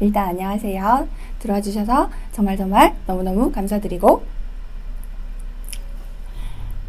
일단 0.00 0.28
안녕하세요. 0.28 1.08
들어와 1.38 1.60
주셔서 1.60 2.10
정말 2.32 2.56
정말 2.56 2.94
너무너무 3.06 3.50
감사드리고 3.50 4.22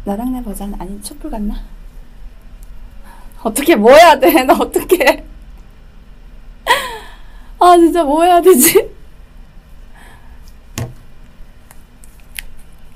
너랑 0.04 0.32
나 0.32 0.42
버전 0.42 0.74
아니 0.78 1.00
촛불 1.02 1.30
같나? 1.30 1.54
어떻게 3.42 3.76
뭐 3.76 3.92
해야 3.92 4.18
돼? 4.18 4.30
나 4.44 4.54
어떻게? 4.54 5.24
아 7.58 7.76
진짜 7.76 8.04
뭐 8.04 8.22
해야 8.24 8.40
되지? 8.40 8.90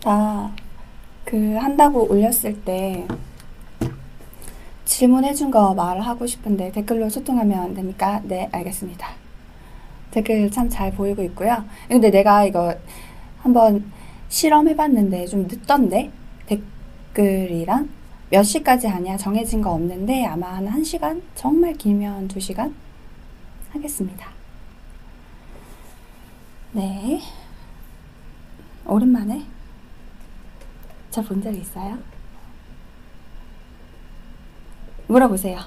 다그 0.01 1.57
한다고 1.57 2.07
올렸을 2.11 2.61
때 2.65 3.07
질문해준 4.85 5.51
거 5.51 5.73
말하고 5.75 6.27
싶은데 6.27 6.71
댓글로 6.73 7.09
소통하면 7.09 7.75
됩니까? 7.75 8.21
네, 8.25 8.49
알겠습니다. 8.53 9.22
댓글 10.13 10.51
참 10.51 10.69
잘 10.69 10.93
보이고 10.93 11.23
있고요. 11.25 11.65
근데 11.89 12.11
내가 12.11 12.45
이거 12.45 12.75
한번 13.41 13.91
실험해봤는데 14.29 15.27
좀 15.27 15.43
늦던데? 15.49 16.11
댓글이랑 16.47 17.89
몇 18.31 18.43
시까지 18.45 18.87
하냐 18.87 19.17
정해진 19.17 19.61
거 19.61 19.73
없는데 19.73 20.25
아마 20.27 20.55
한 20.57 20.67
1시간? 20.67 21.21
정말 21.35 21.73
길면 21.75 22.29
2시간? 22.29 22.73
하겠습니다. 23.73 24.31
네. 26.73 27.21
오랜만에 28.87 29.43
저 31.11 31.23
본 31.23 31.43
적 31.43 31.55
있어요? 31.55 31.99
물어보세요. 35.09 35.59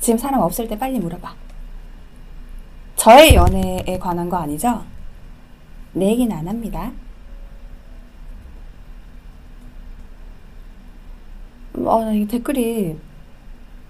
지금 0.00 0.16
사람 0.18 0.40
없을 0.40 0.68
때 0.68 0.78
빨리 0.78 0.98
물어봐. 0.98 1.34
저의 3.00 3.34
연애에 3.34 3.98
관한 3.98 4.28
거 4.28 4.36
아니죠? 4.36 4.84
내 5.94 6.10
얘기는 6.10 6.36
안 6.36 6.46
합니다. 6.46 6.92
어, 11.78 12.12
이 12.12 12.28
댓글이 12.28 12.98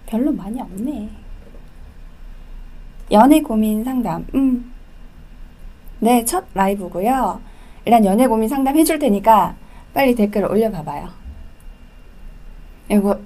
별로 0.06 0.30
많이 0.30 0.60
없네. 0.60 1.10
연애 3.10 3.40
고민 3.40 3.82
상담. 3.82 4.24
음. 4.32 4.72
네, 5.98 6.24
첫 6.24 6.44
라이브고요. 6.54 7.40
일단 7.86 8.04
연애 8.04 8.28
고민 8.28 8.48
상담 8.48 8.76
해줄 8.76 9.00
테니까 9.00 9.56
빨리 9.92 10.14
댓글 10.14 10.44
올려봐봐요. 10.44 11.08
이거 12.88 13.18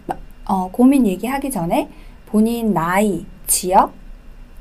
어, 0.47 0.71
고민 0.71 1.07
얘기하기 1.07 1.51
전에 1.51 1.91
본인 2.25 2.73
나이, 2.73 3.27
지역, 3.47 3.93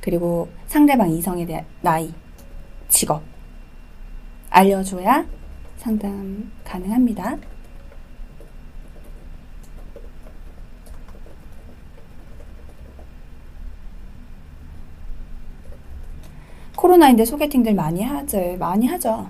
그리고 0.02 0.50
상대방 0.74 1.08
이성에 1.12 1.46
대한 1.46 1.64
나이, 1.82 2.12
직업 2.90 3.22
알려줘야 4.50 5.24
상담 5.78 6.52
가능합니다. 6.64 7.38
코로나인데 16.76 17.26
소개팅들 17.26 17.74
많이 17.76 18.04
하죠. 18.04 18.58
많이 18.58 18.88
하죠. 18.88 19.30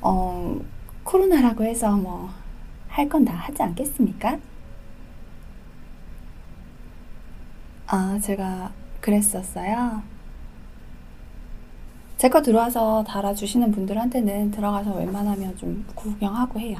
어, 0.00 0.56
코로나라고 1.04 1.64
해서 1.64 1.96
뭐 1.96 2.30
할 2.88 3.08
건 3.08 3.24
다 3.24 3.34
하지 3.34 3.60
않겠습니까? 3.60 4.38
아, 7.88 8.18
제가 8.22 8.72
그랬었어요. 9.00 10.13
제 12.16 12.28
거 12.28 12.42
들어와서 12.42 13.04
달아주시는 13.04 13.70
분들한테는 13.72 14.50
들어가서 14.50 14.94
웬만하면 14.94 15.56
좀 15.56 15.84
구경하고 15.94 16.58
해요. 16.60 16.78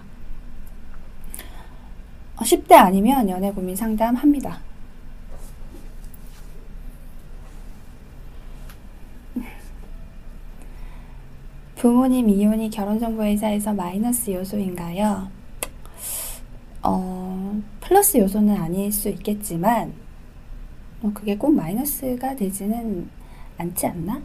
10대 2.37 2.73
아니면 2.75 3.29
연애 3.29 3.51
고민 3.53 3.77
상담 3.77 4.15
합니다. 4.17 4.61
부모님 11.77 12.29
이혼이 12.31 12.71
결혼정보회사에서 12.71 13.75
마이너스 13.75 14.31
요소인가요? 14.31 15.29
어, 16.83 17.61
플러스 17.81 18.19
요소는 18.19 18.57
아닐 18.57 18.93
수 18.93 19.09
있겠지만, 19.09 19.93
어, 21.03 21.11
그게 21.15 21.37
꼭 21.37 21.55
마이너스가 21.55 22.37
되지는 22.37 23.09
않지 23.59 23.87
않나? 23.87 24.21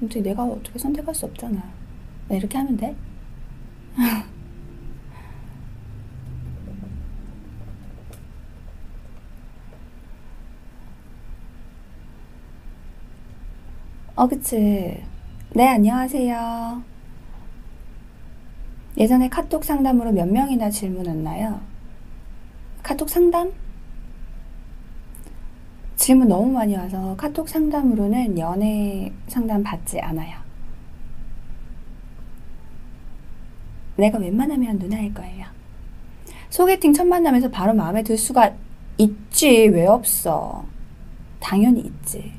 근데 0.00 0.20
내가 0.22 0.44
어떻게 0.44 0.78
선택할 0.78 1.14
수 1.14 1.26
없잖아. 1.26 1.62
나 2.28 2.34
이렇게 2.36 2.56
하면 2.58 2.76
돼? 2.76 2.96
어, 14.16 14.26
그치. 14.26 15.02
네, 15.54 15.68
안녕하세요. 15.68 16.82
예전에 18.96 19.28
카톡 19.28 19.64
상담으로 19.64 20.12
몇 20.12 20.28
명이나 20.28 20.70
질문 20.70 21.06
왔나요? 21.06 21.60
카톡 22.82 23.08
상담? 23.08 23.52
질문 26.00 26.28
너무 26.28 26.50
많이 26.50 26.74
와서 26.74 27.14
카톡 27.14 27.46
상담으로는 27.46 28.38
연애 28.38 29.12
상담 29.28 29.62
받지 29.62 30.00
않아요. 30.00 30.38
내가 33.96 34.18
웬만하면 34.18 34.78
누나일 34.78 35.12
거예요. 35.12 35.44
소개팅 36.48 36.94
첫 36.94 37.06
만남에서 37.06 37.50
바로 37.50 37.74
마음에 37.74 38.02
들 38.02 38.16
수가 38.16 38.54
있지, 38.96 39.68
왜 39.68 39.86
없어? 39.86 40.64
당연히 41.38 41.80
있지. 41.82 42.32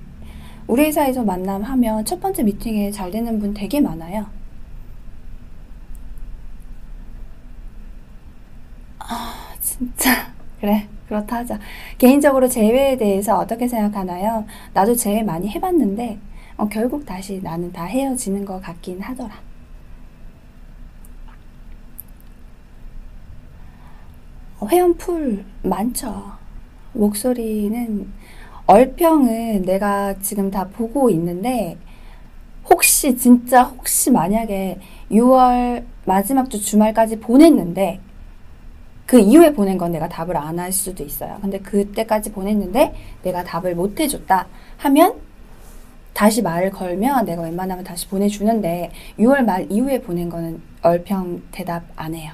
우리 0.65 0.85
회사에서 0.85 1.23
만남하면 1.23 2.03
첫 2.03 2.19
번째 2.19 2.41
미팅에 2.41 2.89
잘 2.89 3.11
되는 3.11 3.39
분 3.39 3.53
되게 3.53 3.79
많아요. 3.79 4.25
아, 8.97 9.53
진짜. 9.61 10.40
그래, 10.61 10.87
그렇다 11.07 11.37
하자. 11.37 11.59
개인적으로 11.97 12.47
재회에 12.47 12.95
대해서 12.95 13.39
어떻게 13.39 13.67
생각하나요? 13.67 14.45
나도 14.73 14.95
재회 14.95 15.23
많이 15.23 15.49
해봤는데, 15.49 16.19
어, 16.57 16.69
결국 16.69 17.03
다시 17.03 17.41
나는 17.41 17.71
다 17.71 17.85
헤어지는 17.85 18.45
것 18.45 18.61
같긴 18.61 19.01
하더라. 19.01 19.31
어, 24.59 24.67
회원풀 24.67 25.43
많죠. 25.63 26.33
목소리는 26.93 28.07
얼평은 28.67 29.63
내가 29.63 30.19
지금 30.19 30.51
다 30.51 30.67
보고 30.67 31.09
있는데 31.09 31.77
혹시 32.69 33.17
진짜 33.17 33.63
혹시 33.63 34.11
만약에 34.11 34.77
6월 35.09 35.85
마지막 36.05 36.49
주 36.51 36.61
주말까지 36.61 37.19
보냈는데 37.19 37.99
그 39.11 39.19
이후에 39.19 39.51
보낸 39.51 39.77
건 39.77 39.91
내가 39.91 40.07
답을 40.07 40.37
안 40.37 40.57
할 40.57 40.71
수도 40.71 41.03
있어요. 41.03 41.37
근데 41.41 41.59
그때까지 41.59 42.31
보냈는데 42.31 42.95
내가 43.23 43.43
답을 43.43 43.75
못 43.75 43.99
해줬다 43.99 44.47
하면 44.77 45.15
다시 46.13 46.41
말을 46.41 46.71
걸면 46.71 47.25
내가 47.25 47.41
웬만하면 47.41 47.83
다시 47.83 48.07
보내주는데 48.07 48.89
6월 49.19 49.43
말 49.43 49.69
이후에 49.69 49.99
보낸 50.01 50.29
거는 50.29 50.61
얼평 50.81 51.41
대답 51.51 51.83
안 51.97 52.15
해요. 52.15 52.31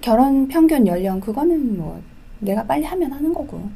결혼 0.00 0.48
평균 0.48 0.86
연령 0.86 1.20
그거는 1.20 1.76
뭐 1.76 2.00
내가 2.38 2.64
빨리 2.64 2.86
하면 2.86 3.12
하는 3.12 3.34
거고. 3.34 3.68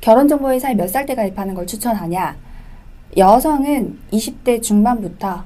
결혼정보회사에 0.00 0.74
몇 0.76 0.86
살 0.86 1.06
때 1.06 1.16
가입하는 1.16 1.54
걸 1.54 1.66
추천하냐? 1.66 2.36
여성은 3.16 3.98
20대 4.12 4.62
중반부터 4.62 5.44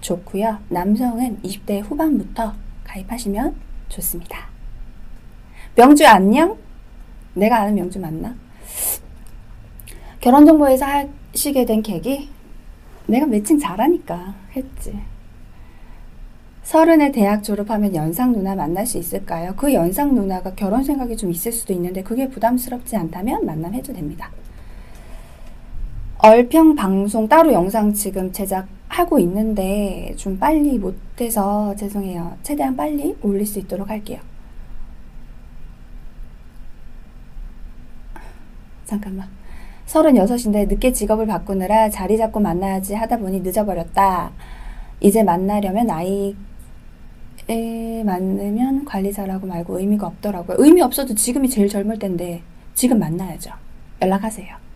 좋고요. 0.00 0.58
남성은 0.68 1.42
20대 1.42 1.82
후반부터 1.82 2.54
가입하시면 2.84 3.54
좋습니다. 3.88 4.48
명주 5.76 6.06
안녕? 6.06 6.56
내가 7.34 7.60
아는 7.60 7.74
명주 7.74 8.00
맞나? 8.00 8.34
결혼정보회사 10.20 11.06
하시게 11.32 11.64
된 11.64 11.82
계기? 11.82 12.28
내가 13.06 13.26
매칭 13.26 13.58
잘하니까 13.58 14.34
했지. 14.54 14.98
서른에 16.62 17.10
대학 17.10 17.42
졸업하면 17.42 17.94
연상 17.94 18.32
누나 18.32 18.54
만날 18.54 18.86
수 18.86 18.98
있을까요? 18.98 19.54
그 19.56 19.72
연상 19.72 20.14
누나가 20.14 20.54
결혼 20.54 20.84
생각이 20.84 21.16
좀 21.16 21.30
있을 21.30 21.50
수도 21.50 21.72
있는데 21.72 22.02
그게 22.02 22.28
부담스럽지 22.28 22.96
않다면 22.96 23.44
만남해도 23.44 23.92
됩니다. 23.92 24.30
얼평 26.18 26.76
방송 26.76 27.26
따로 27.26 27.52
영상 27.52 27.92
지금 27.92 28.30
제작 28.30 28.68
하고 28.90 29.18
있는데 29.20 30.12
좀 30.16 30.38
빨리 30.38 30.76
못해서 30.78 31.74
죄송해요. 31.76 32.36
최대한 32.42 32.76
빨리 32.76 33.16
올릴 33.22 33.46
수 33.46 33.60
있도록 33.60 33.88
할게요. 33.88 34.18
잠깐만. 38.84 39.28
36인데 39.86 40.68
늦게 40.68 40.92
직업을 40.92 41.26
바꾸느라 41.26 41.88
자리 41.88 42.18
잡고 42.18 42.40
만나야지 42.40 42.94
하다 42.94 43.18
보니 43.18 43.40
늦어버렸다. 43.40 44.32
이제 45.00 45.22
만나려면 45.22 45.86
나이에 45.86 46.34
맞으면 48.04 48.84
관리 48.84 49.12
잘하고 49.12 49.46
말고 49.46 49.78
의미가 49.78 50.08
없더라고요. 50.08 50.56
의미 50.58 50.82
없어도 50.82 51.14
지금이 51.14 51.48
제일 51.48 51.68
젊을 51.68 52.00
때인데 52.00 52.42
지금 52.74 52.98
만나야죠. 52.98 53.52
연락하세요. 54.02 54.69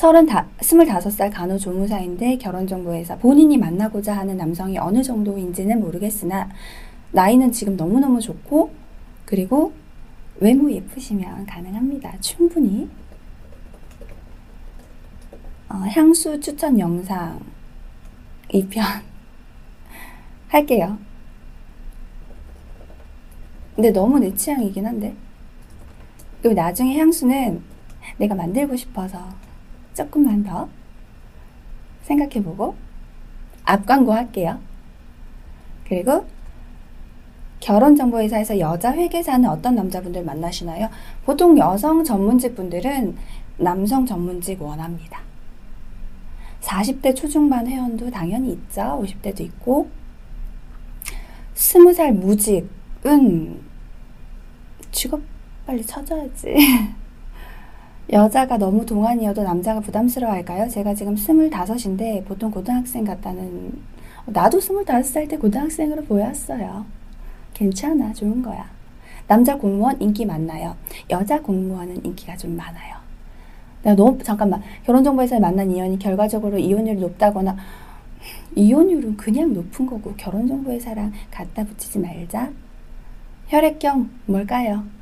서른다, 0.00 0.46
스물다섯 0.62 1.12
살 1.12 1.28
간호조무사인데 1.28 2.38
결혼정보회사 2.38 3.18
본인이 3.18 3.58
만나고자 3.58 4.16
하는 4.16 4.38
남성이 4.38 4.78
어느 4.78 5.02
정도인지는 5.02 5.78
모르겠으나 5.78 6.48
나이는 7.12 7.52
지금 7.52 7.76
너무너무 7.76 8.18
좋고 8.18 8.72
그리고 9.26 9.74
외모 10.38 10.72
예쁘시면 10.72 11.44
가능합니다. 11.44 12.18
충분히. 12.20 12.88
어, 15.68 15.74
향수 15.74 16.40
추천 16.40 16.78
영상 16.78 17.38
2편 18.48 18.80
할게요. 20.48 20.96
근데 23.76 23.90
너무 23.90 24.18
내 24.18 24.34
취향이긴 24.34 24.86
한데. 24.86 25.14
그리고 26.40 26.54
나중에 26.54 26.98
향수는 26.98 27.62
내가 28.16 28.34
만들고 28.34 28.74
싶어서 28.76 29.39
조금만 30.00 30.42
더 30.42 30.68
생각해보고 32.02 32.74
앞 33.64 33.84
광고 33.84 34.12
할게요. 34.12 34.58
그리고 35.86 36.26
결혼정보회사에서 37.60 38.58
여자 38.58 38.92
회계사는 38.92 39.46
어떤 39.48 39.74
남자분들 39.74 40.24
만나시나요? 40.24 40.88
보통 41.26 41.58
여성 41.58 42.02
전문직 42.02 42.54
분들은 42.56 43.16
남성 43.58 44.06
전문직 44.06 44.62
원합니다. 44.62 45.20
40대 46.62 47.14
초중반 47.14 47.66
회원도 47.66 48.10
당연히 48.10 48.52
있죠. 48.52 49.02
50대도 49.02 49.40
있고. 49.40 49.90
20살 51.54 52.12
무직은 52.12 53.60
직업 54.90 55.20
빨리 55.66 55.84
찾아야지. 55.84 56.56
여자가 58.12 58.58
너무 58.58 58.84
동안이어도 58.84 59.44
남자가 59.44 59.78
부담스러워할까요? 59.80 60.68
제가 60.68 60.94
지금 60.94 61.14
25인데 61.14 62.24
보통 62.24 62.50
고등학생 62.50 63.04
같다는 63.04 63.72
나도 64.26 64.58
25살 64.58 65.28
때 65.28 65.38
고등학생으로 65.38 66.02
보였어요. 66.04 66.84
괜찮아. 67.54 68.12
좋은 68.12 68.42
거야. 68.42 68.68
남자 69.28 69.56
공무원 69.56 70.00
인기 70.00 70.26
많나요? 70.26 70.76
여자 71.08 71.40
공무원은 71.40 72.04
인기가 72.04 72.36
좀 72.36 72.56
많아요. 72.56 72.96
내가 73.84 73.94
너무 73.94 74.20
잠깐만 74.24 74.60
결혼정보회사에 74.84 75.38
만난 75.38 75.70
이혼이 75.70 75.98
결과적으로 75.98 76.58
이혼율이 76.58 76.98
높다거나 77.00 77.56
이혼율은 78.56 79.16
그냥 79.16 79.52
높은 79.54 79.86
거고 79.86 80.14
결혼정보회사랑 80.16 81.12
갖다 81.30 81.62
붙이지 81.64 82.00
말자. 82.00 82.50
혈액형 83.46 84.10
뭘까요? 84.26 84.99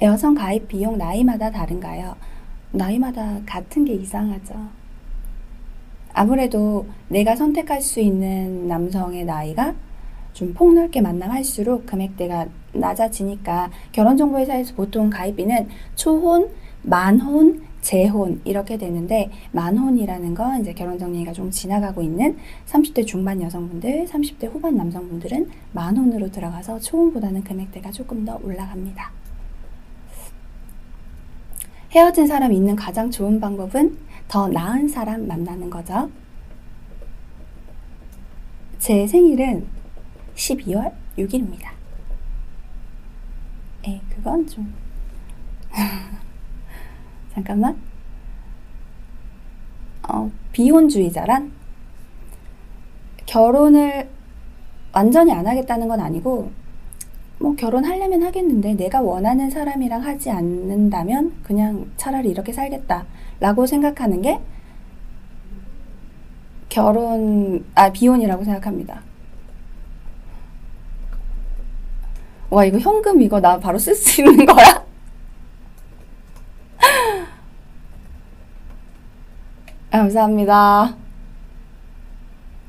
여성 0.00 0.34
가입 0.34 0.68
비용 0.68 0.96
나이마다 0.96 1.50
다른가요? 1.50 2.14
나이마다 2.70 3.40
같은 3.44 3.84
게 3.84 3.94
이상하죠. 3.94 4.54
아무래도 6.12 6.86
내가 7.08 7.34
선택할 7.34 7.80
수 7.80 7.98
있는 7.98 8.68
남성의 8.68 9.24
나이가 9.24 9.74
좀 10.32 10.54
폭넓게 10.54 11.00
만남할수록 11.00 11.86
금액대가 11.86 12.46
낮아지니까 12.74 13.70
결혼정보회사에서 13.90 14.76
보통 14.76 15.10
가입비는 15.10 15.68
초혼, 15.96 16.48
만혼, 16.82 17.62
재혼 17.80 18.40
이렇게 18.44 18.76
되는데 18.76 19.30
만혼이라는 19.50 20.34
건 20.34 20.60
이제 20.60 20.72
결혼 20.74 20.96
정리가 20.96 21.32
좀 21.32 21.50
지나가고 21.50 22.02
있는 22.02 22.36
30대 22.66 23.04
중반 23.04 23.42
여성분들, 23.42 24.06
30대 24.06 24.48
후반 24.52 24.76
남성분들은 24.76 25.48
만혼으로 25.72 26.30
들어가서 26.30 26.78
초혼보다는 26.78 27.42
금액대가 27.42 27.90
조금 27.90 28.24
더 28.24 28.38
올라갑니다. 28.44 29.27
헤어진 31.90 32.26
사람 32.26 32.52
있는 32.52 32.76
가장 32.76 33.10
좋은 33.10 33.40
방법은 33.40 33.98
더 34.28 34.48
나은 34.48 34.88
사람 34.88 35.26
만나는 35.26 35.70
거죠. 35.70 36.10
제 38.78 39.06
생일은 39.06 39.66
12월 40.34 40.92
6일입니다. 41.16 41.70
에, 43.86 44.00
그건 44.10 44.46
좀. 44.46 44.72
잠깐만. 47.32 47.76
어, 50.08 50.30
비혼주의자란 50.52 51.52
결혼을 53.26 54.08
완전히 54.92 55.32
안 55.32 55.46
하겠다는 55.46 55.88
건 55.88 56.00
아니고, 56.00 56.50
뭐 57.38 57.54
결혼하려면 57.54 58.22
하겠는데 58.24 58.74
내가 58.74 59.00
원하는 59.00 59.48
사람이랑 59.48 60.02
하지 60.02 60.30
않는다면 60.30 61.34
그냥 61.42 61.90
차라리 61.96 62.30
이렇게 62.30 62.52
살겠다라고 62.52 63.66
생각하는 63.66 64.22
게 64.22 64.40
결혼, 66.68 67.64
아, 67.74 67.90
비혼이라고 67.90 68.44
생각합니다. 68.44 69.02
와, 72.50 72.64
이거 72.64 72.78
현금 72.78 73.20
이거 73.22 73.40
나 73.40 73.58
바로 73.58 73.78
쓸 73.78 73.94
수 73.94 74.20
있는 74.22 74.44
거야? 74.46 74.84
감사합니다. 79.90 80.96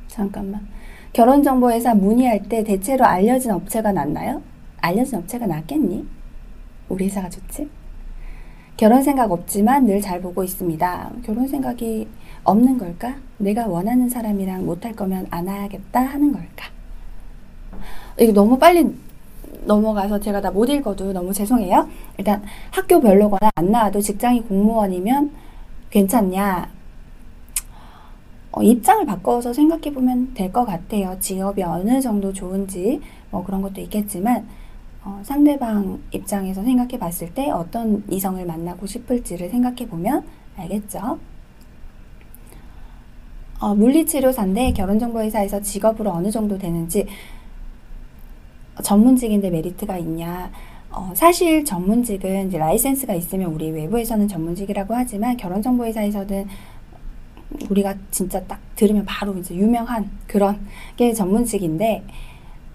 잠깐만. 0.08 0.68
결혼정보회사 1.14 1.96
문의할 1.96 2.44
때 2.44 2.64
대체로 2.64 3.06
알려진 3.06 3.52
업체가 3.52 3.92
낫나요? 3.92 4.42
알려진 4.82 5.20
업체가 5.20 5.48
낫겠니? 5.48 6.06
우리 6.90 7.06
회사가 7.06 7.30
좋지? 7.30 7.70
결혼 8.78 9.04
생각 9.04 9.32
없지만 9.32 9.86
늘 9.86 10.02
잘 10.02 10.22
보고 10.22 10.44
있습니다. 10.44 11.12
결혼 11.26 11.48
생각이 11.48 12.08
없는 12.44 12.78
걸까? 12.78 13.16
내가 13.38 13.68
원하는 13.68 14.08
사람이랑 14.10 14.66
못할 14.66 14.94
거면 14.96 15.28
안 15.30 15.48
해야겠다 15.48 16.00
하는 16.02 16.32
걸까? 16.32 16.68
이거 18.20 18.32
너무 18.34 18.58
빨리 18.58 18.96
넘어가서 19.66 20.20
제가 20.20 20.40
다 20.42 20.52
못 20.52 20.70
읽어도 20.70 21.12
너무 21.14 21.34
죄송해요. 21.34 21.88
일단 22.18 22.42
학교 22.72 23.00
별로거나 23.02 23.50
안 23.56 23.72
나와도 23.72 24.00
직장이 24.02 24.42
공무원이면 24.44 25.32
괜찮냐? 25.90 26.70
어, 28.52 28.64
입장을 28.64 29.06
바꿔서 29.06 29.54
생각해 29.54 29.94
보면 29.94 30.34
될 30.34 30.52
것 30.52 30.66
같아요. 30.66 31.16
직업이 31.20 31.62
어느 31.64 32.02
정도 32.02 32.34
좋은지 32.34 33.00
뭐 33.30 33.44
그런 33.44 33.62
것도 33.62 33.82
있겠지만 33.82 34.48
어, 35.04 35.22
상대방 35.24 36.00
입장에서 36.12 36.62
생각해 36.64 37.00
봤을 37.00 37.34
때 37.34 37.50
어떤 37.50 38.04
이성을 38.10 38.46
만나고 38.46 38.86
싶을지를 38.86 39.50
생각해 39.50 39.88
보면 39.88 40.26
알겠죠? 40.58 41.20
어, 43.60 43.76
물리치료사인데 43.76 44.74
결혼정보회사에서 44.74 45.62
직업으로 45.62 46.12
어느 46.12 46.32
정도 46.32 46.58
되는지 46.58 47.08
전문직인데 48.84 49.50
메리트가 49.50 49.98
있냐? 50.00 50.52
어, 50.92 51.12
사실 51.14 51.64
전문직은 51.64 52.50
라이센스가 52.50 53.14
있으면 53.14 53.54
우리 53.54 53.70
외부에서는 53.72 54.28
전문직이라고 54.28 54.96
하지만 54.96 55.38
결혼정보회사에서는 55.38 56.48
우리가 57.70 57.96
진짜 58.12 58.42
딱 58.46 58.60
들으면 58.76 59.06
바로 59.06 59.34
이제 59.38 59.56
유명한 59.56 60.10
그런 60.28 60.60
게 60.96 61.14
전문직인데 61.14 62.04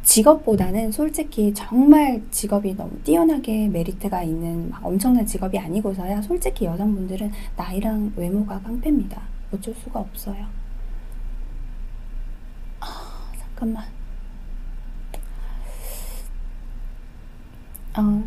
직업보다는 0.04 0.92
솔직히 0.92 1.52
정말 1.54 2.22
직업이 2.30 2.76
너무 2.76 2.90
뛰어나게 3.02 3.68
메리트가 3.68 4.22
있는 4.22 4.70
엄청난 4.82 5.26
직업이 5.26 5.58
아니고서야 5.58 6.22
솔직히 6.22 6.66
여성분들은 6.66 7.32
나이랑 7.56 8.12
외모가 8.16 8.60
깡패입니다. 8.60 9.22
어쩔 9.52 9.74
수가 9.74 10.00
없어요. 10.00 10.46
아, 12.80 12.86
잠깐만. 13.38 13.84
어, 17.96 18.24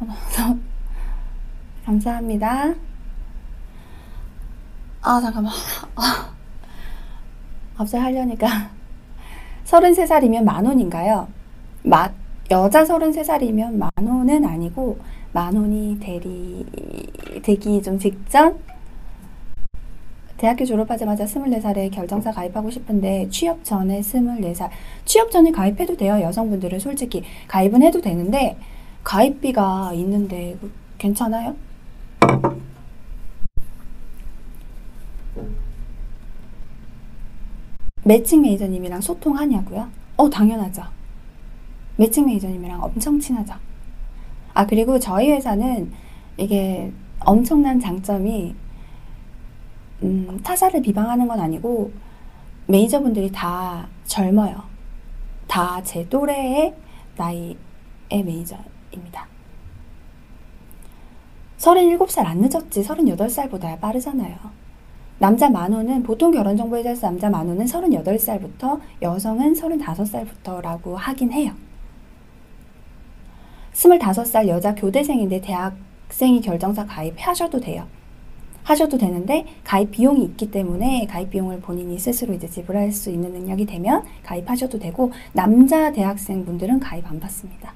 감사합니다. 1.84 2.74
아, 5.02 5.20
잠깐만. 5.20 5.52
아, 5.94 6.34
갑자기 7.76 8.02
하려니까. 8.02 8.75
33살이면 9.66 10.44
만 10.44 10.64
원인가요? 10.64 11.28
마, 11.82 12.08
여자 12.50 12.84
33살이면 12.84 13.74
만 13.74 13.90
원은 14.00 14.44
아니고, 14.44 14.98
만 15.32 15.54
원이 15.56 15.98
대리, 16.00 16.64
되기 17.42 17.82
좀 17.82 17.98
직전? 17.98 18.58
대학교 20.36 20.64
졸업하자마자 20.64 21.24
24살에 21.24 21.90
결정사 21.90 22.30
가입하고 22.30 22.70
싶은데 22.70 23.26
취업 23.30 23.64
전에 23.64 24.00
24살. 24.00 24.68
취업 25.04 25.30
전에 25.30 25.50
가입해도 25.50 25.96
돼요. 25.96 26.20
여성분들은 26.20 26.78
솔직히 26.78 27.24
가입은 27.48 27.82
해도 27.82 28.00
되는데 28.00 28.56
가입비가 29.02 29.92
있는데 29.94 30.56
괜찮아요? 30.98 31.56
매칭 38.06 38.42
매니저님이랑 38.42 39.00
소통하냐고요? 39.00 39.88
어, 40.16 40.30
당연하죠. 40.30 40.84
매칭 41.96 42.26
매니저님이랑 42.26 42.80
엄청 42.80 43.18
친하죠. 43.18 43.54
아, 44.54 44.64
그리고 44.64 44.96
저희 45.00 45.32
회사는 45.32 45.90
이게 46.36 46.92
엄청난 47.18 47.80
장점이 47.80 48.54
음, 50.04 50.40
타사를 50.44 50.80
비방하는 50.82 51.26
건 51.26 51.40
아니고 51.40 51.90
매니저분들이 52.68 53.32
다 53.32 53.88
젊어요. 54.04 54.62
다 55.48 55.80
제 55.82 56.08
또래의 56.08 56.74
나이의 57.16 57.56
매니저입니다. 58.10 59.26
37살 61.58 62.24
안 62.24 62.38
늦었지 62.38 62.82
38살보다 62.82 63.80
빠르잖아요. 63.80 64.36
남자 65.18 65.48
만호는 65.48 66.02
보통 66.02 66.30
결혼정보회사에서 66.30 67.06
남자 67.06 67.30
만호는 67.30 67.64
38살부터 67.64 68.80
여성은 69.00 69.54
35살부터라고 69.54 70.94
하긴 70.94 71.32
해요. 71.32 71.52
25살 73.72 74.48
여자 74.48 74.74
교대생인데 74.74 75.40
대학생이 75.40 76.40
결정사 76.40 76.84
가입하셔도 76.84 77.60
돼요. 77.60 77.86
하셔도 78.62 78.98
되는데 78.98 79.46
가입 79.64 79.92
비용이 79.92 80.24
있기 80.24 80.50
때문에 80.50 81.06
가입 81.06 81.30
비용을 81.30 81.60
본인이 81.60 81.98
스스로 81.98 82.34
이제 82.34 82.48
지불할 82.48 82.90
수 82.90 83.10
있는 83.10 83.32
능력이 83.32 83.64
되면 83.64 84.02
가입하셔도 84.24 84.78
되고 84.78 85.12
남자 85.32 85.92
대학생 85.92 86.44
분들은 86.44 86.80
가입 86.80 87.08
안 87.08 87.20
받습니다. 87.20 87.72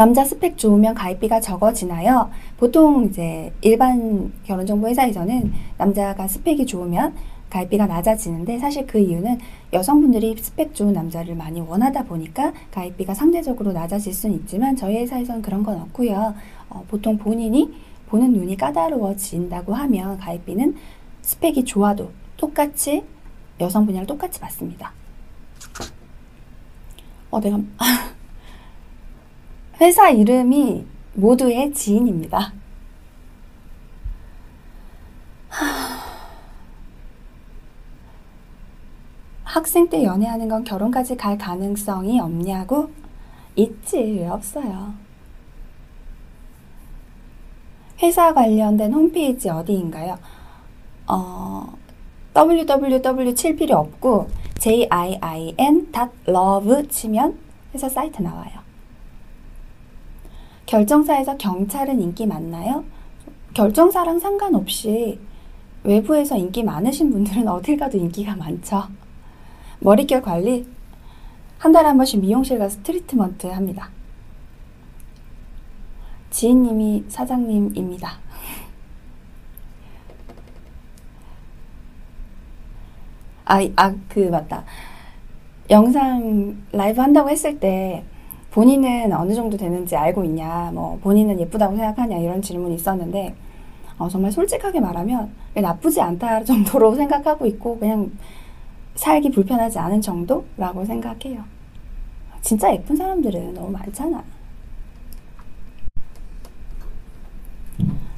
남자 0.00 0.24
스펙 0.24 0.56
좋으면 0.56 0.94
가입비가 0.94 1.40
적어지나요? 1.40 2.30
보통 2.56 3.04
이제 3.04 3.52
일반 3.60 4.32
결혼정보 4.44 4.88
회사에서는 4.88 5.52
남자가 5.76 6.26
스펙이 6.26 6.64
좋으면 6.64 7.14
가입비가 7.50 7.86
낮아지는데 7.86 8.58
사실 8.58 8.86
그 8.86 8.98
이유는 8.98 9.38
여성분들이 9.74 10.36
스펙 10.40 10.74
좋은 10.74 10.94
남자를 10.94 11.34
많이 11.34 11.60
원하다 11.60 12.04
보니까 12.04 12.54
가입비가 12.70 13.12
상대적으로 13.12 13.72
낮아질 13.72 14.14
수는 14.14 14.36
있지만 14.36 14.74
저희 14.74 14.96
회사에서는 15.00 15.42
그런 15.42 15.62
건 15.62 15.78
없고요. 15.82 16.34
어, 16.70 16.84
보통 16.88 17.18
본인이 17.18 17.70
보는 18.08 18.32
눈이 18.32 18.56
까다로워진다고 18.56 19.74
하면 19.74 20.16
가입비는 20.16 20.76
스펙이 21.20 21.66
좋아도 21.66 22.10
똑같이 22.38 23.04
여성분이랑 23.60 24.06
똑같이 24.06 24.40
받습니다. 24.40 24.94
어, 27.30 27.38
내가 27.38 27.60
회사 29.80 30.10
이름이 30.10 30.84
모두의 31.14 31.72
지인입니다. 31.72 32.52
학생 39.44 39.88
때 39.88 40.04
연애하는 40.04 40.48
건 40.48 40.64
결혼까지 40.64 41.16
갈 41.16 41.38
가능성이 41.38 42.20
없냐고? 42.20 42.90
있지, 43.56 43.96
왜 43.96 44.28
없어요? 44.28 44.94
회사 48.02 48.32
관련된 48.34 48.92
홈페이지 48.92 49.48
어디인가요? 49.48 50.18
어, 51.06 51.74
www 52.36 53.34
칠 53.34 53.56
필요 53.56 53.78
없고 53.78 54.28
jin.love 54.60 55.58
치면 56.88 57.38
회사 57.74 57.88
사이트 57.88 58.22
나와요. 58.22 58.59
결정사에서 60.70 61.36
경찰은 61.36 62.00
인기 62.00 62.26
많나요? 62.26 62.84
결정사랑 63.54 64.20
상관없이 64.20 65.18
외부에서 65.82 66.36
인기 66.36 66.62
많으신 66.62 67.10
분들은 67.10 67.48
어딜 67.50 67.76
가도 67.76 67.98
인기가 67.98 68.36
많죠. 68.36 68.84
머릿결 69.80 70.22
관리 70.22 70.64
한 71.58 71.72
달에 71.72 71.88
한 71.88 71.96
번씩 71.96 72.20
미용실 72.20 72.60
가서 72.60 72.80
트리트먼트 72.84 73.48
합니다. 73.48 73.90
지인님이 76.30 77.06
사장님입니다. 77.08 78.12
아, 83.44 83.58
아, 83.74 83.92
그, 84.08 84.20
맞다. 84.20 84.64
영상 85.68 86.62
라이브 86.70 87.00
한다고 87.00 87.28
했을 87.28 87.58
때 87.58 88.04
본인은 88.50 89.12
어느 89.12 89.32
정도 89.34 89.56
되는지 89.56 89.96
알고 89.96 90.24
있냐, 90.24 90.70
뭐 90.74 90.98
본인은 91.02 91.38
예쁘다고 91.40 91.76
생각하냐 91.76 92.18
이런 92.18 92.42
질문이 92.42 92.74
있었는데 92.74 93.34
어, 93.98 94.08
정말 94.08 94.32
솔직하게 94.32 94.80
말하면 94.80 95.30
나쁘지 95.54 96.00
않다 96.00 96.42
정도로 96.44 96.94
생각하고 96.96 97.46
있고 97.46 97.78
그냥 97.78 98.10
살기 98.94 99.30
불편하지 99.30 99.78
않은 99.78 100.00
정도라고 100.00 100.84
생각해요. 100.84 101.44
진짜 102.42 102.72
예쁜 102.72 102.96
사람들은 102.96 103.54
너무 103.54 103.70
많잖아. 103.70 104.24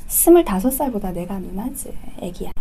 스물다섯 0.06 0.72
살보다 0.72 1.10
내가 1.10 1.38
누나지, 1.38 1.92
애기야. 2.20 2.52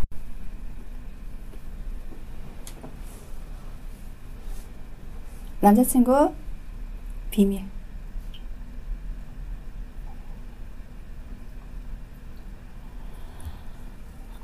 남자친구 5.60 6.34
비밀. 7.32 7.64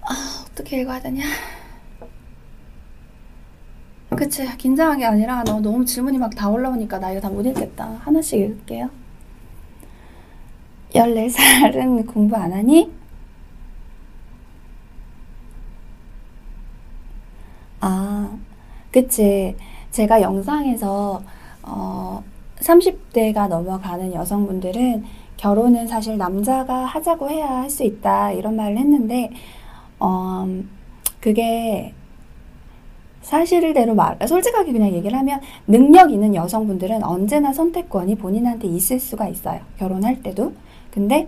아, 0.01 0.46
어떻게 0.50 0.82
읽어야 0.82 1.00
되냐? 1.01 1.24
그치, 4.17 4.46
긴장한 4.58 4.98
게 5.00 5.06
아니라 5.06 5.44
너 5.44 5.60
너무 5.60 5.86
질문이 5.86 6.17
막 6.17 6.32
다 6.36 6.50
올라오니까 6.50 7.00
나 7.00 7.12
이거 7.12 7.20
다 7.22 7.29
못 7.29 7.46
읽겠다. 7.46 7.86
하나씩 8.03 8.39
읽을게요. 8.39 8.89
14살은 10.94 12.08
공부 12.08 12.36
안 12.36 12.51
하니? 12.53 12.91
아, 17.79 18.38
그치. 18.91 19.56
제가 19.91 20.22
영상에서, 20.22 21.24
어, 21.63 22.24
30대가 22.61 23.47
넘어가는 23.47 24.13
여성분들은 24.13 25.05
결혼은 25.37 25.87
사실 25.87 26.17
남자가 26.17 26.85
하자고 26.85 27.29
해야 27.29 27.61
할 27.61 27.69
수 27.69 27.83
있다 27.83 28.31
이런 28.31 28.55
말을 28.55 28.77
했는데 28.77 29.31
어, 29.99 30.47
그게 31.19 31.93
사실대로 33.21 33.93
말 33.93 34.17
솔직하게 34.25 34.71
그냥 34.71 34.93
얘기를 34.93 35.17
하면 35.17 35.41
능력 35.67 36.11
있는 36.11 36.33
여성분들은 36.33 37.03
언제나 37.03 37.51
선택권이 37.51 38.15
본인한테 38.15 38.67
있을 38.69 38.99
수가 38.99 39.27
있어요 39.27 39.59
결혼할 39.77 40.23
때도. 40.23 40.53
근데 40.91 41.27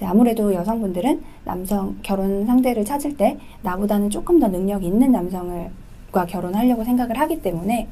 아무래도 0.00 0.54
여성분들은 0.54 1.22
남성 1.44 1.98
결혼 2.04 2.46
상대를 2.46 2.84
찾을 2.84 3.16
때 3.16 3.36
나보다는 3.62 4.10
조금 4.10 4.38
더 4.38 4.46
능력 4.46 4.84
있는 4.84 5.10
남성과 5.10 6.26
결혼하려고 6.28 6.84
생각을 6.84 7.18
하기 7.18 7.42
때문에 7.42 7.88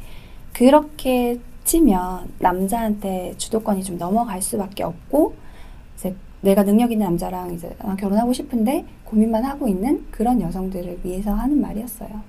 그렇게 0.52 1.40
치면 1.66 2.32
남자한테 2.38 3.34
주도권이 3.36 3.82
좀 3.82 3.98
넘어갈 3.98 4.40
수밖에 4.40 4.84
없고 4.84 5.34
이제 5.96 6.14
내가 6.40 6.62
능력 6.62 6.92
있는 6.92 7.06
남자랑 7.06 7.52
이제 7.54 7.76
아, 7.80 7.96
결혼하고 7.96 8.32
싶은데 8.32 8.86
고민만 9.04 9.44
하고 9.44 9.66
있는 9.66 10.06
그런 10.10 10.40
여성들을 10.40 11.00
위해서 11.02 11.34
하는 11.34 11.60
말이었어요. 11.60 12.22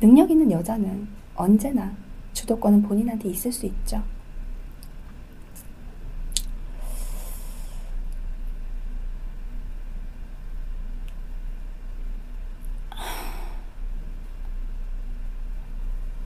능력 0.00 0.30
있는 0.30 0.50
여자는 0.50 1.08
언제나 1.34 1.92
주도권은 2.32 2.82
본인한테 2.82 3.28
있을 3.28 3.50
수 3.52 3.66
있죠. 3.66 4.00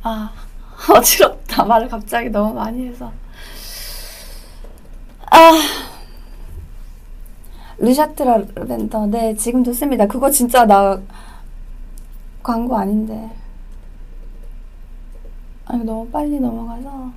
아. 0.03 0.48
어지럽다. 0.95 1.65
말을 1.65 1.89
갑자기 1.89 2.31
너무 2.31 2.55
많이 2.55 2.87
해서. 2.87 3.13
아. 5.31 5.53
르샤트라 7.79 8.45
렌더. 8.55 9.07
네, 9.07 9.35
지금도 9.35 9.73
씁니다. 9.73 10.07
그거 10.07 10.31
진짜 10.31 10.65
나 10.65 11.01
광고 12.43 12.77
아닌데. 12.77 13.31
아니, 15.67 15.85
너무 15.85 16.09
빨리 16.09 16.41
넘어가서. 16.41 17.13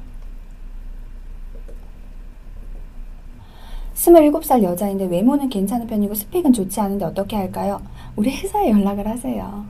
27살 3.95 4.63
여자인데 4.63 5.05
외모는 5.05 5.47
괜찮은 5.47 5.85
편이고 5.85 6.15
스펙은 6.15 6.53
좋지 6.53 6.79
않은데 6.79 7.05
어떻게 7.05 7.35
할까요? 7.35 7.81
우리 8.15 8.31
회사에 8.31 8.71
연락을 8.71 9.07
하세요. 9.07 9.65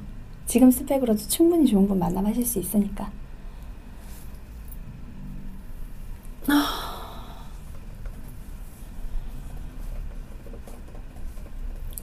지금 0.45 0.71
스펙으로도 0.71 1.27
충분히 1.27 1.65
좋은 1.67 1.87
분 1.87 1.99
만남하실 1.99 2.45
수 2.45 2.59
있으니까. 2.59 3.11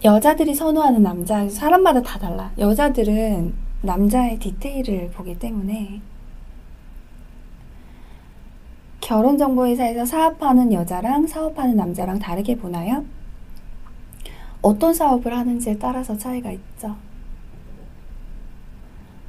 여자들이 0.08 0.54
선호하는 0.54 1.02
남자, 1.02 1.46
사람마다 1.50 2.00
다 2.00 2.18
달라. 2.18 2.50
여자들은 2.56 3.52
남자의 3.82 4.38
디테일을 4.38 5.10
보기 5.10 5.38
때문에 5.38 6.00
결혼정보회사에서 9.02 10.06
사업하는 10.06 10.72
여자랑 10.72 11.26
사업하는 11.26 11.76
남자랑 11.76 12.18
다르게 12.20 12.56
보나요? 12.56 13.04
어떤 14.62 14.94
사업을 14.94 15.36
하는지에 15.36 15.76
따라서 15.76 16.16
차이가 16.16 16.50
있죠. 16.52 16.96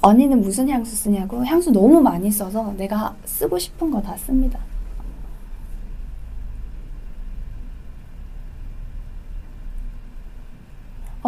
언니는 0.02 0.40
무슨 0.40 0.70
향수 0.70 0.96
쓰냐고? 0.96 1.46
향수 1.46 1.72
너무 1.72 2.00
많이 2.02 2.32
써서 2.32 2.74
내가 2.78 3.18
쓰고 3.26 3.60
싶은 3.60 3.92
거 3.92 4.02
다 4.02 4.16
씁니다. 4.16 4.58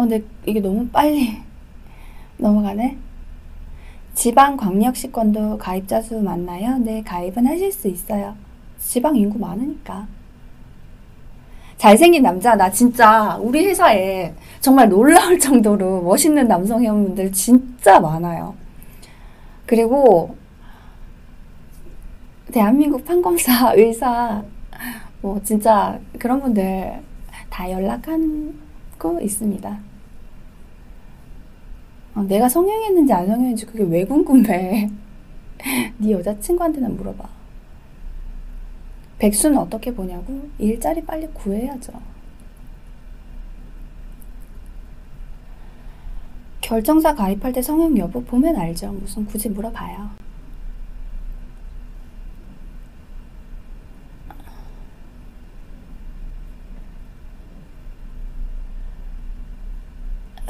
어, 0.02 0.06
근데 0.06 0.24
이게 0.44 0.60
너무 0.60 0.88
빨리 0.88 1.38
넘어가네. 2.36 2.98
지방광역시권도 4.14 5.58
가입자 5.58 6.02
수 6.02 6.20
많나요? 6.20 6.76
네, 6.78 7.02
가입은 7.02 7.46
하실 7.46 7.72
수 7.72 7.86
있어요. 7.88 8.34
지방 8.78 9.14
인구 9.16 9.38
많으니까. 9.38 10.06
잘생긴 11.78 12.22
남자, 12.22 12.56
나 12.56 12.70
진짜 12.70 13.36
우리 13.40 13.64
회사에 13.66 14.34
정말 14.60 14.88
놀라울 14.88 15.38
정도로 15.40 16.02
멋있는 16.02 16.46
남성 16.48 16.82
회원분들 16.82 17.32
진짜 17.32 18.00
많아요. 18.00 18.54
그리고 19.66 20.36
대한민국 22.52 23.04
판검사, 23.04 23.72
의사, 23.78 24.42
뭐 25.20 25.40
진짜 25.42 25.98
그런 26.18 26.40
분들 26.40 27.00
다 27.48 27.70
연락한 27.70 28.60
거 28.98 29.20
있습니다. 29.20 29.91
어, 32.14 32.22
내가 32.22 32.48
성형했는지 32.48 33.12
안 33.12 33.26
성형했는지 33.26 33.66
그게 33.66 33.84
왜 33.84 34.04
궁금해? 34.04 34.90
네 35.98 36.10
여자친구한테나 36.10 36.88
물어봐. 36.88 37.28
백수는 39.18 39.56
어떻게 39.58 39.94
보냐고? 39.94 40.48
일자리 40.58 41.02
빨리 41.04 41.26
구해야죠. 41.28 41.92
결정사 46.60 47.14
가입할 47.14 47.52
때 47.52 47.62
성형 47.62 47.96
여부 47.98 48.24
보면 48.24 48.56
알죠. 48.56 48.92
무슨 48.92 49.24
굳이 49.26 49.48
물어봐요. 49.48 50.10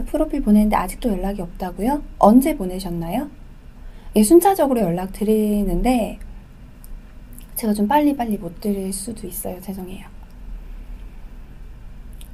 프로필 0.06 0.42
보냈는데 0.42 0.76
아직도 0.76 1.11
연락이 1.11 1.42
없다고요? 1.42 2.02
언제 2.18 2.56
보내셨나요? 2.56 3.28
예, 4.16 4.22
순차적으로 4.22 4.80
연락 4.80 5.12
드리는데 5.12 6.18
제가 7.56 7.72
좀 7.72 7.87
빨리빨리 7.87 8.38
못 8.38 8.61
드릴 8.61 8.92
수도 8.92 9.26
있어요. 9.26 9.61
죄송해요. 9.61 10.06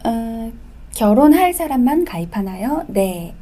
어, 0.04 0.52
결혼할 0.94 1.52
사람만 1.52 2.04
가입하나요? 2.04 2.84
네. 2.88 3.34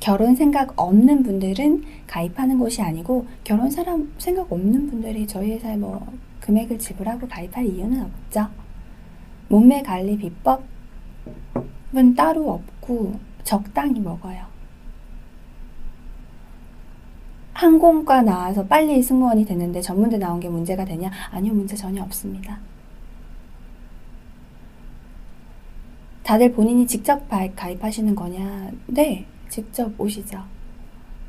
결혼 0.00 0.34
생각 0.34 0.72
없는 0.76 1.22
분들은 1.22 1.84
가입하는 2.08 2.58
곳이 2.58 2.82
아니고 2.82 3.26
결혼 3.44 3.70
사람 3.70 4.12
생각 4.18 4.52
없는 4.52 4.90
분들이 4.90 5.26
저희 5.28 5.52
회사에 5.52 5.76
뭐 5.76 6.04
금액을 6.40 6.78
지불하고 6.78 7.28
가입할 7.28 7.66
이유는 7.66 8.02
없죠. 8.02 8.48
몸매 9.48 9.82
관리 9.82 10.16
비법은 10.18 10.64
따로 12.16 12.50
없고 12.50 12.71
적당히 13.44 14.00
먹어요. 14.00 14.44
항공과 17.54 18.22
나와서 18.22 18.64
빨리 18.66 19.02
승무원이 19.02 19.44
됐는데 19.44 19.80
전문대 19.80 20.18
나온 20.18 20.40
게 20.40 20.48
문제가 20.48 20.84
되냐? 20.84 21.10
아니요, 21.30 21.52
문제 21.54 21.76
전혀 21.76 22.02
없습니다. 22.02 22.58
다들 26.22 26.52
본인이 26.52 26.86
직접 26.86 27.20
가입하시는 27.28 28.14
거냐? 28.14 28.70
네, 28.86 29.26
직접 29.48 29.92
오시죠. 30.00 30.40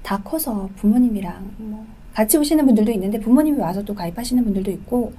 다 0.02 0.22
커서 0.24 0.70
부모님이랑 0.78 1.52
뭐 1.58 1.86
같이 2.14 2.38
오시는 2.38 2.66
분들도 2.66 2.92
있는데 2.92 3.20
부모님이 3.20 3.60
와서 3.60 3.84
또 3.84 3.94
가입하시는 3.96 4.44
분들도 4.44 4.70
있고 4.72 5.14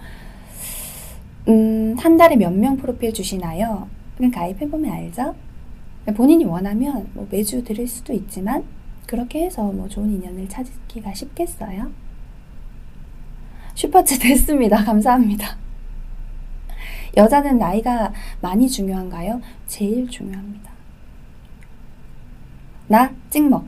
음, 1.49 1.94
한 1.99 2.16
달에 2.16 2.37
몇 2.37 2.53
명 2.53 2.77
프로필 2.77 3.12
주시나요? 3.12 3.88
그냥 4.16 4.31
가입해보면 4.31 4.90
알죠? 4.90 5.35
본인이 6.12 6.45
원하면 6.45 7.09
뭐 7.14 7.27
매주 7.31 7.64
드릴 7.64 7.88
수도 7.88 8.12
있지만 8.12 8.64
그렇게 9.07 9.45
해서 9.45 9.62
뭐 9.64 9.88
좋은 9.88 10.11
인연을 10.11 10.49
찾기가 10.49 11.14
쉽겠어요? 11.14 11.90
슈퍼챗 13.75 14.21
됐습니다. 14.23 14.85
감사합니다. 14.85 15.57
여자는 17.17 17.59
나이가 17.59 18.12
많이 18.40 18.69
중요한가요? 18.69 19.40
제일 19.67 20.09
중요합니다. 20.09 20.71
나 22.88 23.11
찍먹. 23.31 23.64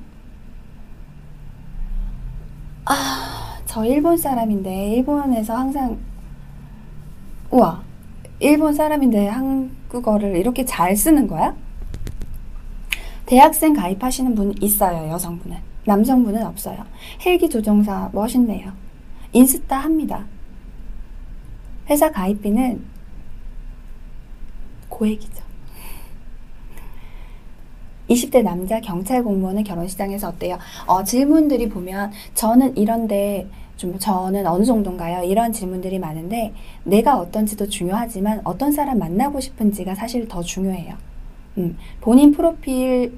아, 2.85 3.59
저 3.65 3.85
일본 3.85 4.17
사람인데 4.17 4.95
일본에서 4.95 5.57
항상 5.57 5.99
우와, 7.51 7.83
일본 8.41 8.75
사람인데 8.75 9.29
한국어를 9.29 10.37
이렇게 10.37 10.65
잘 10.65 10.97
쓰는 10.97 11.27
거야? 11.27 11.55
대학생 13.27 13.75
가입하시는 13.75 14.35
분 14.35 14.55
있어요, 14.61 15.11
여성분은. 15.11 15.57
남성분은 15.85 16.45
없어요. 16.47 16.85
헬기 17.25 17.49
조종사 17.49 18.09
멋있네요. 18.13 18.73
인스타 19.33 19.77
합니다. 19.77 20.25
회사 21.89 22.11
가입비는 22.11 22.85
고액이죠. 24.89 25.45
20대 28.09 28.43
남자 28.43 28.81
경찰 28.81 29.23
공무원은 29.25 29.65
결혼 29.65 29.89
시장에서 29.89 30.29
어때요? 30.29 30.59
어, 30.87 31.03
질문들이 31.03 31.69
보면 31.69 32.13
저는 32.35 32.77
이런데 32.77 33.49
좀 33.77 33.99
저는 33.99 34.47
어느 34.47 34.65
정도인가요? 34.65 35.25
이런 35.25 35.53
질문들이 35.53 35.99
많은데 35.99 36.55
내가 36.85 37.19
어떤지도 37.19 37.69
중요하지만 37.69 38.41
어떤 38.45 38.73
사람 38.73 38.99
만나고 38.99 39.41
싶은지가 39.41 39.97
사실 39.97 40.29
더 40.29 40.41
중요해요. 40.41 40.95
음, 41.59 41.77
본인 42.01 42.33
프로필에 42.33 43.11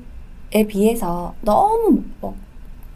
비해서 0.68 1.34
너무 1.42 2.02
뭐 2.20 2.36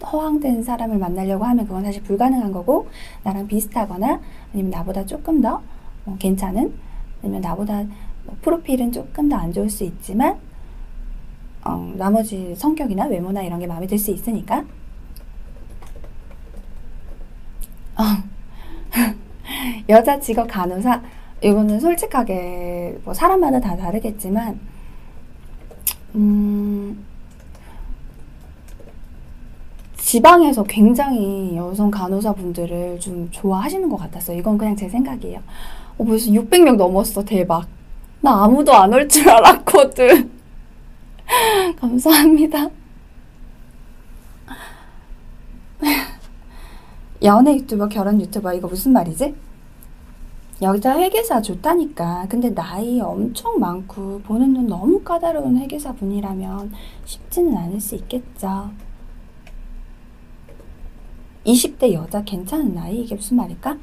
허황된 0.05 0.63
사람을 0.63 0.99
만나려고 0.99 1.45
하면 1.45 1.67
그건 1.67 1.85
사실 1.85 2.03
불가능한 2.03 2.53
거고 2.53 2.89
나랑 3.23 3.47
비슷하거나 3.47 4.21
아니면 4.53 4.71
나보다 4.71 5.07
조금 5.07 5.41
더 5.41 5.61
뭐 6.05 6.17
괜찮은 6.19 6.73
아니면 7.23 7.41
나보다 7.41 7.85
뭐 8.25 8.37
프로필은 8.43 8.91
조금 8.93 9.29
더 9.29 9.37
안 9.37 9.53
좋을 9.53 9.71
수 9.71 9.85
있지만 9.85 10.37
어, 11.65 11.93
나머지 11.97 12.55
성격이나 12.57 13.07
외모나 13.07 13.43
이런 13.43 13.61
게 13.61 13.67
마음에 13.69 13.87
들 13.87 13.99
수 13.99 14.11
있으니까 14.11 14.65
어. 17.97 18.03
여자 19.89 20.19
직업 20.19 20.49
간호사 20.49 21.03
이거는 21.43 21.79
솔직하게 21.81 22.99
뭐 23.05 23.15
사람마다 23.15 23.61
다 23.61 23.77
다르겠지만 23.77 24.59
음, 26.15 27.05
지방에서 29.97 30.63
굉장히 30.65 31.57
여성 31.57 31.91
간호사분들을 31.91 33.01
좀 33.01 33.29
좋아하시는 33.31 33.89
것 33.89 33.97
같았어요. 33.97 34.37
이건 34.39 34.59
그냥 34.59 34.77
제 34.77 34.89
생각이에요. 34.89 35.41
어, 35.99 36.05
벌써 36.05 36.31
600명 36.31 36.77
넘었어. 36.77 37.25
대박. 37.25 37.67
나 38.21 38.45
아무도 38.45 38.73
안 38.75 38.93
올 38.93 39.09
줄 39.09 39.29
알았거든. 39.29 40.31
감사합니다. 41.81 42.69
연애 47.23 47.55
유튜버, 47.55 47.89
결혼 47.89 48.21
유튜버, 48.21 48.55
이거 48.55 48.69
무슨 48.69 48.93
말이지? 48.93 49.35
여자 50.63 50.97
회계사 50.97 51.43
좋다니까. 51.43 52.27
근데 52.29 52.55
나이 52.55 53.01
엄청 53.01 53.59
많고 53.59 54.21
보는 54.21 54.53
눈 54.53 54.69
너무 54.69 55.01
까다로운 55.01 55.59
회계사 55.59 55.93
분이라면 55.93 56.73
쉽지는 57.05 57.57
않을 57.57 57.81
수 57.81 57.97
있겠죠. 57.97 58.71
20대 61.45 61.93
여자 61.93 62.23
괜찮은 62.23 62.75
나이? 62.75 63.01
이게 63.01 63.17
무슨 63.17 63.39
말일까? 63.39 63.77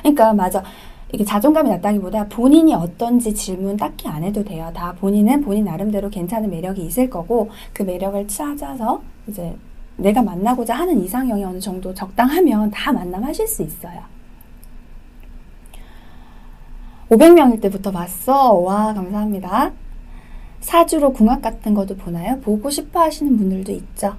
그러니까 0.00 0.32
맞아. 0.34 0.64
이게 1.12 1.22
자존감이 1.22 1.70
낮다기보다 1.70 2.26
본인이 2.26 2.74
어떤지 2.74 3.32
질문 3.32 3.76
딱히 3.76 4.08
안 4.08 4.24
해도 4.24 4.42
돼요. 4.42 4.72
다 4.74 4.92
본인은 4.98 5.42
본인 5.42 5.64
나름대로 5.64 6.10
괜찮은 6.10 6.50
매력이 6.50 6.84
있을 6.84 7.08
거고 7.08 7.50
그 7.72 7.84
매력을 7.84 8.26
찾아서 8.26 9.00
이제 9.28 9.56
내가 9.96 10.22
만나고자 10.22 10.74
하는 10.74 11.02
이상형이 11.02 11.44
어느 11.44 11.58
정도 11.58 11.92
적당하면 11.94 12.70
다 12.70 12.92
만남하실 12.92 13.48
수 13.48 13.62
있어요. 13.62 14.02
500명일 17.08 17.60
때부터 17.60 17.90
봤어. 17.92 18.52
와, 18.54 18.92
감사합니다. 18.92 19.72
사주로 20.60 21.12
궁합 21.12 21.40
같은 21.40 21.74
것도 21.74 21.96
보나요? 21.96 22.40
보고 22.40 22.68
싶어 22.68 23.00
하시는 23.00 23.36
분들도 23.36 23.72
있죠. 23.72 24.16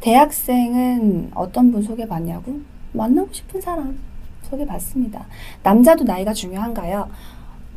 대학생은 0.00 1.32
어떤 1.34 1.72
분 1.72 1.82
소개받냐고? 1.82 2.60
만나고 2.92 3.32
싶은 3.32 3.60
사람 3.60 3.98
소개받습니다. 4.42 5.26
남자도 5.62 6.04
나이가 6.04 6.32
중요한가요? 6.32 7.08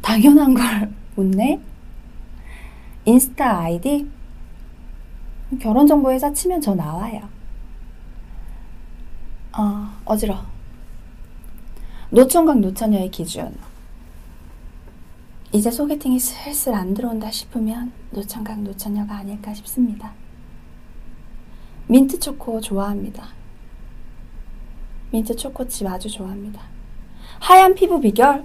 당연한 0.01 0.53
걸 0.53 0.91
묻네? 1.15 1.59
인스타 3.05 3.59
아이디? 3.59 4.07
결혼정보회사 5.59 6.33
치면 6.33 6.61
저 6.61 6.75
나와요. 6.75 7.29
어, 9.57 9.89
어지러. 10.05 10.37
노총각 12.09 12.59
노처녀의 12.59 13.11
기준. 13.11 13.55
이제 15.51 15.71
소개팅이 15.71 16.19
슬슬 16.19 16.73
안 16.73 16.93
들어온다 16.93 17.31
싶으면 17.31 17.91
노총각 18.11 18.61
노처녀가 18.61 19.15
아닐까 19.15 19.53
싶습니다. 19.53 20.11
민트 21.87 22.19
초코 22.19 22.59
좋아합니다. 22.59 23.27
민트 25.11 25.35
초코칩 25.35 25.87
아주 25.87 26.09
좋아합니다. 26.09 26.61
하얀 27.39 27.73
피부 27.75 27.99
비결? 28.01 28.43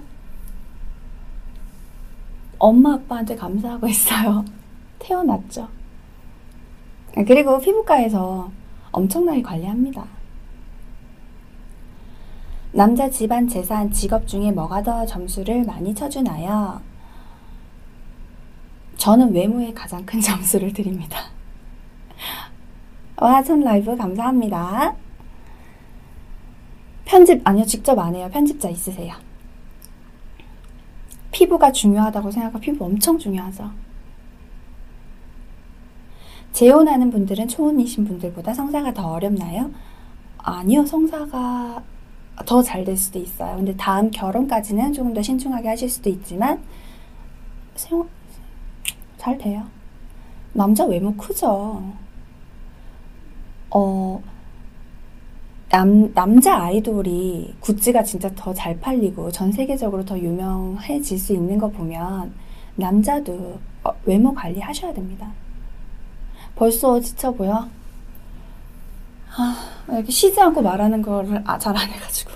엄마 2.57 2.93
아빠한테 2.93 3.35
감사하고 3.35 3.87
있어요. 3.87 4.45
태어났죠. 4.99 5.67
그리고 7.13 7.59
피부과에서 7.59 8.51
엄청나게 8.91 9.41
관리합니다. 9.41 10.05
남자 12.73 13.09
집안 13.09 13.47
재산 13.47 13.91
직업 13.91 14.27
중에 14.27 14.51
뭐가 14.51 14.81
더 14.81 15.05
점수를 15.05 15.65
많이 15.65 15.93
쳐주나요? 15.93 16.81
저는 18.97 19.33
외모에 19.33 19.73
가장 19.73 20.05
큰 20.05 20.19
점수를 20.21 20.71
드립니다. 20.73 21.19
와 23.17 23.43
천 23.43 23.59
라이브 23.61 23.95
감사합니다. 23.95 24.95
편집 27.05 27.41
아니요 27.43 27.65
직접 27.65 27.99
안 27.99 28.15
해요. 28.15 28.29
편집자 28.31 28.69
있으세요. 28.69 29.13
피부가 31.31 31.71
중요하다고 31.71 32.31
생각하고 32.31 32.59
피부 32.59 32.85
엄청 32.85 33.17
중요하죠. 33.19 33.69
재혼하는 36.53 37.11
분들은 37.11 37.47
초혼이신 37.47 38.05
분들보다 38.05 38.53
성사가 38.53 38.93
더 38.93 39.07
어렵나요? 39.11 39.71
아니요, 40.37 40.85
성사가 40.85 41.83
더 42.45 42.63
잘 42.63 42.83
될 42.85 42.97
수도 42.97 43.19
있어요. 43.19 43.55
근데 43.57 43.75
다음 43.77 44.09
결혼까지는 44.11 44.93
조금 44.93 45.13
더 45.13 45.21
신중하게 45.21 45.69
하실 45.69 45.89
수도 45.89 46.09
있지만 46.09 46.61
생... 47.75 48.03
잘 49.17 49.37
돼요. 49.37 49.63
남자 50.53 50.85
외모 50.85 51.13
크죠. 51.15 51.83
어, 53.69 54.21
남, 55.69 56.13
남자 56.13 56.57
아이돌이 56.63 57.55
굿즈가 57.61 58.03
진짜 58.03 58.29
더 58.35 58.53
잘 58.53 58.79
팔리고 58.79 59.31
전 59.31 59.51
세계적으로 59.51 60.03
더 60.03 60.17
유명해질 60.19 61.17
수 61.17 61.33
있는 61.33 61.57
거 61.57 61.69
보면 61.69 62.33
남자도 62.75 63.59
어, 63.83 63.91
외모 64.05 64.33
관리 64.33 64.59
하셔야 64.59 64.93
됩니다. 64.93 65.31
벌써 66.61 66.99
지쳐 66.99 67.31
보여? 67.31 67.67
아, 69.35 69.55
이렇게 69.89 70.11
쉬지 70.11 70.39
않고 70.39 70.61
말하는 70.61 71.01
거를 71.01 71.41
아, 71.43 71.57
잘 71.57 71.75
안 71.75 71.89
해가지고. 71.89 72.33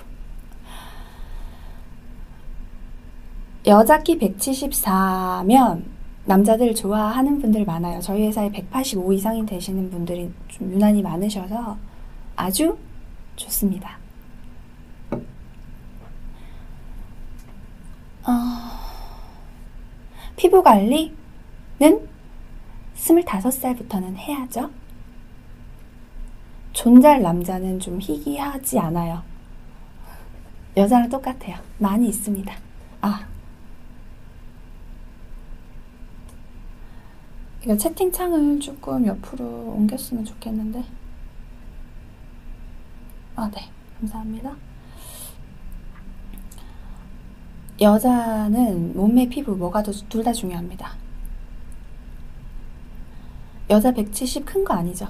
여자 3.68 4.02
키 4.02 4.18
174면 4.18 5.84
남자들 6.24 6.74
좋아하는 6.74 7.40
분들 7.40 7.64
많아요. 7.64 8.00
저희 8.00 8.26
회사에 8.26 8.50
185 8.50 9.12
이상이 9.12 9.46
되시는 9.46 9.92
분들이 9.92 10.28
좀 10.48 10.72
유난히 10.72 11.02
많으셔서 11.02 11.76
아주 12.34 12.76
좋습니다. 13.36 13.96
어, 18.24 18.32
피부 20.34 20.64
관리는 20.64 22.15
25살부터는 23.06 24.16
해야죠. 24.16 24.70
존잘 26.72 27.22
남자는 27.22 27.80
좀 27.80 28.00
희귀하지 28.00 28.78
않아요. 28.78 29.22
여자랑 30.76 31.08
똑같아요. 31.08 31.56
많이 31.78 32.08
있습니다. 32.08 32.54
아. 33.00 33.26
이거 37.64 37.76
채팅창을 37.76 38.60
조금 38.60 39.06
옆으로 39.06 39.44
옮겼으면 39.76 40.24
좋겠는데. 40.24 40.84
아, 43.36 43.50
네. 43.50 43.70
감사합니다. 44.00 44.54
여자는 47.80 48.96
몸매, 48.96 49.28
피부, 49.28 49.56
뭐가 49.56 49.82
둘다 49.82 50.32
중요합니다. 50.32 51.05
여자 53.70 53.92
170 53.92 54.44
큰 54.46 54.64
거 54.64 54.74
아니죠? 54.74 55.06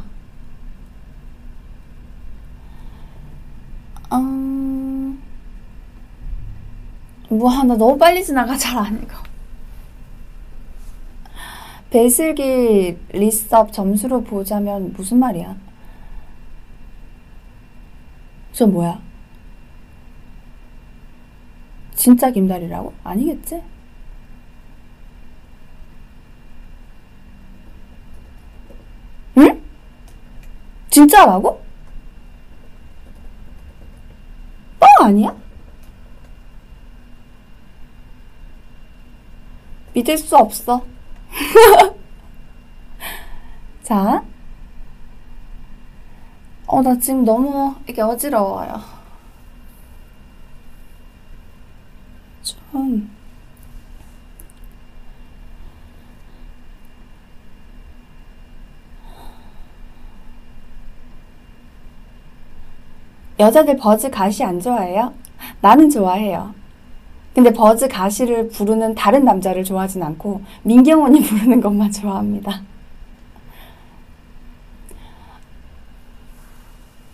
음, 4.12 5.21
뭐 7.29 7.51
하나 7.51 7.75
너무 7.77 7.99
빨리 7.99 8.25
지나가 8.25 8.57
잘 8.57 8.79
안 8.79 9.03
읽어. 9.03 9.16
배슬기 11.90 12.99
리섭 13.12 13.73
점수로 13.73 14.23
보자면 14.25 14.92
무슨 14.97 15.19
말이야? 15.19 15.57
저 18.53 18.66
뭐야? 18.66 19.01
진짜 21.95 22.31
김다리라고? 22.31 22.92
아니겠지? 23.05 23.62
응? 29.38 29.62
진짜라고? 30.90 31.61
뻥 34.81 34.88
아니야? 35.07 35.35
믿을 39.94 40.16
수 40.18 40.37
없어. 40.37 40.85
자, 43.83 44.22
어, 46.66 46.83
나 46.83 46.99
지금 46.99 47.25
너무 47.25 47.75
이게 47.88 48.03
어지러워요. 48.03 48.83
좀. 52.42 53.16
여자들 63.38 63.77
버즈 63.77 64.11
가시 64.11 64.42
안 64.42 64.61
좋아해요? 64.61 65.12
나는 65.61 65.90
좋아해요. 65.90 66.55
근데 67.35 67.53
버즈 67.53 67.87
가시를 67.87 68.49
부르는 68.49 68.94
다른 68.94 69.25
남자를 69.25 69.62
좋아하진 69.62 70.03
않고 70.03 70.40
민경훈이 70.62 71.20
부르는 71.22 71.61
것만 71.61 71.92
좋아합니다. 71.92 72.62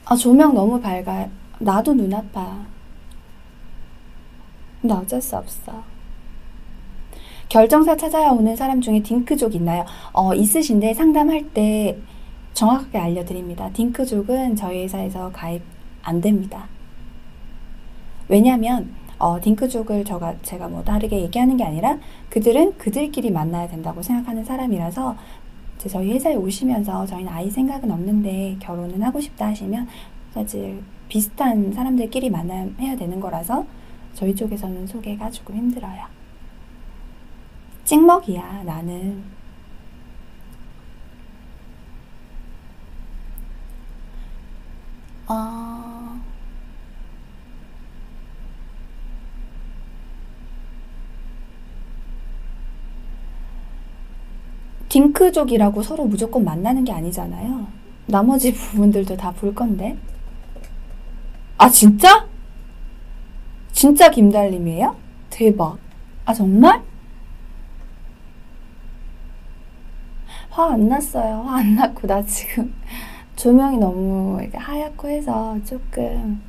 아, 0.05 0.15
조명 0.15 0.55
너무 0.55 0.81
밝아요. 0.81 1.29
나도 1.59 1.95
눈 1.95 2.13
아파. 2.15 2.59
근데 4.81 4.95
어쩔 4.95 5.21
수 5.21 5.37
없어. 5.37 5.83
결정사 7.49 7.97
찾아야 7.97 8.31
오는 8.31 8.55
사람 8.57 8.81
중에 8.81 9.03
딩크족 9.03 9.55
있나요? 9.57 9.85
어, 10.13 10.35
있으신데 10.35 10.95
상담할 10.95 11.51
때 11.51 11.99
정확하게 12.55 12.99
알려드립니다. 12.99 13.71
딩크족은 13.73 14.57
저희 14.57 14.85
회사에서 14.85 15.31
가입 15.33 15.63
안 16.03 16.21
됩니다. 16.21 16.69
왜냐하면 18.29 18.95
어, 19.19 19.41
딩크족을 19.41 20.05
저가 20.05 20.35
제가 20.43 20.69
뭐 20.69 20.83
다르게 20.83 21.21
얘기하는 21.21 21.57
게 21.57 21.65
아니라 21.65 21.99
그들은 22.29 22.77
그들끼리 22.77 23.31
만나야 23.31 23.69
된다고 23.69 24.03
생각하는 24.03 24.45
사람이라서 24.45 25.17
저희 25.89 26.13
회사에 26.13 26.35
오시면서 26.35 27.07
저희는 27.07 27.33
아이 27.33 27.51
생각은 27.51 27.91
없는데 27.91 28.57
결혼은 28.61 29.03
하고 29.03 29.21
싶다 29.21 29.47
하시면 29.49 29.89
사실 30.33 30.83
비슷한 31.09 31.73
사람들끼리 31.73 32.31
만나야 32.31 32.97
되는 32.97 33.21
거라서 33.21 33.67
저희 34.15 34.35
쪽에서는 34.35 34.87
소개가 34.87 35.31
조금 35.31 35.57
힘들어요. 35.57 36.05
찍먹이야, 37.85 38.63
나는. 38.65 39.23
어... 45.33 46.21
딩크족이라고 54.89 55.83
서로 55.83 56.05
무조건 56.05 56.45
만나는 56.45 56.85
게 56.85 56.93
아니잖아요. 56.93 57.67
나머지 58.07 58.53
부분들도 58.53 59.17
다 59.17 59.33
볼 59.33 59.55
건데. 59.55 59.97
아, 61.59 61.69
진짜? 61.69 62.27
진짜 63.73 64.11
김달림이에요? 64.11 64.97
대박. 65.31 65.79
아, 66.25 66.35
정말? 66.35 66.83
화 70.51 70.67
안 70.73 70.89
났어요. 70.89 71.43
화 71.47 71.57
안 71.59 71.75
났고, 71.77 72.07
나 72.07 72.23
지금 72.27 72.75
조명이 73.43 73.77
너무 73.77 74.41
하얗고 74.55 75.09
해서 75.09 75.59
조금 75.65 76.41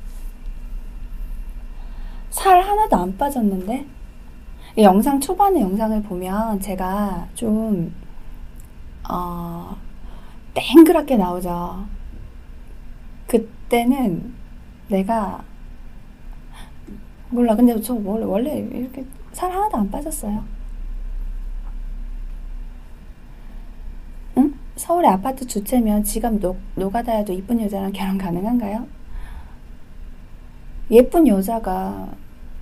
살 2.30 2.62
하나도 2.62 2.96
안 2.96 3.18
빠졌는데? 3.18 3.84
영상 4.78 5.20
초반에 5.20 5.60
영상을 5.60 6.04
보면 6.04 6.60
제가 6.60 7.30
좀, 7.34 7.92
어, 9.10 9.76
땡그랗게 10.54 11.18
나오죠. 11.18 11.84
그때는 13.26 14.32
내가 14.88 15.44
몰라. 17.32 17.56
근데 17.56 17.82
저 17.82 17.96
원래, 17.96 18.24
원래 18.24 18.58
이렇게 18.60 19.04
살 19.32 19.52
하나도 19.52 19.78
안 19.78 19.90
빠졌어요. 19.90 20.44
응? 24.38 24.63
서울에 24.76 25.10
아파트 25.10 25.46
두 25.46 25.57
채면 25.57 26.04
직업 26.04 26.40
노, 26.40 26.56
노가다여도 26.76 27.34
이쁜 27.34 27.62
여자랑 27.62 27.92
결혼 27.92 28.18
가능한가요? 28.18 28.88
예쁜 30.92 31.28
여자가 31.28 32.10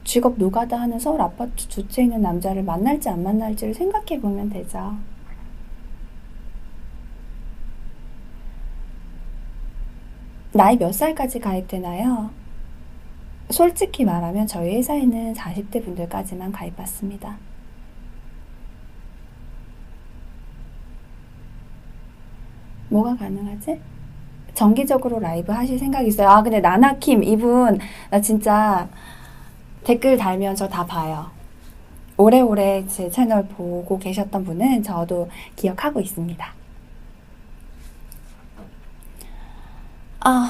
직업 0.04 0.38
노가다 0.38 0.80
하는 0.80 1.00
서울 1.00 1.21
아파트 1.21 1.56
주체에 1.56 2.06
있는 2.06 2.21
남자를 2.21 2.63
만날지 2.63 3.10
안 3.10 3.24
만날지를 3.24 3.74
생각해 3.74 4.19
보면 4.19 4.50
되죠. 4.50 4.97
나이 10.54 10.78
몇 10.78 10.91
살까지 10.93 11.39
가입되나요? 11.39 12.30
솔직히 13.50 14.04
말하면 14.04 14.47
저희 14.47 14.76
회사에는 14.78 15.34
40대 15.34 15.84
분들까지만 15.84 16.52
가입받습니다. 16.52 17.51
뭐가 22.92 23.16
가능하지? 23.16 23.80
정기적으로 24.54 25.20
라이브 25.20 25.52
하실 25.52 25.80
생각 25.80 26.06
있어요? 26.06 26.28
아, 26.28 26.44
근데 26.44 26.60
나나킴, 26.60 27.24
이분, 27.24 27.80
나 28.10 28.20
진짜 28.22 28.88
댓글 29.84 30.18
달면 30.18 30.56
저 30.56 30.68
다 30.68 30.86
봐요. 30.86 31.32
오래오래 32.18 32.86
제 32.88 33.10
채널 33.10 33.48
보고 33.48 33.98
계셨던 33.98 34.44
분은 34.46 34.84
저도 34.84 35.30
기억하고 35.56 36.02
있습니다. 36.02 36.54
아, 40.20 40.50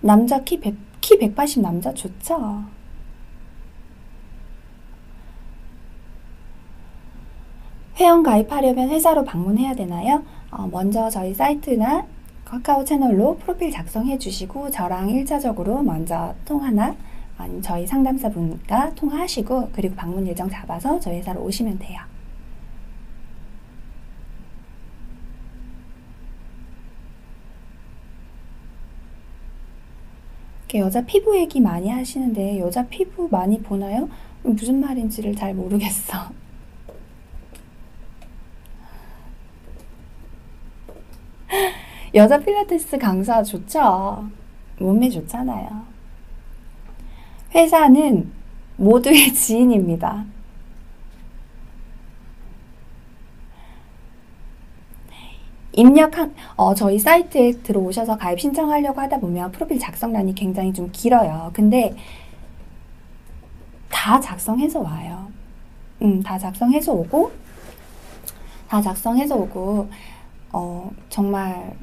남자 0.00 0.42
키 0.42 0.58
100, 0.60 0.74
키 1.00 1.18
180 1.18 1.60
남자 1.62 1.92
좋죠? 1.92 2.64
회원 7.96 8.22
가입하려면 8.22 8.88
회사로 8.90 9.24
방문해야 9.24 9.74
되나요? 9.74 10.22
어, 10.52 10.68
먼저 10.70 11.08
저희 11.08 11.32
사이트나 11.34 12.06
카카오 12.44 12.84
채널로 12.84 13.38
프로필 13.38 13.70
작성해 13.70 14.18
주시고 14.18 14.70
저랑 14.70 15.08
1차적으로 15.08 15.82
먼저 15.82 16.34
통화나 16.44 16.94
저희 17.62 17.86
상담사분과 17.86 18.94
통화하시고 18.94 19.70
그리고 19.72 19.94
방문 19.96 20.26
일정 20.26 20.48
잡아서 20.48 21.00
저희 21.00 21.16
회사로 21.16 21.42
오시면 21.42 21.78
돼요. 21.78 22.00
여자 30.74 31.04
피부 31.04 31.36
얘기 31.36 31.60
많이 31.60 31.90
하시는데 31.90 32.58
여자 32.58 32.86
피부 32.86 33.28
많이 33.30 33.60
보나요? 33.60 34.08
무슨 34.42 34.80
말인지를 34.80 35.34
잘 35.34 35.54
모르겠어. 35.54 36.41
여자 42.14 42.38
필라테스 42.38 42.98
강사 42.98 43.42
좋죠? 43.42 44.28
몸매 44.78 45.08
좋잖아요. 45.10 45.82
회사는 47.54 48.30
모두의 48.76 49.32
지인입니다. 49.34 50.24
입력한 55.74 56.34
어, 56.56 56.74
저희 56.74 56.98
사이트에 56.98 57.52
들어오셔서 57.62 58.18
가입 58.18 58.40
신청하려고 58.40 59.00
하다 59.00 59.20
보면 59.20 59.52
프로필 59.52 59.78
작성란이 59.78 60.34
굉장히 60.34 60.72
좀 60.72 60.90
길어요. 60.92 61.50
근데 61.54 61.94
다 63.88 64.20
작성해서 64.20 64.80
와요. 64.80 65.28
음, 66.02 66.22
다 66.22 66.38
작성해서 66.38 66.92
오고 66.92 67.32
다 68.68 68.82
작성해서 68.82 69.34
오고 69.36 69.88
어, 70.52 70.90
정말 71.08 71.74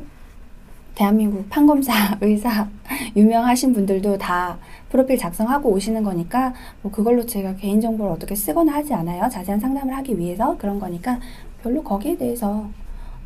대한민국 0.96 1.50
판검사, 1.50 1.94
의사 2.22 2.68
유명하신 3.16 3.74
분들도 3.74 4.18
다 4.18 4.58
프로필 4.90 5.18
작성하고 5.18 5.70
오시는 5.72 6.04
거니까 6.04 6.54
뭐 6.82 6.92
그걸로 6.92 7.26
제가 7.26 7.56
개인정보를 7.56 8.12
어떻게 8.12 8.36
쓰거나 8.36 8.74
하지 8.74 8.94
않아요. 8.94 9.30
자세한 9.30 9.60
상담을 9.60 9.96
하기 9.98 10.18
위해서 10.18 10.58
그런 10.58 10.80
거니까 10.80 11.20
별로 11.64 11.84
거기에 11.84 12.18
대해서 12.18 12.68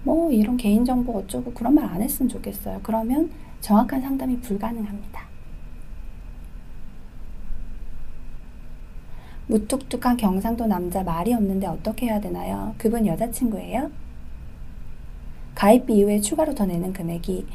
뭐 0.03 0.31
이런 0.31 0.57
개인정보 0.57 1.13
어쩌고 1.17 1.53
그런 1.53 1.75
말 1.75 1.85
안 1.85 2.01
했으면 2.01 2.29
좋겠어요. 2.29 2.79
그러면 2.83 3.31
정확한 3.61 4.01
상담이 4.01 4.39
불가능합니다. 4.41 5.23
무뚝뚝한 9.47 10.17
경상도 10.17 10.65
남자 10.67 11.03
말이 11.03 11.33
없는데 11.33 11.67
어떻게 11.67 12.07
해야 12.07 12.19
되나요? 12.19 12.73
그분 12.77 13.05
여자친구예요? 13.05 13.91
가입비 15.55 15.95
이후에 15.97 16.19
추가로 16.21 16.55
더 16.55 16.65
내는 16.65 16.93
금액이 16.93 17.45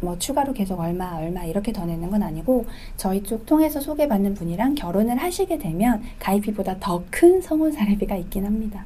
뭐 0.00 0.18
추가로 0.18 0.52
계속 0.52 0.80
얼마 0.80 1.16
얼마 1.16 1.44
이렇게 1.44 1.72
더 1.72 1.86
내는 1.86 2.10
건 2.10 2.22
아니고 2.22 2.66
저희 2.96 3.22
쪽 3.22 3.46
통해서 3.46 3.80
소개받는 3.80 4.34
분이랑 4.34 4.74
결혼을 4.74 5.16
하시게 5.16 5.58
되면 5.58 6.02
가입비보다 6.18 6.78
더 6.80 7.04
큰 7.10 7.40
성혼 7.40 7.72
사례비가 7.72 8.16
있긴 8.16 8.44
합니다. 8.44 8.84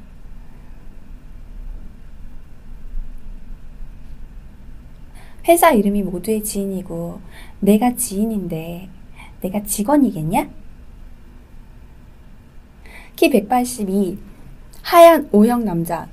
회사 5.48 5.72
이름이 5.72 6.02
모두의 6.02 6.44
지인이고 6.44 7.20
내가 7.60 7.94
지인인데 7.94 8.88
내가 9.40 9.62
직원이겠냐? 9.62 10.48
키 13.16 13.30
182, 13.30 14.18
하얀 14.82 15.28
O형 15.32 15.64
남자. 15.64 16.06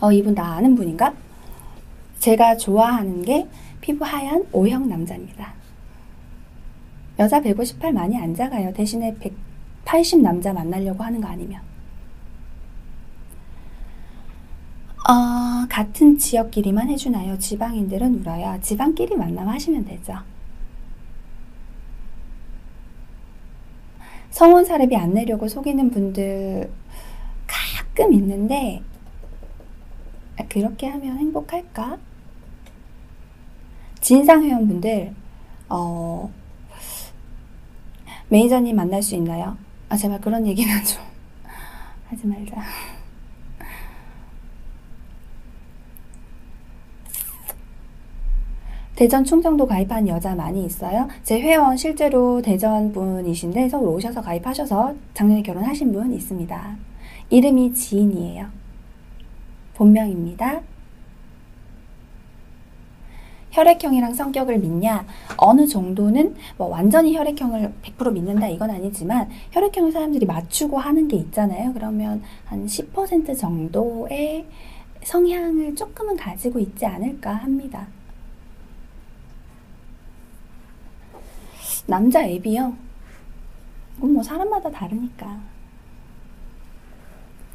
어, 0.00 0.10
이분 0.10 0.34
나 0.34 0.54
아는 0.54 0.74
분인가? 0.74 1.14
제가 2.18 2.56
좋아하는 2.56 3.22
게 3.22 3.48
피부 3.80 4.04
하얀 4.04 4.44
O형 4.52 4.88
남자입니다. 4.88 5.54
여자 7.18 7.40
158 7.40 7.92
많이 7.92 8.16
안 8.16 8.34
작아요. 8.34 8.72
대신에 8.72 9.16
180 9.84 10.20
남자 10.20 10.52
만나려고 10.52 11.02
하는 11.02 11.20
거 11.20 11.28
아니면. 11.28 11.60
어, 15.08 15.66
같은 15.68 16.18
지역끼리만 16.18 16.88
해주나요? 16.90 17.38
지방인들은 17.38 18.20
울어요. 18.20 18.58
지방끼리 18.60 19.16
만나면 19.16 19.54
하시면 19.54 19.84
되죠. 19.84 20.18
성혼 24.30 24.64
사례비 24.64 24.94
안 24.94 25.14
내려고 25.14 25.48
속이는 25.48 25.90
분들 25.90 26.70
가끔 27.46 28.12
있는데 28.12 28.82
그렇게 30.48 30.86
하면 30.86 31.18
행복할까? 31.18 31.98
진상 34.00 34.44
회원분들 34.44 35.14
어, 35.68 36.30
매니저님 38.28 38.76
만날 38.76 39.02
수 39.02 39.14
있나요? 39.14 39.56
아 39.88 39.96
제발 39.96 40.20
그런 40.20 40.46
얘기는 40.46 40.70
좀 40.84 41.02
하지 42.08 42.26
말자. 42.26 42.62
대전 48.98 49.22
충청도 49.22 49.64
가입한 49.64 50.08
여자 50.08 50.34
많이 50.34 50.64
있어요. 50.64 51.08
제 51.22 51.40
회원 51.40 51.76
실제로 51.76 52.42
대전 52.42 52.92
분이신데 52.92 53.68
서울 53.68 53.90
오셔서 53.90 54.20
가입하셔서 54.20 54.92
작년에 55.14 55.42
결혼하신 55.42 55.92
분 55.92 56.12
있습니다. 56.12 56.76
이름이 57.30 57.74
지인이에요. 57.74 58.46
본명입니다. 59.74 60.62
혈액형이랑 63.50 64.14
성격을 64.14 64.58
믿냐? 64.58 65.06
어느 65.38 65.66
정도는 65.66 66.36
뭐 66.56 66.68
완전히 66.68 67.16
혈액형을 67.16 67.72
100% 67.82 68.12
믿는다 68.12 68.48
이건 68.48 68.70
아니지만 68.70 69.28
혈액형을 69.52 69.92
사람들이 69.92 70.26
맞추고 70.26 70.78
하는 70.78 71.08
게 71.08 71.16
있잖아요. 71.16 71.72
그러면 71.72 72.22
한 72.44 72.66
10% 72.66 73.38
정도의 73.38 74.46
성향을 75.02 75.74
조금은 75.74 76.16
가지고 76.16 76.58
있지 76.58 76.84
않을까 76.84 77.32
합니다. 77.34 77.86
남자 81.86 82.22
앱이요? 82.26 82.74
뭐 83.96 84.22
사람마다 84.22 84.70
다르니까. 84.70 85.40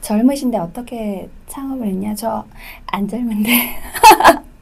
젊으신데 0.01 0.57
어떻게 0.57 1.29
창업을 1.47 1.87
했냐? 1.87 2.13
저 2.15 2.45
안 2.87 3.07
젊은데. 3.07 3.49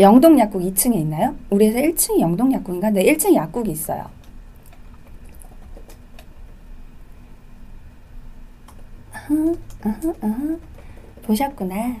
영동 0.00 0.38
약국 0.38 0.62
2층에 0.62 0.94
있나요? 0.96 1.36
우리 1.50 1.68
회사 1.68 1.78
1층이 1.78 2.20
영동 2.20 2.50
약국인가? 2.52 2.88
네, 2.88 3.04
1층에 3.04 3.34
약국이 3.34 3.70
있어요. 3.70 4.08
보셨구나. 11.22 11.96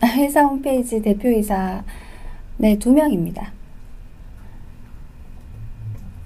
회사 0.04 0.42
홈페이지 0.42 1.00
대표이사 1.00 1.84
네, 2.56 2.76
두 2.76 2.92
명입니다. 2.92 3.52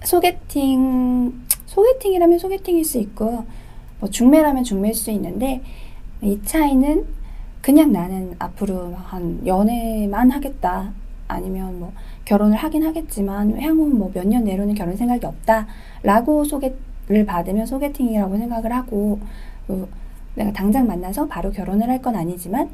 소개팅, 0.02 1.44
소개팅이라면 1.66 2.38
소개팅일 2.38 2.85
수 2.87 2.98
있고, 2.98 3.44
뭐 4.02 4.10
중매라면 4.10 4.64
중매일 4.64 4.94
수 4.94 5.12
있는데, 5.12 5.62
이 6.22 6.36
차이는 6.44 7.04
그냥 7.60 7.92
나는 7.92 8.34
앞으로 8.40 8.94
한 8.96 9.40
연애만 9.46 10.28
하겠다. 10.32 10.90
아니면 11.28 11.78
뭐 11.78 11.92
결혼을 12.24 12.56
하긴 12.56 12.82
하겠지만, 12.82 13.60
향후 13.62 13.86
뭐 13.86 14.10
몇 14.12 14.26
년 14.26 14.42
내로는 14.42 14.74
결혼 14.74 14.96
생각이 14.96 15.24
없다. 15.24 15.68
라고 16.02 16.42
소개를 16.42 17.24
받으면 17.24 17.64
소개팅이라고 17.64 18.36
생각을 18.38 18.72
하고, 18.72 19.20
어, 19.68 19.86
내가 20.34 20.50
당장 20.52 20.88
만나서 20.88 21.28
바로 21.28 21.52
결혼을 21.52 21.88
할 21.88 22.02
건 22.02 22.16
아니지만, 22.16 22.70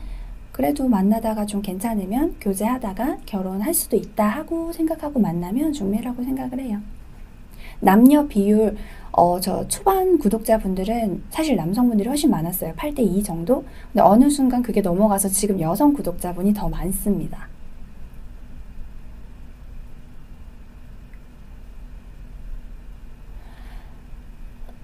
그래도 0.50 0.88
만나다가 0.88 1.44
좀 1.44 1.60
괜찮으면 1.60 2.36
교제하다가 2.40 3.18
결혼할 3.26 3.74
수도 3.74 3.96
있다 3.98 4.26
하고 4.26 4.72
생각하고 4.72 5.20
만나면 5.20 5.74
중매라고 5.74 6.24
생각을 6.24 6.58
해요. 6.60 6.78
남녀 7.80 8.26
비율, 8.26 8.76
어, 9.18 9.40
저 9.40 9.66
초반 9.66 10.16
구독자분들은 10.18 11.24
사실 11.30 11.56
남성분들이 11.56 12.08
훨씬 12.08 12.30
많았어요. 12.30 12.74
8대 12.74 13.00
2 13.00 13.24
정도? 13.24 13.64
근데 13.92 14.00
어느 14.00 14.30
순간 14.30 14.62
그게 14.62 14.80
넘어가서 14.80 15.28
지금 15.28 15.60
여성 15.60 15.92
구독자분이 15.92 16.54
더 16.54 16.68
많습니다. 16.68 17.48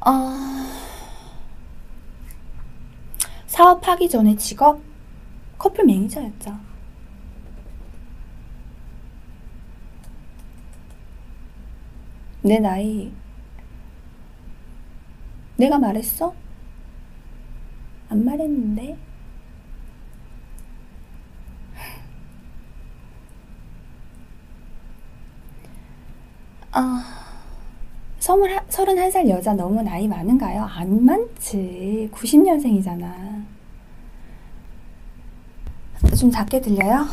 어... 0.01 0.11
사업하기 3.47 4.09
전에 4.09 4.35
직업? 4.35 4.81
커플 5.59 5.85
매니저였죠. 5.85 6.59
내 12.42 12.59
나이 12.59 13.12
내가 15.57 15.79
말했어? 15.79 16.35
안 18.09 18.25
말했는데? 18.25 18.97
아, 26.73 27.05
서른한 28.19 29.11
살 29.11 29.29
여자 29.29 29.55
너무 29.55 29.81
나이 29.83 30.09
많은가요? 30.09 30.62
안 30.64 31.05
많지. 31.05 32.11
90년생이잖아. 32.12 33.45
좀 36.19 36.31
작게 36.31 36.61
들려요? 36.61 37.07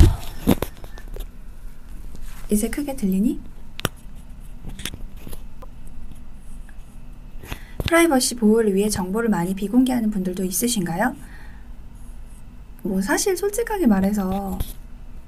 이제 2.49 2.69
크게 2.69 2.95
들리니? 2.95 3.39
프라이버시 7.95 8.35
보호를 8.35 8.73
위해 8.73 8.87
정보를 8.87 9.27
많이 9.27 9.53
비공개하는 9.53 10.11
분들도 10.11 10.45
있으신가요? 10.45 11.13
뭐 12.83 13.01
사실 13.01 13.35
솔직하게 13.35 13.85
말해서 13.85 14.57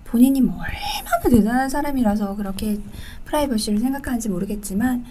본인이 0.05 0.39
뭐 0.39 0.55
얼마나 0.55 1.29
대단한 1.29 1.69
사람이라서 1.69 2.37
그렇게 2.37 2.79
프라이버시를 3.25 3.79
생각하는지 3.79 4.29
모르겠지만 4.29 5.03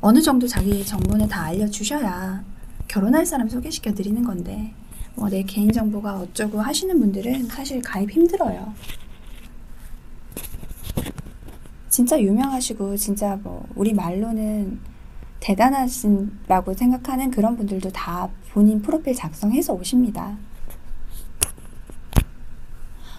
어느 0.00 0.22
정도 0.22 0.46
자기 0.46 0.86
정보는 0.86 1.26
다 1.26 1.42
알려주셔야 1.42 2.44
결혼할 2.86 3.26
사람 3.26 3.48
소개시켜 3.48 3.92
드리는 3.92 4.22
건데 4.22 4.72
뭐 5.16 5.28
내 5.28 5.42
개인정보가 5.42 6.20
어쩌고 6.20 6.60
하시는 6.60 7.00
분들은 7.00 7.48
사실 7.48 7.82
가입 7.82 8.12
힘들어요. 8.12 8.72
진짜 11.88 12.20
유명하시고 12.20 12.96
진짜 12.96 13.36
뭐 13.42 13.66
우리 13.74 13.92
말로는 13.92 14.78
대단하신라고 15.40 16.74
생각하는 16.74 17.30
그런 17.30 17.56
분들도 17.56 17.90
다 17.90 18.28
본인 18.52 18.82
프로필 18.82 19.14
작성해서 19.14 19.72
오십니다. 19.72 20.36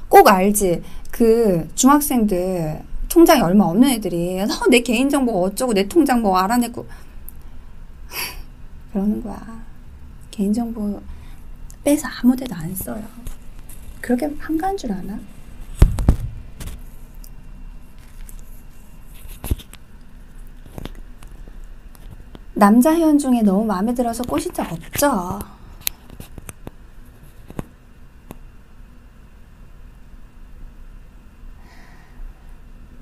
꼭 0.08 0.28
알지. 0.28 0.82
그 1.12 1.68
중학생들 1.76 2.82
통장이 3.08 3.42
얼마 3.42 3.66
없는 3.66 3.90
애들이 3.90 4.40
어, 4.42 4.48
내 4.70 4.82
개인정보 4.82 5.44
어쩌고 5.44 5.74
내 5.74 5.88
통장 5.88 6.22
뭐 6.22 6.38
알아내고 6.38 6.86
그러는 8.92 9.22
거야. 9.24 9.62
개인정보 10.32 11.02
빼서 11.84 12.08
아무 12.22 12.36
데도 12.36 12.56
안 12.56 12.74
써요. 12.76 13.04
그렇게 14.02 14.30
한가한 14.40 14.78
줄 14.78 14.92
아나? 14.92 15.20
남자 22.60 22.94
회원 22.94 23.18
중에 23.18 23.42
너무 23.42 23.64
마음에 23.64 23.94
들어서 23.94 24.22
꼬신 24.24 24.52
적 24.54 24.70
없죠? 24.70 25.40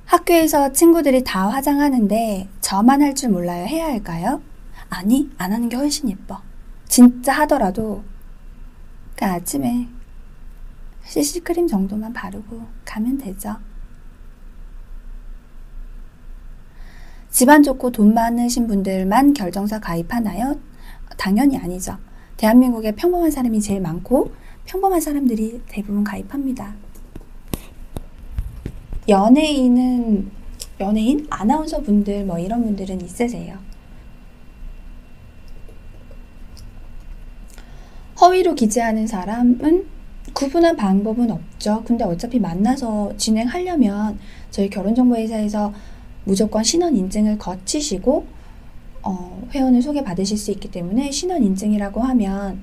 학교에서 0.05 0.71
친구들이 0.71 1.23
다 1.23 1.49
화장하는데 1.49 2.47
저만 2.61 3.01
할 3.01 3.13
줄 3.15 3.29
몰라요. 3.31 3.65
해야 3.65 3.85
할까요? 3.87 4.41
아니, 4.89 5.29
안 5.37 5.51
하는 5.51 5.67
게 5.69 5.75
훨씬 5.75 6.09
예뻐. 6.09 6.41
진짜 6.87 7.33
하더라도 7.39 8.03
그 9.15 9.25
아침에 9.25 9.87
CC크림 11.03 11.67
정도만 11.67 12.13
바르고 12.13 12.65
가면 12.85 13.17
되죠. 13.17 13.57
집안 17.37 17.61
좋고 17.61 17.91
돈 17.91 18.15
많으신 18.15 18.65
분들만 18.65 19.35
결정사 19.35 19.79
가입하나요? 19.79 20.59
당연히 21.19 21.55
아니죠. 21.55 21.95
대한민국에 22.35 22.93
평범한 22.93 23.29
사람이 23.29 23.61
제일 23.61 23.79
많고 23.79 24.31
평범한 24.65 24.99
사람들이 24.99 25.61
대부분 25.67 26.03
가입합니다. 26.03 26.73
연예인은 29.07 30.31
연예인 30.79 31.27
아나운서 31.29 31.79
분들 31.81 32.25
뭐 32.25 32.39
이런 32.39 32.63
분들은 32.63 33.01
있으세요. 33.01 33.59
허위로 38.19 38.55
기재하는 38.55 39.05
사람은 39.05 39.85
구분한 40.33 40.75
방법은 40.75 41.29
없죠. 41.29 41.83
근데 41.85 42.03
어차피 42.03 42.39
만나서 42.39 43.15
진행하려면 43.15 44.17
저희 44.49 44.71
결혼정보회사에서 44.71 45.71
무조건 46.27 46.61
신원 46.61 46.97
인증을 46.97 47.37
거치시고 47.37 48.27
어, 49.01 49.47
회원을 49.51 49.81
소개받으실 49.81 50.37
수 50.37 50.51
있기 50.51 50.69
때문에 50.69 51.09
신원 51.09 51.41
인증이라고 51.41 52.01
하면 52.01 52.61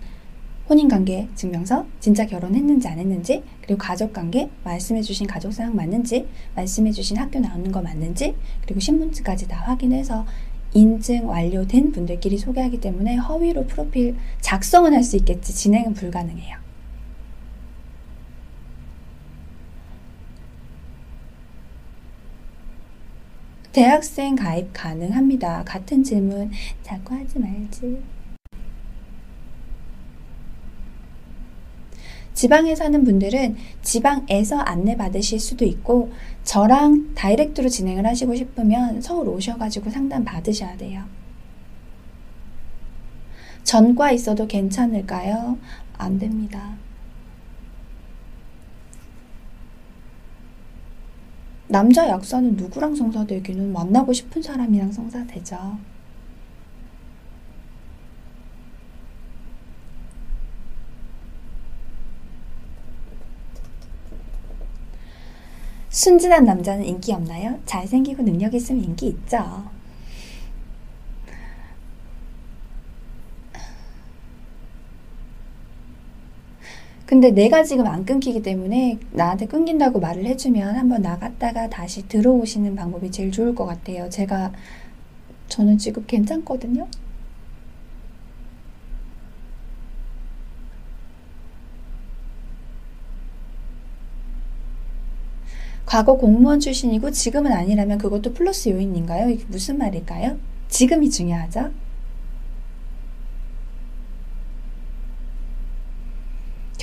혼인관계 0.68 1.28
증명서, 1.34 1.86
진짜 2.00 2.26
결혼했는지 2.26 2.88
안 2.88 2.98
했는지, 2.98 3.42
그리고 3.62 3.78
가족관계, 3.78 4.50
말씀해주신 4.64 5.26
가족사항 5.26 5.74
맞는지, 5.74 6.26
말씀해주신 6.56 7.16
학교 7.16 7.38
나오는 7.38 7.70
거 7.72 7.80
맞는지, 7.82 8.34
그리고 8.62 8.80
신분증까지 8.80 9.48
다 9.48 9.58
확인해서 9.60 10.26
인증 10.74 11.28
완료된 11.28 11.92
분들끼리 11.92 12.36
소개하기 12.36 12.80
때문에 12.80 13.16
허위로 13.16 13.66
프로필 13.66 14.16
작성은 14.40 14.92
할 14.92 15.02
수 15.02 15.16
있겠지 15.16 15.54
진행은 15.54 15.94
불가능해요. 15.94 16.63
대학생 23.74 24.36
가입 24.36 24.70
가능합니다. 24.72 25.64
같은 25.64 26.04
질문 26.04 26.52
자꾸 26.84 27.12
하지 27.12 27.40
말지. 27.40 28.00
지방에 32.34 32.76
사는 32.76 33.02
분들은 33.02 33.56
지방에서 33.82 34.58
안내 34.58 34.96
받으실 34.96 35.40
수도 35.40 35.64
있고 35.64 36.12
저랑 36.44 37.14
다이렉트로 37.16 37.68
진행을 37.68 38.06
하시고 38.06 38.36
싶으면 38.36 39.02
서울 39.02 39.28
오셔가지고 39.28 39.90
상담 39.90 40.24
받으셔야 40.24 40.76
돼요. 40.76 41.02
전과 43.64 44.12
있어도 44.12 44.46
괜찮을까요? 44.46 45.58
안 45.98 46.20
됩니다. 46.20 46.76
남자 51.74 52.08
약사는 52.08 52.54
누구랑 52.54 52.94
성사되기는 52.94 53.72
만나고 53.72 54.12
싶은 54.12 54.40
사람이랑 54.40 54.92
성사되죠. 54.92 55.76
순진한 65.90 66.44
남자는 66.44 66.84
인기 66.84 67.12
없나요? 67.12 67.58
잘생기고 67.66 68.22
능력 68.22 68.54
있으면 68.54 68.84
인기 68.84 69.08
있죠. 69.08 69.73
근데 77.06 77.30
내가 77.30 77.62
지금 77.62 77.86
안 77.86 78.04
끊기기 78.06 78.42
때문에 78.42 78.98
나한테 79.12 79.46
끊긴다고 79.46 80.00
말을 80.00 80.24
해주면 80.24 80.76
한번 80.76 81.02
나갔다가 81.02 81.68
다시 81.68 82.08
들어오시는 82.08 82.74
방법이 82.76 83.10
제일 83.10 83.30
좋을 83.30 83.54
것 83.54 83.66
같아요. 83.66 84.08
제가, 84.08 84.52
저는 85.48 85.76
지금 85.78 86.04
괜찮거든요? 86.06 86.88
과거 95.86 96.16
공무원 96.16 96.58
출신이고 96.60 97.10
지금은 97.10 97.52
아니라면 97.52 97.98
그것도 97.98 98.32
플러스 98.32 98.68
요인인가요? 98.70 99.28
이게 99.28 99.44
무슨 99.48 99.78
말일까요? 99.78 100.38
지금이 100.68 101.10
중요하죠? 101.10 101.70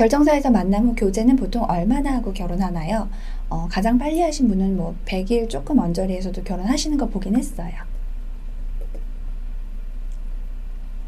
결정사에서 0.01 0.49
만남 0.49 0.87
후 0.87 0.95
교제는 0.95 1.35
보통 1.35 1.63
얼마나 1.69 2.13
하고 2.13 2.33
결혼하나요? 2.33 3.07
어, 3.49 3.67
가장 3.69 3.99
빨리 3.99 4.19
하신 4.19 4.47
분은 4.47 4.75
뭐 4.75 4.95
100일 5.05 5.47
조금 5.47 5.77
언저리에서도 5.77 6.43
결혼하시는 6.43 6.97
거 6.97 7.05
보긴 7.05 7.35
했어요. 7.35 7.71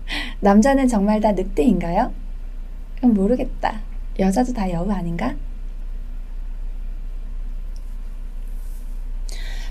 남자는 0.41 0.87
정말 0.87 1.21
다 1.21 1.31
늑대인가요? 1.31 2.13
그럼 2.97 3.15
모르겠다. 3.15 3.81
여자도 4.19 4.53
다 4.53 4.69
여우 4.69 4.91
아닌가? 4.91 5.33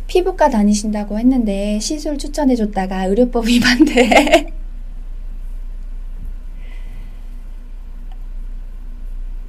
피부과 0.08 0.50
다니신다고 0.50 1.20
했는데 1.20 1.78
시술 1.78 2.18
추천해줬다가 2.18 3.04
의료법 3.04 3.46
위반돼. 3.46 4.48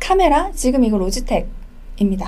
카메라 0.04 0.51
지금 0.51 0.84
이거 0.84 0.97
로지텍입니다. 0.97 2.28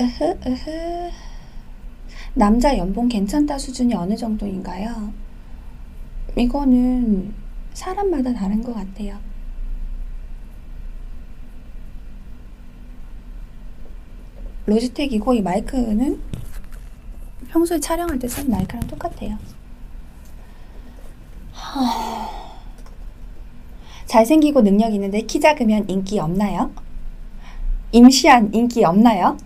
으흐 0.00 0.38
으흐 0.46 1.10
남자 2.32 2.78
연봉 2.78 3.08
괜찮다 3.08 3.58
수준이 3.58 3.92
어느 3.92 4.16
정도인가요? 4.16 5.12
이거는 6.34 7.34
사람마다 7.74 8.32
다른 8.32 8.62
것 8.62 8.72
같아요. 8.72 9.18
로지텍이고 14.64 15.34
이 15.34 15.42
마이크는 15.42 16.22
평소에 17.50 17.80
촬영할 17.80 18.18
때 18.18 18.26
쓰는 18.26 18.50
마이크랑 18.50 18.86
똑같아요. 18.86 19.36
잘생기고 24.06 24.62
능력 24.62 24.94
있는데 24.94 25.20
키 25.22 25.40
작으면 25.40 25.88
인기 25.88 26.18
없나요? 26.18 26.72
임시한 27.92 28.54
인기 28.54 28.84
없나요? 28.84 29.36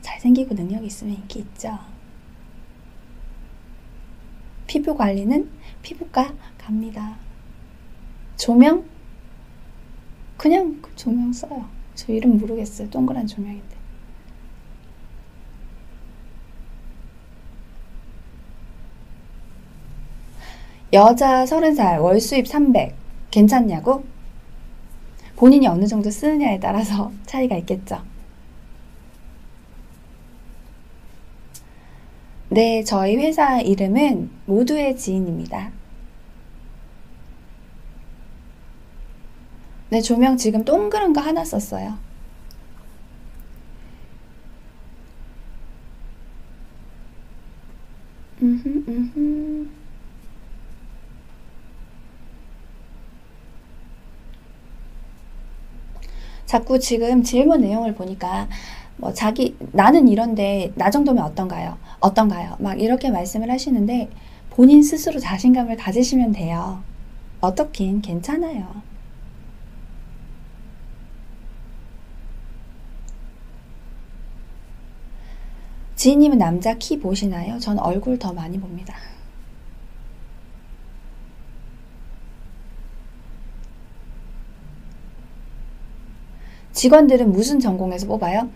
잘생기고 0.00 0.54
능력 0.54 0.84
있으면 0.84 1.14
인기 1.14 1.40
있죠. 1.40 1.78
피부 4.66 4.94
관리는 4.96 5.50
피부과 5.82 6.34
갑니다. 6.58 7.16
조명? 8.36 8.84
그냥 10.36 10.80
그 10.82 10.94
조명 10.94 11.32
써요. 11.32 11.68
저 11.94 12.12
이름 12.12 12.38
모르겠어요. 12.38 12.90
동그란 12.90 13.26
조명인데. 13.26 13.77
여자 20.92 21.44
30살 21.44 22.00
월 22.00 22.18
수입 22.20 22.48
300 22.48 22.94
괜찮냐고? 23.30 24.04
본인이 25.36 25.66
어느 25.66 25.86
정도 25.86 26.10
쓰느냐에 26.10 26.58
따라서 26.60 27.12
차이가 27.26 27.56
있겠죠. 27.58 28.02
네, 32.50 32.82
저희 32.82 33.16
회사 33.16 33.60
이름은 33.60 34.30
모두의 34.46 34.96
지인입니다. 34.96 35.70
네, 39.90 40.00
조명 40.00 40.36
지금 40.38 40.64
동그란 40.64 41.12
거 41.12 41.20
하나 41.20 41.44
썼어요. 41.44 41.98
음흠, 48.40 48.84
음흠. 48.88 49.57
자꾸 56.48 56.78
지금 56.78 57.22
질문 57.22 57.60
내용을 57.60 57.94
보니까 57.94 58.48
뭐 58.96 59.12
자기 59.12 59.54
나는 59.72 60.08
이런데 60.08 60.72
나 60.76 60.90
정도면 60.90 61.22
어떤가요? 61.22 61.76
어떤가요? 62.00 62.56
막 62.58 62.80
이렇게 62.80 63.10
말씀을 63.10 63.50
하시는데 63.50 64.08
본인 64.48 64.82
스스로 64.82 65.20
자신감을 65.20 65.76
가지시면 65.76 66.32
돼요. 66.32 66.82
어떻긴 67.42 68.00
괜찮아요. 68.00 68.66
지인님은 75.96 76.38
남자 76.38 76.78
키 76.78 76.98
보시나요? 76.98 77.58
전 77.58 77.78
얼굴 77.78 78.18
더 78.18 78.32
많이 78.32 78.58
봅니다. 78.58 78.94
직원들은 86.78 87.32
무슨 87.32 87.58
전공에서 87.58 88.06
뽑아요? 88.06 88.48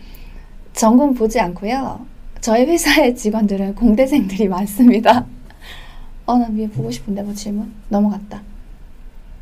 전공 0.73 1.13
보지 1.13 1.41
않고요. 1.41 2.07
저희 2.41 2.65
회사의 2.67 3.17
직원들은 3.17 3.75
공대생들이 3.75 4.47
많습니다. 4.47 5.27
어, 6.27 6.39
나 6.39 6.47
위에 6.51 6.69
보고 6.69 6.89
싶은데 6.89 7.25
뭐 7.25 7.35
질문? 7.35 7.75
넘어갔다. 7.89 8.41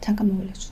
잠깐만 0.00 0.40
올려주. 0.40 0.70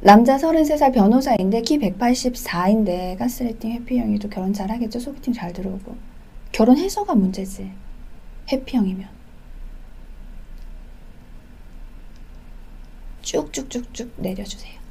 남자 0.00 0.36
33살 0.36 0.92
변호사인데 0.92 1.62
키 1.62 1.78
184인데 1.78 3.16
가스레팅 3.16 3.70
해피형이도 3.70 4.28
결혼 4.28 4.52
잘하겠죠? 4.52 4.98
소개팅 4.98 5.32
잘 5.32 5.52
들어오고. 5.52 5.94
결혼해서가 6.50 7.14
문제지. 7.14 7.70
해피형이면. 8.50 9.08
쭉쭉쭉쭉 13.22 14.14
내려주세요. 14.16 14.83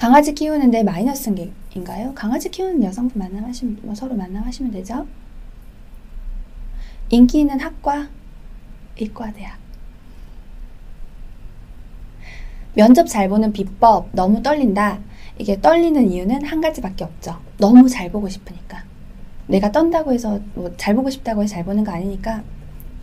강아지 0.00 0.32
키우는데 0.32 0.82
마이너스인가요? 0.82 2.14
강아지 2.14 2.48
키우는 2.48 2.82
여성분 2.84 3.18
만남하시면 3.18 3.80
뭐 3.82 3.94
서로 3.94 4.14
만남하시면 4.14 4.72
되죠. 4.72 5.06
인기 7.10 7.40
있는 7.40 7.60
학과 7.60 8.08
이과대학 8.98 9.58
면접 12.72 13.08
잘 13.08 13.28
보는 13.28 13.52
비법 13.52 14.08
너무 14.12 14.42
떨린다. 14.42 15.00
이게 15.36 15.60
떨리는 15.60 16.10
이유는 16.10 16.46
한 16.46 16.62
가지밖에 16.62 17.04
없죠. 17.04 17.38
너무 17.58 17.86
잘 17.86 18.10
보고 18.10 18.26
싶으니까. 18.26 18.84
내가 19.48 19.70
떤다고 19.70 20.14
해서 20.14 20.40
뭐 20.54 20.72
잘 20.78 20.94
보고 20.94 21.10
싶다고 21.10 21.42
해서 21.42 21.56
잘 21.56 21.64
보는 21.66 21.84
거 21.84 21.92
아니니까 21.92 22.42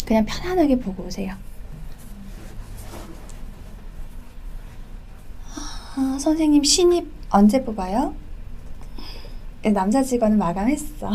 그냥 0.04 0.26
편안하게 0.26 0.80
보고 0.80 1.04
오세요. 1.04 1.36
아, 5.98 6.18
선생님 6.20 6.64
신입 6.64 7.08
언제 7.32 7.64
뽑아요? 7.64 8.14
네, 9.64 9.72
남자 9.72 10.04
직원은 10.04 10.38
마감했어. 10.38 11.10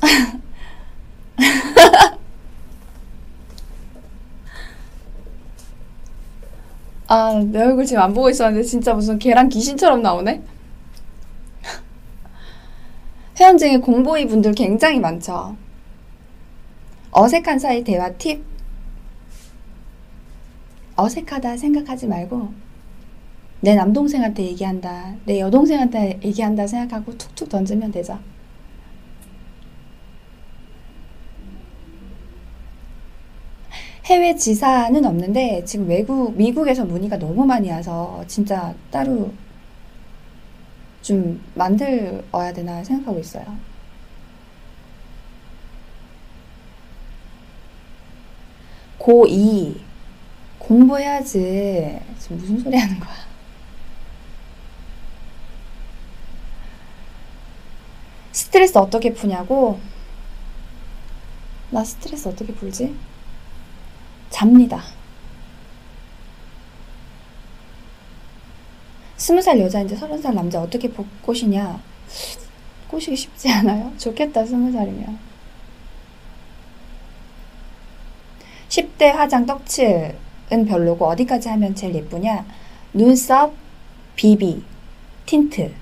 아, 7.08 7.42
내 7.50 7.60
얼굴 7.60 7.84
지금 7.84 8.02
안 8.02 8.14
보고 8.14 8.30
있었는데 8.30 8.64
진짜 8.64 8.94
무슨 8.94 9.18
계란 9.18 9.48
귀신처럼 9.48 10.00
나오네? 10.00 10.42
회원 13.40 13.58
중에 13.58 13.78
공보이 13.78 14.28
분들 14.28 14.52
굉장히 14.52 15.00
많죠. 15.00 15.56
어색한 17.16 17.60
사이 17.60 17.84
대화 17.84 18.10
팁. 18.10 18.44
어색하다 20.96 21.56
생각하지 21.56 22.08
말고 22.08 22.52
내 23.60 23.76
남동생한테 23.76 24.42
얘기한다, 24.44 25.14
내 25.24 25.38
여동생한테 25.40 26.20
얘기한다 26.24 26.66
생각하고 26.66 27.16
툭툭 27.16 27.48
던지면 27.48 27.92
되죠. 27.92 28.18
해외 34.06 34.34
지사는 34.34 35.04
없는데 35.04 35.64
지금 35.64 35.88
외국 35.88 36.36
미국에서 36.36 36.84
문의가 36.84 37.16
너무 37.16 37.46
많이 37.46 37.70
와서 37.70 38.24
진짜 38.26 38.74
따로 38.90 39.32
좀 41.00 41.40
만들어야 41.54 42.52
되나 42.52 42.82
생각하고 42.82 43.20
있어요. 43.20 43.73
고2 49.04 49.76
공부해야지. 50.58 52.00
지금 52.18 52.38
무슨 52.38 52.58
소리 52.58 52.74
하는 52.76 52.98
거야? 52.98 53.14
스트레스 58.32 58.76
어떻게 58.78 59.12
푸냐고? 59.12 59.78
나 61.70 61.84
스트레스 61.84 62.28
어떻게 62.28 62.52
풀지? 62.54 62.94
잡니다. 64.30 64.82
스무 69.16 69.40
살 69.40 69.60
여자인데 69.60 69.96
서른 69.96 70.20
살 70.20 70.34
남자 70.34 70.60
어떻게 70.60 70.90
보- 70.90 71.06
꼬시냐? 71.22 71.80
꼬시기 72.88 73.16
쉽지 73.16 73.50
않아요? 73.50 73.92
좋겠다, 73.98 74.44
스무 74.44 74.72
살이면. 74.72 75.18
10대 78.74 79.12
화장 79.12 79.46
떡칠은 79.46 80.66
별로고 80.66 81.06
어디까지 81.06 81.48
하면 81.50 81.76
제일 81.76 81.94
예쁘냐? 81.94 82.44
눈썹, 82.92 83.54
비비, 84.16 84.64
틴트, 85.26 85.72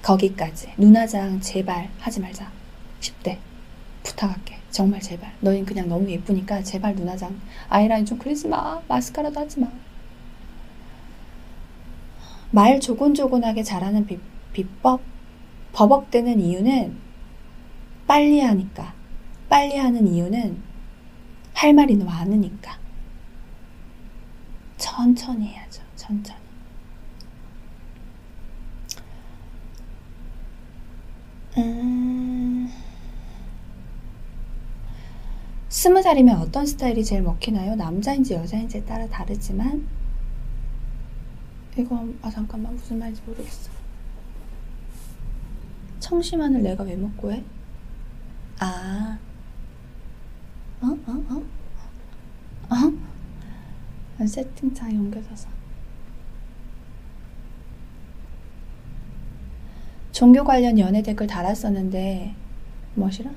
거기까지. 0.00 0.72
눈화장 0.76 1.40
제발 1.40 1.90
하지 1.98 2.20
말자. 2.20 2.48
10대. 3.00 3.38
부탁할게. 4.04 4.58
정말 4.70 5.00
제발. 5.00 5.32
너흰 5.40 5.64
그냥 5.64 5.88
너무 5.88 6.08
예쁘니까 6.08 6.62
제발 6.62 6.94
눈화장. 6.94 7.36
아이라인 7.68 8.06
좀 8.06 8.16
그리지 8.16 8.46
마. 8.46 8.80
마스카라도 8.86 9.40
하지 9.40 9.58
마. 9.58 9.66
말 12.52 12.78
조곤조곤하게 12.78 13.64
잘하는 13.64 14.06
비, 14.06 14.20
비법? 14.52 15.00
버벅대는 15.72 16.40
이유는 16.40 16.96
빨리 18.06 18.40
하니까. 18.40 18.94
빨리 19.48 19.76
하는 19.76 20.06
이유는 20.06 20.75
할 21.56 21.72
말이 21.72 21.96
많으니까. 21.96 22.78
천천히 24.76 25.48
해야죠. 25.48 25.82
천천히. 25.96 26.38
음... 31.56 32.70
스무 35.70 36.02
살이면 36.02 36.38
어떤 36.40 36.66
스타일이 36.66 37.02
제일 37.02 37.22
먹히나요? 37.22 37.74
남자인지 37.74 38.34
여자인지에 38.34 38.84
따라 38.84 39.06
다르지만 39.08 39.88
이거 41.78 42.06
아 42.20 42.30
잠깐만 42.30 42.74
무슨 42.74 42.98
말인지 42.98 43.22
모르겠어. 43.24 43.70
청심환을 46.00 46.62
내가 46.62 46.84
왜 46.84 46.96
먹고 46.96 47.32
해? 47.32 47.42
아, 48.58 49.18
어? 50.82 50.86
어? 50.86 51.24
어? 51.30 51.42
어? 54.20 54.26
세팅창에 54.26 54.96
옮겨져서. 54.96 55.48
종교 60.12 60.42
관련 60.44 60.78
연애 60.78 61.02
댓글 61.02 61.26
달았었는데 61.26 62.34
뭐시라? 62.94 63.30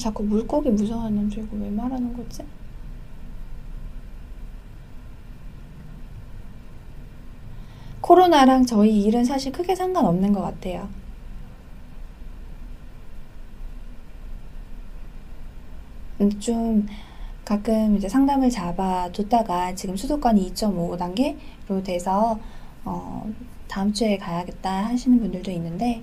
자꾸 0.00 0.24
물고기 0.24 0.70
무서워하는 0.70 1.30
이거 1.30 1.56
왜 1.58 1.70
말하는 1.70 2.16
거지? 2.16 2.42
코로나랑 8.10 8.66
저희 8.66 9.02
일은 9.04 9.24
사실 9.24 9.52
크게 9.52 9.76
상관없는 9.76 10.32
것 10.32 10.42
같아요. 10.42 10.88
음, 16.20 16.40
좀 16.40 16.88
가끔 17.44 17.96
이제 17.96 18.08
상담을 18.08 18.50
잡아뒀다가 18.50 19.76
지금 19.76 19.96
수도권이 19.96 20.52
2.5단계로 20.52 21.84
돼서 21.84 22.40
어, 22.84 23.32
다음 23.68 23.92
주에 23.92 24.18
가야겠다 24.18 24.86
하시는 24.86 25.20
분들도 25.20 25.48
있는데 25.52 26.02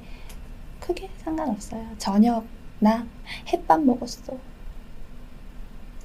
크게 0.79 1.09
상관없어요. 1.17 1.85
저녁 1.97 2.45
나 2.79 3.05
햇밥 3.51 3.81
먹었어. 3.83 4.37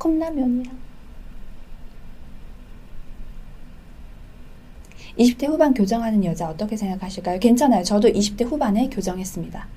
컵라면이랑. 0.00 0.91
20대 5.18 5.46
후반 5.46 5.74
교정하는 5.74 6.24
여자 6.24 6.48
어떻게 6.48 6.76
생각하실까요? 6.76 7.38
괜찮아요. 7.38 7.82
저도 7.84 8.08
20대 8.08 8.44
후반에 8.44 8.88
교정했습니다. 8.88 9.68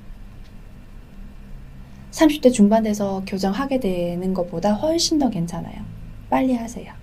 30대 2.11 2.53
중반 2.53 2.83
돼서 2.83 3.23
교정하게 3.27 3.79
되는 3.79 4.33
것보다 4.33 4.73
훨씬 4.73 5.19
더 5.19 5.29
괜찮아요. 5.29 5.83
빨리 6.29 6.53
하세요. 6.53 6.93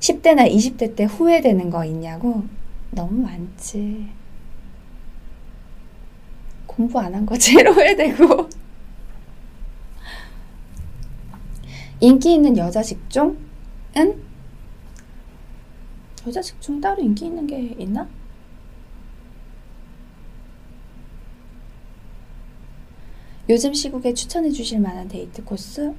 (10대나) 0.00 0.50
(20대) 0.50 0.96
때 0.96 1.04
후회되는 1.04 1.68
거 1.70 1.84
있냐고 1.84 2.44
너무 2.90 3.20
많지 3.22 4.08
공부 6.66 6.98
안 7.00 7.14
한 7.14 7.26
거 7.26 7.36
제일 7.38 7.68
후회되고 7.68 8.48
인기 12.00 12.34
있는 12.34 12.56
여자 12.56 12.82
직종은 12.82 13.36
여자 16.26 16.40
직종 16.42 16.80
따로 16.80 17.02
인기 17.02 17.26
있는 17.26 17.46
게 17.46 17.74
있나? 17.78 18.08
요즘 23.48 23.74
시국에 23.74 24.14
추천해 24.14 24.50
주실 24.50 24.80
만한 24.80 25.08
데이트 25.08 25.42
코스? 25.44 25.94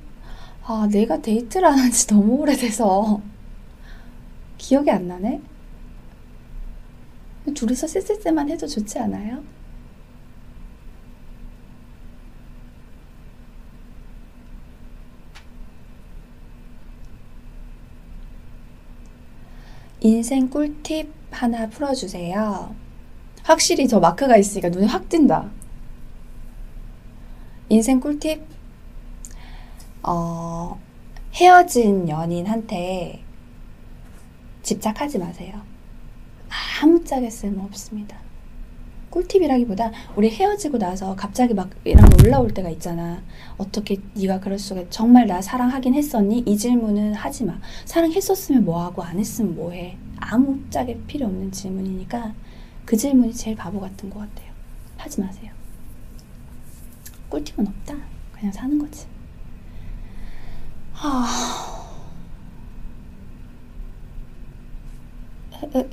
아, 0.64 0.88
내가 0.92 1.22
데이트를 1.22 1.68
안 1.68 1.80
한 1.80 1.92
지 1.92 2.08
너무 2.08 2.36
오래돼서 2.36 3.22
기억이 4.58 4.90
안 4.92 5.08
나네? 5.08 5.42
둘이서 7.56 7.88
쓸쓸 7.88 8.20
때만 8.22 8.50
해도 8.50 8.68
좋지 8.68 9.00
않아요? 9.00 9.44
인생 20.04 20.50
꿀팁 20.50 21.14
하나 21.30 21.70
풀어주세요. 21.70 22.76
확실히 23.44 23.88
저 23.88 24.00
마크가 24.00 24.36
있으니까 24.36 24.70
눈에 24.70 24.88
확 24.88 25.08
띈다. 25.10 25.52
인생 27.70 28.00
꿀팁? 28.00 28.42
어, 30.02 30.80
헤어진 31.36 32.10
연인한테 32.10 33.24
집착하지 34.64 35.20
마세요. 35.20 35.62
아무짝에 36.82 37.30
쓸모없습니다. 37.30 38.20
꿀팁이라기보다 39.12 39.92
우리 40.16 40.30
헤어지고 40.30 40.78
나서 40.78 41.16
갑자기 41.16 41.54
막 41.54 41.70
이런 41.84 42.10
거 42.10 42.24
올라올 42.24 42.54
때가 42.54 42.70
있잖아. 42.72 43.22
어떻게 43.58 43.98
네가 44.16 44.40
그럴 44.40 44.58
수가 44.58 44.86
정말 44.90 45.28
나 45.28 45.42
사랑하긴 45.42 45.94
했었니? 45.94 46.40
이 46.40 46.58
질문은 46.58 47.14
하지 47.14 47.44
마. 47.46 47.60
사랑했었으면 47.86 48.66
뭐하고 48.66 49.04
안 49.04 49.20
했으면 49.20 49.56
뭐해. 49.56 49.98
아무 50.18 50.60
짝에 50.70 50.98
필요 51.08 51.28
없는 51.28 51.52
질문이니까 51.52 52.34
그 52.86 52.98
질문이 52.98 53.34
제일 53.34 53.56
바보 53.56 53.80
같은 53.80 54.10
것 54.10 54.20
같아요. 54.20 54.52
하지 54.98 55.22
마세요. 55.22 55.52
꿀팁은 57.30 57.68
없다. 57.68 57.96
그냥 58.34 58.52
사는 58.52 58.78
거지. 58.80 59.08
하... 60.94 61.26
으, 65.64 65.78
으, 65.78 65.90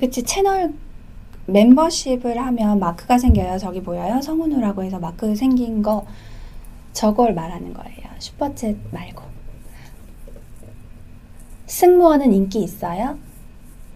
그치 0.00 0.22
채널 0.22 0.72
멤버십을 1.46 2.38
하면 2.38 2.78
마크가 2.78 3.18
생겨요. 3.18 3.58
저기 3.58 3.82
보여요? 3.82 4.22
성은우라고 4.22 4.82
해서 4.82 4.98
마크 4.98 5.36
생긴 5.36 5.82
거 5.82 6.06
저걸 6.94 7.34
말하는 7.34 7.74
거예요. 7.74 8.08
슈퍼챗 8.18 8.76
말고. 8.92 9.22
승무원은 11.66 12.32
인기 12.32 12.62
있어요? 12.62 13.18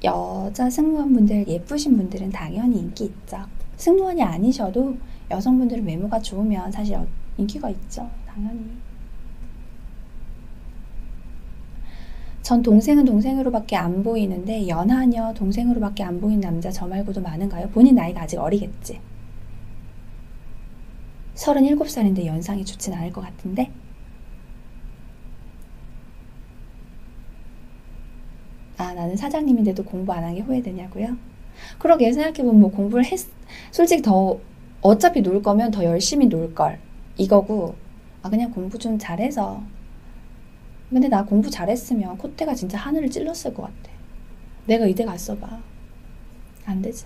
여자 0.05 0.69
승무원분들 0.69 1.49
예쁘신 1.49 1.97
분들은 1.97 2.31
당연히 2.31 2.81
인기 2.81 3.05
있죠. 3.05 3.39
승무원이 3.79 4.23
아니셔도 4.23 4.97
여성분들은 5.31 5.87
외모가 5.87 6.21
좋으면 6.21 6.71
사실 6.71 6.99
인기가 7.39 7.71
있죠. 7.71 8.09
당연히. 8.27 8.61
전 12.45 12.63
동생은 12.63 13.05
동생으로밖에 13.07 13.75
안 13.75 14.05
보이는데 14.05 14.69
연하녀 14.69 15.33
동생으로밖에 15.35 16.05
안 16.05 16.21
보이는 16.21 16.41
남자 16.41 16.71
저 16.71 16.87
말고도 16.87 17.21
많은가요? 17.23 17.71
본인 17.71 17.97
나이가 17.97 18.23
아직 18.23 18.39
어리겠지. 18.39 19.01
37살인데 21.35 22.27
연상이 22.27 22.65
좋진 22.65 22.93
않을 22.95 23.13
것 23.13 23.23
같은데? 23.23 23.73
아, 28.77 28.93
나는 28.95 29.17
사장님인데도 29.17 29.85
공부 29.85 30.13
안 30.13 30.25
한 30.25 30.35
게 30.35 30.41
후회되냐고요? 30.43 31.17
그러게 31.79 32.13
생각해보면 32.13 32.61
뭐 32.61 32.71
공부를 32.71 33.05
했, 33.05 33.21
솔직히 33.71 34.03
더, 34.03 34.39
어차피 34.83 35.23
놀 35.23 35.43
거면 35.43 35.71
더 35.71 35.85
열심히 35.85 36.27
놀 36.27 36.55
걸. 36.55 36.79
이거고, 37.17 37.77
아, 38.23 38.29
그냥 38.31 38.51
공부 38.51 38.79
좀 38.79 38.99
잘해서 38.99 39.63
근데 40.91 41.09
나 41.09 41.25
공부 41.25 41.51
잘했으면 41.51 42.19
콧대가 42.19 42.55
진짜 42.55 42.79
하늘을 42.79 43.11
찔렀을 43.11 43.53
것 43.55 43.63
같아. 43.63 43.91
내가 44.67 44.87
의대 44.87 45.05
갔어 45.05 45.37
봐. 45.37 45.61
안 46.67 46.81
되지. 46.81 47.05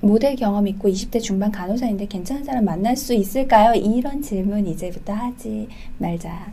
모델 0.00 0.36
경험 0.36 0.66
있고 0.68 0.88
20대 0.88 1.20
중반 1.20 1.50
간호사인데 1.50 2.06
괜찮은 2.06 2.44
사람 2.44 2.64
만날 2.64 2.96
수 2.96 3.12
있을까요? 3.12 3.74
이런 3.74 4.22
질문 4.22 4.66
이제부터 4.66 5.12
하지 5.12 5.68
말자. 5.98 6.52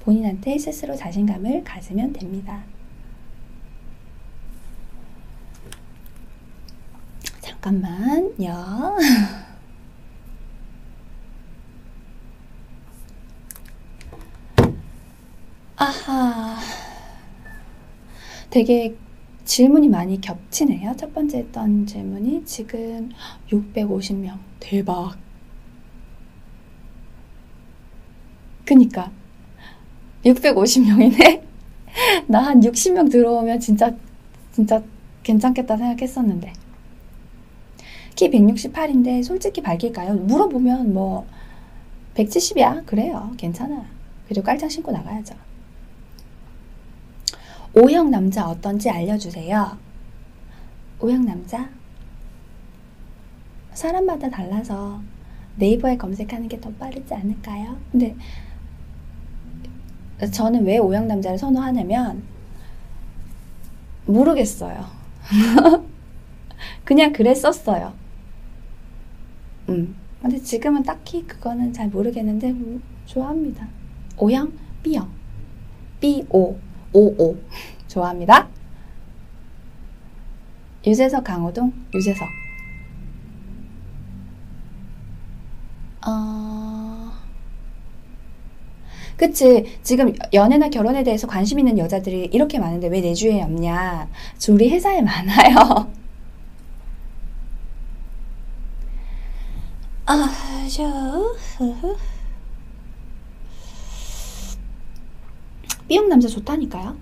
본인한테 0.00 0.58
스스로 0.58 0.94
자신감을 0.96 1.64
가지면 1.64 2.12
됩니다. 2.12 2.62
잠깐만요. 7.40 8.96
아하. 15.76 16.56
되게 18.50 18.94
질문이 19.44 19.88
많이 19.88 20.20
겹치네요. 20.20 20.94
첫 20.96 21.12
번째 21.12 21.38
했던 21.38 21.86
질문이 21.86 22.44
지금 22.44 23.10
650명. 23.50 24.38
대박. 24.60 25.16
그니까. 28.64 29.10
650명이네? 30.24 31.42
나 32.26 32.40
한 32.40 32.60
60명 32.60 33.10
들어오면 33.10 33.60
진짜, 33.60 33.94
진짜 34.52 34.82
괜찮겠다 35.22 35.76
생각했었는데. 35.76 36.52
키 38.14 38.30
168인데 38.30 39.22
솔직히 39.24 39.60
밝힐까요? 39.60 40.14
물어보면 40.14 40.94
뭐, 40.94 41.26
170이야? 42.14 42.86
그래요. 42.86 43.32
괜찮아. 43.36 43.84
그리고 44.28 44.44
깔짱 44.44 44.68
신고 44.68 44.92
나가야죠. 44.92 45.34
O형 47.76 48.10
남자 48.10 48.48
어떤지 48.48 48.88
알려주세요. 48.90 49.76
O형 51.00 51.24
남자? 51.24 51.68
사람마다 53.72 54.30
달라서 54.30 55.00
네이버에 55.56 55.96
검색하는 55.96 56.48
게 56.48 56.60
더 56.60 56.70
빠르지 56.72 57.12
않을까요? 57.14 57.76
근데 57.90 58.14
저는 60.32 60.64
왜 60.64 60.78
O형 60.78 61.08
남자를 61.08 61.36
선호하냐면 61.38 62.22
모르겠어요. 64.06 64.84
그냥 66.84 67.12
그랬었어요. 67.12 67.92
음. 69.68 69.96
근데 70.22 70.38
지금은 70.38 70.82
딱히 70.84 71.26
그거는 71.26 71.72
잘 71.72 71.88
모르겠는데 71.88 72.50
음, 72.50 72.82
좋아합니다. 73.06 73.68
O형, 74.16 74.52
B형. 74.82 75.08
B-O. 76.00 76.56
55 76.94 77.36
좋아합니다. 77.88 78.48
유재석 80.86 81.24
강호동? 81.24 81.72
유재석. 81.94 82.28
어... 86.06 87.12
그치. 89.16 89.78
지금 89.82 90.12
연애나 90.32 90.68
결혼에 90.68 91.02
대해서 91.04 91.26
관심 91.26 91.58
있는 91.58 91.78
여자들이 91.78 92.30
이렇게 92.32 92.58
많은데 92.58 92.88
왜 92.88 93.00
내 93.00 93.14
주위에 93.14 93.42
없냐? 93.42 94.08
우리 94.50 94.70
회사에 94.70 95.00
많아요. 95.02 95.90
아, 100.06 100.28
저, 100.70 101.34
B형 105.88 106.08
남자 106.08 106.28
좋다니까요. 106.28 106.96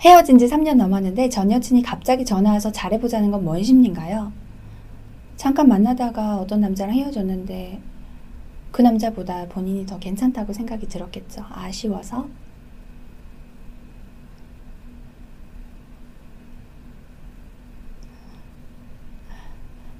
헤어진 0.00 0.38
지 0.38 0.46
3년 0.48 0.76
넘었는데 0.76 1.28
전 1.28 1.50
여친이 1.50 1.82
갑자기 1.82 2.24
전화와서 2.24 2.72
잘해보자는 2.72 3.30
건 3.30 3.44
뭔 3.44 3.62
심리인가요? 3.62 4.32
잠깐 5.36 5.68
만나다가 5.68 6.36
어떤 6.38 6.60
남자랑 6.60 6.94
헤어졌는데 6.94 7.80
그 8.72 8.82
남자보다 8.82 9.46
본인이 9.48 9.86
더 9.86 9.98
괜찮다고 9.98 10.52
생각이 10.52 10.88
들었겠죠. 10.88 11.44
아쉬워서. 11.50 12.28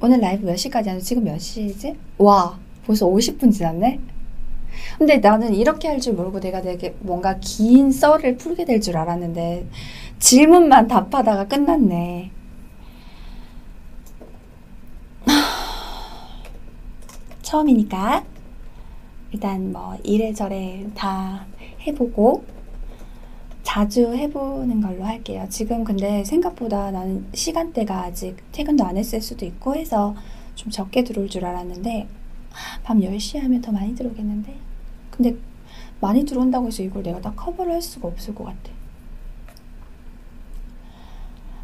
오늘 0.03 0.21
라이브 0.21 0.45
몇 0.45 0.57
시까지 0.57 0.91
하죠? 0.91 1.01
지금 1.05 1.25
몇 1.25 1.39
시지? 1.39 1.95
와, 2.19 2.59
벌써 2.85 3.07
50분 3.07 3.53
지났네? 3.53 4.01
근데 4.99 5.19
나는 5.19 5.55
이렇게 5.55 5.87
할 5.89 6.01
줄 6.01 6.15
모르고 6.15 6.41
내가 6.41 6.61
되게 6.61 6.97
뭔가 7.01 7.39
긴 7.41 7.93
썰을 7.93 8.37
풀게 8.37 8.65
될 8.65 8.81
줄 8.81 8.97
알았는데 8.97 9.67
질문만 10.19 10.89
답하다가 10.89 11.47
끝났네. 11.47 12.31
처음이니까 17.43 18.25
일단 19.31 19.71
뭐 19.73 19.97
이래저래 20.03 20.85
다 20.97 21.47
해보고 21.87 22.45
자주 23.73 24.15
해보는 24.15 24.83
걸로 24.83 25.03
할게요. 25.03 25.47
지금 25.49 25.83
근데 25.83 26.23
생각보다 26.25 26.91
나는 26.91 27.25
시간대가 27.33 28.03
아직 28.03 28.37
퇴근도 28.53 28.85
안 28.85 28.99
했을 28.99 29.23
수도 29.23 29.47
있고 29.47 29.75
해서 29.75 30.15
좀 30.55 30.71
적게 30.71 31.03
들어올 31.05 31.31
줄 31.31 31.47
알았는데 31.47 32.07
밤 32.83 33.01
10시 33.01 33.41
하면 33.41 33.63
더 33.63 33.73
많이 33.73 33.95
들어오겠는데? 33.95 34.55
근데 35.11 35.37
많이 36.03 36.27
들어온다고 36.27 36.67
해서 36.67 36.83
이걸 36.83 37.03
내가 37.03 37.23
다 37.23 37.33
커버를 37.35 37.73
할 37.73 37.81
수가 37.81 38.09
없을 38.09 38.35
것 38.35 38.45
같아. 38.45 38.59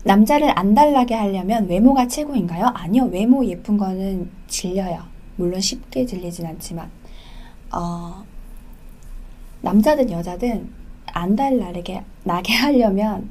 남자를 0.05 0.59
안 0.59 0.75
달라게 0.75 1.15
하려면 1.15 1.69
외모가 1.69 2.09
최고인가요? 2.09 2.73
아니요. 2.75 3.05
외모 3.13 3.45
예쁜 3.45 3.77
거는 3.77 4.31
질려요. 4.47 5.03
물론 5.37 5.61
쉽게 5.61 6.07
질리진 6.07 6.47
않지만. 6.47 6.91
어, 7.71 8.25
남자든 9.61 10.11
여자든 10.11 10.78
안 11.13 11.37
달라게 11.37 12.05
나게 12.25 12.55
하려면 12.55 13.31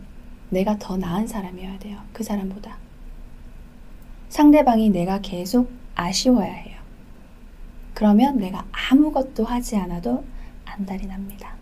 내가 0.50 0.78
더 0.78 0.98
나은 0.98 1.28
사람이어야 1.28 1.80
돼요. 1.80 2.00
그 2.14 2.24
사람보다. 2.24 2.78
상대방이 4.30 4.90
내가 4.90 5.20
계속 5.22 5.70
아쉬워야 5.96 6.52
해요. 6.52 6.78
그러면 7.94 8.38
내가 8.38 8.66
아무것도 8.72 9.44
하지 9.44 9.76
않아도 9.78 10.24
안달이 10.66 11.08
납니다. 11.08 11.56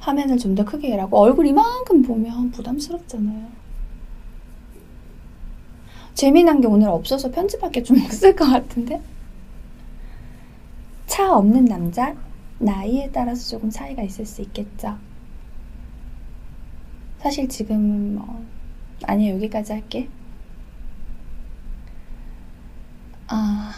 화면을 0.00 0.36
좀 0.38 0.54
더 0.54 0.64
크게 0.64 0.92
해라고 0.92 1.18
얼굴 1.18 1.46
이만큼 1.46 2.02
보면 2.02 2.50
부담스럽잖아요. 2.50 3.63
재미난 6.14 6.60
게 6.60 6.66
오늘 6.68 6.88
없어서 6.88 7.30
편집할 7.30 7.70
게좀 7.72 8.00
없을 8.04 8.34
것 8.34 8.46
같은데? 8.46 9.00
차 11.06 11.36
없는 11.36 11.64
남자? 11.66 12.14
나이에 12.58 13.10
따라서 13.12 13.50
조금 13.50 13.68
차이가 13.68 14.02
있을 14.02 14.24
수 14.24 14.40
있겠죠. 14.42 14.96
사실 17.18 17.48
지금 17.48 18.16
뭐 18.16 18.44
아니 19.04 19.30
여기까지 19.30 19.72
할게. 19.72 20.08
아 23.26 23.72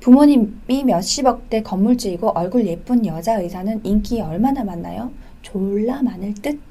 부모님이 0.00 0.84
몇십억대 0.84 1.62
건물주이고 1.62 2.30
얼굴 2.30 2.66
예쁜 2.66 3.04
여자 3.06 3.38
의사는 3.40 3.84
인기 3.84 4.20
얼마나 4.20 4.64
많나요? 4.64 5.12
졸라 5.42 6.02
많을 6.02 6.34
듯. 6.34 6.69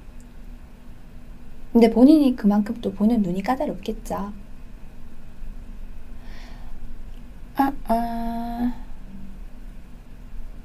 근데 1.71 1.89
본인이 1.89 2.35
그만큼 2.35 2.75
또 2.81 2.91
보는 2.93 3.21
눈이 3.21 3.43
까다롭겠죠. 3.43 4.33
아, 7.55 7.73
아. 7.85 8.73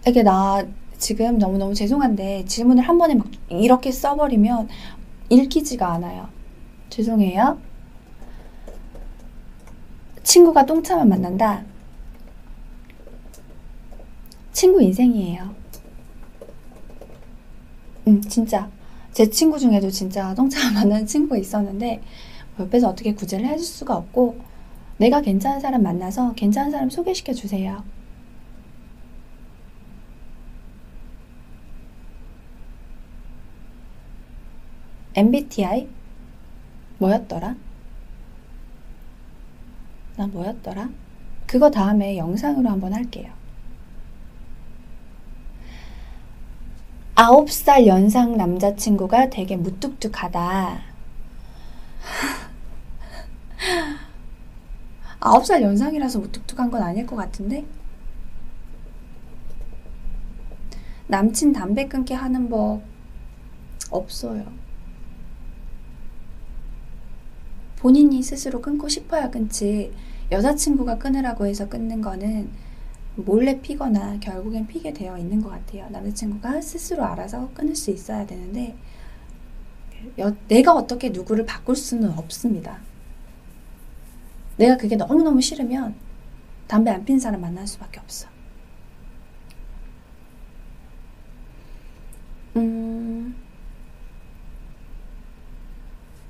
이게 0.07 0.23
나 0.23 0.65
지금 0.99 1.39
너무너무 1.39 1.75
죄송한데 1.75 2.45
질문을 2.47 2.85
한 2.85 2.99
번에 2.99 3.15
막 3.15 3.27
이렇게 3.49 3.91
써버리면 3.91 4.69
읽히지가 5.29 5.93
않아요. 5.93 6.29
죄송해요. 6.89 7.59
친구가 10.23 10.65
똥차만 10.65 11.09
만난다. 11.09 11.65
친구 14.53 14.81
인생이에요. 14.81 15.55
음, 18.07 18.21
진짜. 18.23 18.71
제 19.15 19.31
친구 19.31 19.61
중에도 19.61 19.91
진짜 19.91 20.35
똥차 20.35 20.73
만나는 20.73 21.07
친구가 21.07 21.39
있었는데, 21.39 22.03
옆에서 22.59 22.89
어떻게 22.89 23.15
구제를 23.15 23.47
해줄 23.47 23.65
수가 23.65 23.95
없고, 23.97 24.41
내가 24.99 25.21
괜찮은 25.21 25.61
사람 25.61 25.85
만나서 25.85 26.35
괜찮은 26.35 26.73
사람 26.73 26.91
소개시켜 26.91 27.33
주세요. 27.33 27.85
MBTI? 35.15 35.89
뭐였더라? 36.99 37.55
나 40.17 40.27
뭐였더라? 40.27 40.89
그거 41.47 41.71
다음에 41.71 42.17
영상으로 42.17 42.69
한번 42.69 42.93
할게요. 42.93 43.44
아홉 47.17 47.49
살 47.53 47.87
연상 47.87 48.37
남자친구가 48.37 49.31
되게 49.31 49.57
무뚝뚝하다. 49.57 50.81
아홉 55.21 55.47
살 55.47 55.63
연상이라서 55.63 56.19
무뚝뚝한 56.19 56.73
건 56.73 56.83
아닐 56.83 57.07
것 57.07 57.15
같은데? 57.15 57.65
남친 61.07 61.53
담배 61.53 61.87
끊게 61.87 62.15
하는 62.15 62.49
법 62.49 62.83
없어요. 63.91 64.45
본인이 67.77 68.25
스스로 68.25 68.61
끊고 68.61 68.89
싶어야 68.89 69.31
끊지 69.31 69.93
여자친구가 70.33 70.99
끊으라고 70.99 71.47
해서 71.47 71.69
끊는 71.69 72.01
거는 72.01 72.64
몰래 73.17 73.61
피거나 73.61 74.19
결국엔 74.19 74.67
피게 74.67 74.93
되어 74.93 75.17
있는 75.19 75.41
것 75.41 75.51
같아요. 75.51 75.89
남자친구가 75.91 76.61
스스로 76.61 77.05
알아서 77.05 77.49
끊을 77.55 77.75
수 77.77 77.91
있어야 77.91 78.27
되는데 78.27 78.77
여, 80.19 80.35
내가 80.49 80.75
어떻게 80.75 81.11
누구를 81.11 81.47
바꿀 81.47 81.77
수는 81.77 82.11
없습니다. 82.19 82.81
내가 84.57 84.77
그게 84.77 84.97
너무너무 84.97 85.41
싫으면 85.41 85.95
담배 86.67 86.91
안 86.91 87.05
피는 87.05 87.21
사람 87.21 87.41
만날 87.41 87.67
수밖에 87.67 88.01
없어. 88.01 88.29
음, 92.57 93.35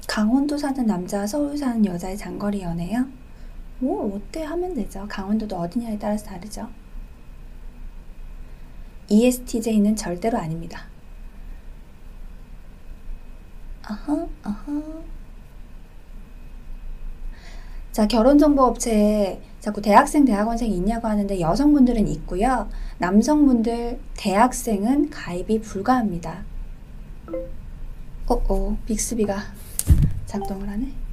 강원도 0.07 0.57
사는 0.57 0.87
남자, 0.87 1.27
서울 1.27 1.57
사는 1.59 1.85
여자의 1.85 2.17
장거리 2.17 2.63
연애요? 2.63 3.07
뭐 3.79 4.15
어때 4.15 4.45
하면 4.45 4.75
되죠. 4.75 5.07
강원도도 5.09 5.57
어디냐에 5.57 5.99
따라서 5.99 6.27
다르죠. 6.27 6.69
ESTJ는 9.09 9.97
절대로 9.97 10.39
아닙니다. 10.39 10.87
아하, 13.83 14.27
아하. 14.43 15.03
자, 17.93 18.09
결혼정보업체에 18.09 19.41
자꾸 19.61 19.81
대학생, 19.81 20.25
대학원생이 20.25 20.75
있냐고 20.77 21.07
하는데 21.07 21.39
여성분들은 21.39 22.09
있고요. 22.09 22.69
남성분들, 22.99 24.01
대학생은 24.17 25.11
가입이 25.11 25.61
불가합니다. 25.61 26.45
어, 28.27 28.35
어, 28.49 28.79
빅스비가 28.87 29.39
작동을 30.27 30.69
하네. 30.69 31.04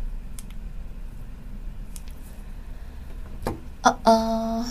아, 3.83 3.97
아. 4.03 4.65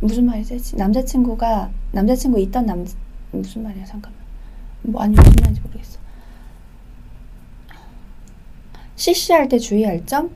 무슨 0.00 0.26
말이지? 0.26 0.76
남자친구가 0.76 1.70
남자친구 1.92 2.38
있던 2.40 2.66
남 2.66 2.86
무슨 3.32 3.62
말이야? 3.64 3.84
잠깐만. 3.84 4.20
뭐 4.82 5.02
아니 5.02 5.16
무슨 5.16 5.32
말인지 5.40 5.60
모르겠어. 5.62 5.98
CC할 8.94 9.48
때 9.48 9.58
주의할 9.58 10.06
점? 10.06 10.30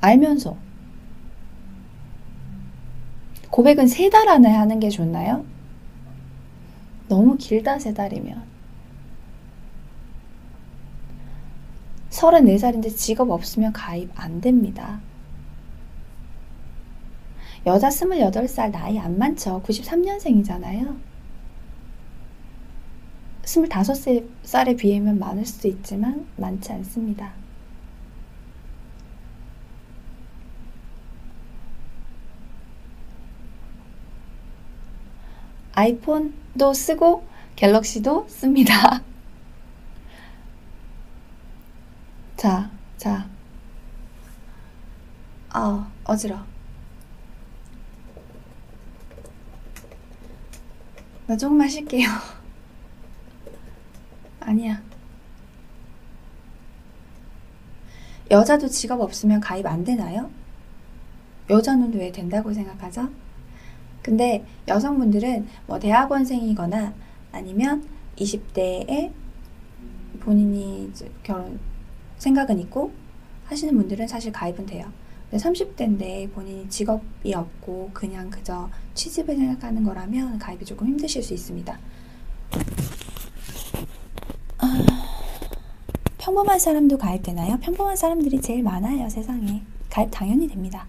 알면서 0.00 0.56
고백은 3.50 3.86
세 3.86 4.08
달 4.10 4.28
안에 4.28 4.48
하는 4.50 4.80
게 4.80 4.88
좋나요? 4.88 5.44
너무 7.08 7.36
길다 7.36 7.78
세 7.78 7.92
달이면 7.92 8.42
34살인데 12.10 12.96
직업 12.96 13.30
없으면 13.30 13.72
가입 13.72 14.10
안 14.16 14.40
됩니다. 14.40 15.00
여자 17.66 17.88
28살 17.88 18.70
나이 18.70 18.98
안 18.98 19.18
많죠. 19.18 19.62
93년생이잖아요. 19.66 20.96
25살에 23.42 24.76
비하면 24.78 25.18
많을 25.18 25.44
수도 25.44 25.68
있지만 25.68 26.26
많지 26.36 26.72
않습니다. 26.72 27.32
아이폰도 35.72 36.72
쓰고 36.74 37.24
갤럭시도 37.56 38.26
씁니다. 38.28 39.02
자, 42.40 42.70
자. 42.96 43.28
아, 45.50 45.92
어지러. 46.04 46.38
나 51.26 51.36
조금만 51.36 51.68
쉴게요. 51.68 52.08
아니야. 54.40 54.82
여자도 58.30 58.68
직업 58.68 59.02
없으면 59.02 59.40
가입 59.40 59.66
안 59.66 59.84
되나요? 59.84 60.30
여자는 61.50 61.92
왜 61.92 62.10
된다고 62.10 62.54
생각하죠? 62.54 63.10
근데 64.02 64.46
여성분들은 64.66 65.46
뭐 65.66 65.78
대학원생이거나 65.78 66.94
아니면 67.32 67.86
20대에 68.16 69.12
본인이 70.20 70.90
결혼 71.22 71.60
생각은 72.20 72.60
있고 72.60 72.92
하시는 73.46 73.76
분들은 73.76 74.06
사실 74.06 74.30
가입은 74.30 74.66
돼요. 74.66 74.86
근데 75.28 75.44
30대인데 75.44 76.32
본인이 76.32 76.68
직업이 76.68 77.34
없고 77.34 77.90
그냥 77.92 78.30
그저 78.30 78.68
취집을 78.94 79.36
생각하는 79.36 79.82
거라면 79.82 80.38
가입이 80.38 80.64
조금 80.64 80.86
힘드실 80.88 81.22
수 81.22 81.34
있습니다. 81.34 81.78
아, 84.58 84.86
평범한 86.18 86.58
사람도 86.58 86.98
가입되나요? 86.98 87.58
평범한 87.58 87.96
사람들이 87.96 88.40
제일 88.40 88.62
많아요, 88.62 89.08
세상에. 89.08 89.62
가입 89.88 90.10
당연히 90.10 90.46
됩니다. 90.46 90.86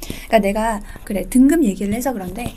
그러니까 0.00 0.38
내가 0.38 0.80
그래 1.04 1.28
등급 1.28 1.64
얘기를 1.64 1.92
해서 1.92 2.12
그런데 2.12 2.54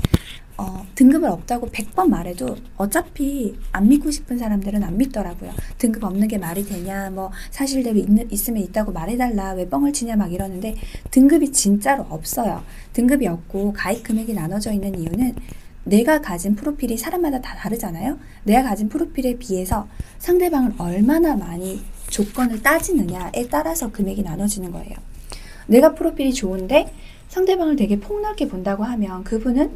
어, 0.57 0.85
등급을 0.95 1.29
없다고 1.29 1.69
100번 1.69 2.09
말해도 2.09 2.55
어차피 2.77 3.55
안 3.71 3.87
믿고 3.87 4.11
싶은 4.11 4.37
사람들은 4.37 4.83
안 4.83 4.97
믿더라고요. 4.97 5.51
등급 5.77 6.03
없는 6.03 6.27
게 6.27 6.37
말이 6.37 6.63
되냐, 6.63 7.09
뭐 7.09 7.31
사실대로 7.49 7.97
있는, 7.97 8.31
있으면 8.31 8.61
있다고 8.63 8.91
말해달라, 8.91 9.53
왜 9.53 9.67
뻥을 9.67 9.93
치냐 9.93 10.15
막 10.15 10.31
이러는데 10.31 10.75
등급이 11.09 11.51
진짜로 11.51 12.05
없어요. 12.09 12.63
등급이 12.93 13.27
없고 13.27 13.73
가입 13.73 14.03
금액이 14.03 14.33
나눠져 14.33 14.73
있는 14.73 14.97
이유는 14.99 15.35
내가 15.85 16.21
가진 16.21 16.55
프로필이 16.55 16.97
사람마다 16.97 17.41
다 17.41 17.55
다르잖아요. 17.55 18.17
내가 18.43 18.63
가진 18.63 18.87
프로필에 18.89 19.37
비해서 19.37 19.87
상대방을 20.19 20.73
얼마나 20.77 21.35
많이 21.35 21.81
조건을 22.09 22.61
따지느냐에 22.61 23.47
따라서 23.49 23.91
금액이 23.91 24.23
나눠지는 24.23 24.71
거예요. 24.71 24.95
내가 25.67 25.93
프로필이 25.95 26.33
좋은데 26.33 26.93
상대방을 27.29 27.75
되게 27.75 27.99
폭넓게 27.99 28.47
본다고 28.47 28.83
하면 28.83 29.23
그분은 29.23 29.71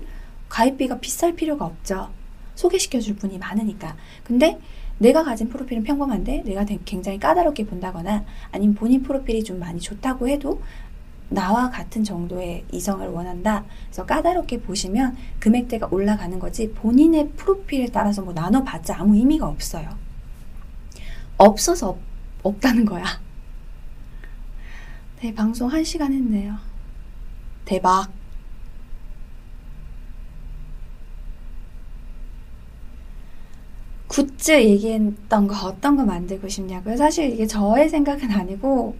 가입비가 0.49 0.99
비쌀 0.99 1.35
필요가 1.35 1.65
없죠. 1.65 2.09
소개시켜 2.55 2.99
줄 2.99 3.15
분이 3.15 3.37
많으니까. 3.37 3.95
근데 4.23 4.59
내가 4.99 5.23
가진 5.23 5.47
프로필은 5.49 5.83
평범한데 5.83 6.43
내가 6.43 6.65
굉장히 6.85 7.19
까다롭게 7.19 7.65
본다거나 7.65 8.25
아니면 8.51 8.75
본인 8.75 9.03
프로필이 9.03 9.43
좀 9.43 9.59
많이 9.59 9.79
좋다고 9.79 10.27
해도 10.27 10.61
나와 11.29 11.69
같은 11.69 12.03
정도의 12.03 12.65
이성을 12.71 13.05
원한다. 13.07 13.65
그래서 13.85 14.05
까다롭게 14.05 14.61
보시면 14.61 15.17
금액대가 15.39 15.89
올라가는 15.91 16.39
거지 16.39 16.71
본인의 16.71 17.31
프로필에 17.31 17.87
따라서 17.87 18.21
뭐 18.21 18.33
나눠봤자 18.33 18.97
아무 18.99 19.15
의미가 19.15 19.47
없어요. 19.47 19.89
없어서 21.37 21.89
없, 21.89 21.99
없다는 22.43 22.85
거야. 22.85 23.03
네, 25.21 25.33
방송 25.33 25.69
1시간 25.69 26.13
했네요. 26.13 26.55
대박. 27.65 28.09
굿즈 34.07 34.51
얘기했던 34.63 35.47
거 35.47 35.67
어떤 35.67 35.95
거 35.95 36.05
만들고 36.05 36.47
싶냐고요? 36.47 36.95
사실 36.95 37.31
이게 37.31 37.45
저의 37.45 37.89
생각은 37.89 38.31
아니고 38.31 38.95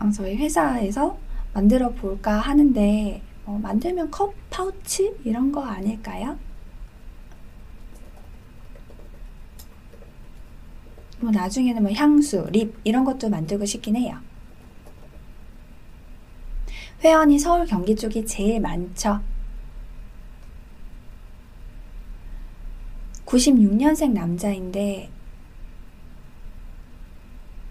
어, 0.00 0.10
저희 0.10 0.36
회사에서 0.36 1.18
만들어 1.52 1.90
볼까 1.90 2.38
하는데 2.38 3.22
어, 3.44 3.58
만들면 3.62 4.10
컵, 4.10 4.34
파우치 4.50 5.16
이런 5.24 5.52
거 5.52 5.64
아닐까요? 5.64 6.38
뭐 11.20 11.30
나중에는 11.32 11.82
뭐 11.82 11.92
향수, 11.92 12.46
립 12.50 12.78
이런 12.84 13.04
것도 13.04 13.28
만들고 13.28 13.64
싶긴 13.64 13.96
해요. 13.96 14.18
회원이 17.02 17.38
서울 17.38 17.66
경기 17.66 17.94
쪽이 17.94 18.24
제일 18.26 18.60
많죠. 18.60 19.20
96년생 23.28 24.12
남자인데 24.12 25.10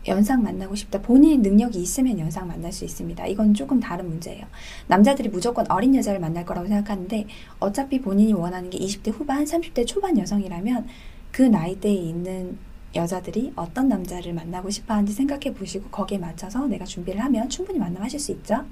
연상 0.07 0.41
만나고 0.43 0.75
싶다. 0.75 1.01
본인 1.01 1.41
능력이 1.41 1.81
있으면 1.81 2.17
연상 2.19 2.47
만날 2.47 2.71
수 2.71 2.85
있습니다. 2.85 3.25
이건 3.27 3.53
조금 3.53 3.79
다른 3.79 4.07
문제예요. 4.07 4.45
남자들이 4.87 5.27
무조건 5.27 5.69
어린 5.69 5.95
여자를 5.95 6.19
만날 6.19 6.45
거라고 6.45 6.67
생각하는데 6.67 7.27
어차피 7.59 7.99
본인이 7.99 8.31
원하는 8.31 8.69
게 8.69 8.77
20대 8.77 9.11
후반, 9.11 9.43
30대 9.43 9.85
초반 9.85 10.17
여성이라면 10.17 10.87
그 11.31 11.41
나이대에 11.41 11.93
있는 11.93 12.57
여자들이 12.95 13.51
어떤 13.55 13.89
남자를 13.89 14.33
만나고 14.33 14.69
싶어 14.69 14.93
하는지 14.93 15.11
생각해 15.11 15.53
보시고 15.53 15.89
거기에 15.89 16.19
맞춰서 16.19 16.67
내가 16.67 16.85
준비를 16.85 17.21
하면 17.25 17.49
충분히 17.49 17.79
만남하실 17.79 18.19
수 18.19 18.31
있죠. 18.31 18.63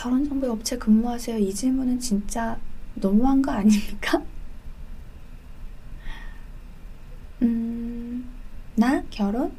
결혼정보 0.00 0.50
업체 0.50 0.78
근무하세요? 0.78 1.36
이 1.36 1.52
질문은 1.52 2.00
진짜 2.00 2.58
너무한 2.94 3.42
거 3.42 3.52
아닙니까? 3.52 4.22
음, 7.42 8.24
나 8.76 9.02
결혼? 9.10 9.52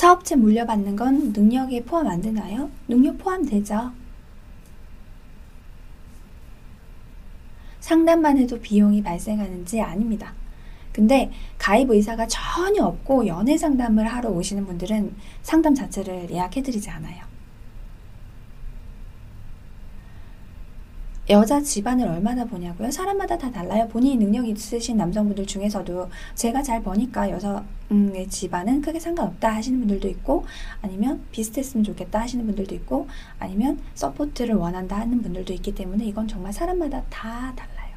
사업체 0.00 0.34
물려받는 0.34 0.96
건 0.96 1.30
능력에 1.34 1.84
포함 1.84 2.06
안 2.06 2.22
되나요? 2.22 2.70
능력 2.88 3.18
포함되죠. 3.18 3.92
상담만 7.80 8.38
해도 8.38 8.58
비용이 8.58 9.02
발생하는지 9.02 9.78
아닙니다. 9.82 10.32
근데 10.90 11.30
가입 11.58 11.90
의사가 11.90 12.26
전혀 12.28 12.82
없고 12.82 13.26
연애 13.26 13.58
상담을 13.58 14.06
하러 14.06 14.30
오시는 14.30 14.64
분들은 14.64 15.14
상담 15.42 15.74
자체를 15.74 16.30
예약해드리지 16.30 16.88
않아요. 16.88 17.29
여자 21.30 21.62
집안을 21.62 22.08
얼마나 22.08 22.44
보냐고요? 22.44 22.90
사람마다 22.90 23.38
다 23.38 23.52
달라요. 23.52 23.86
본인이 23.86 24.16
능력 24.16 24.48
있으신 24.48 24.96
남성분들 24.96 25.46
중에서도 25.46 26.10
제가 26.34 26.60
잘 26.60 26.82
버니까 26.82 27.30
여성의 27.30 28.28
집안은 28.28 28.80
크게 28.80 28.98
상관없다 28.98 29.54
하시는 29.54 29.78
분들도 29.78 30.08
있고 30.08 30.44
아니면 30.82 31.22
비슷했으면 31.30 31.84
좋겠다 31.84 32.20
하시는 32.20 32.44
분들도 32.44 32.74
있고 32.74 33.06
아니면 33.38 33.78
support를 33.94 34.56
원한다 34.56 34.98
하는 34.98 35.22
분들도 35.22 35.52
있기 35.52 35.72
때문에 35.72 36.04
이건 36.04 36.26
정말 36.26 36.52
사람마다 36.52 37.02
다 37.08 37.52
달라요. 37.54 37.94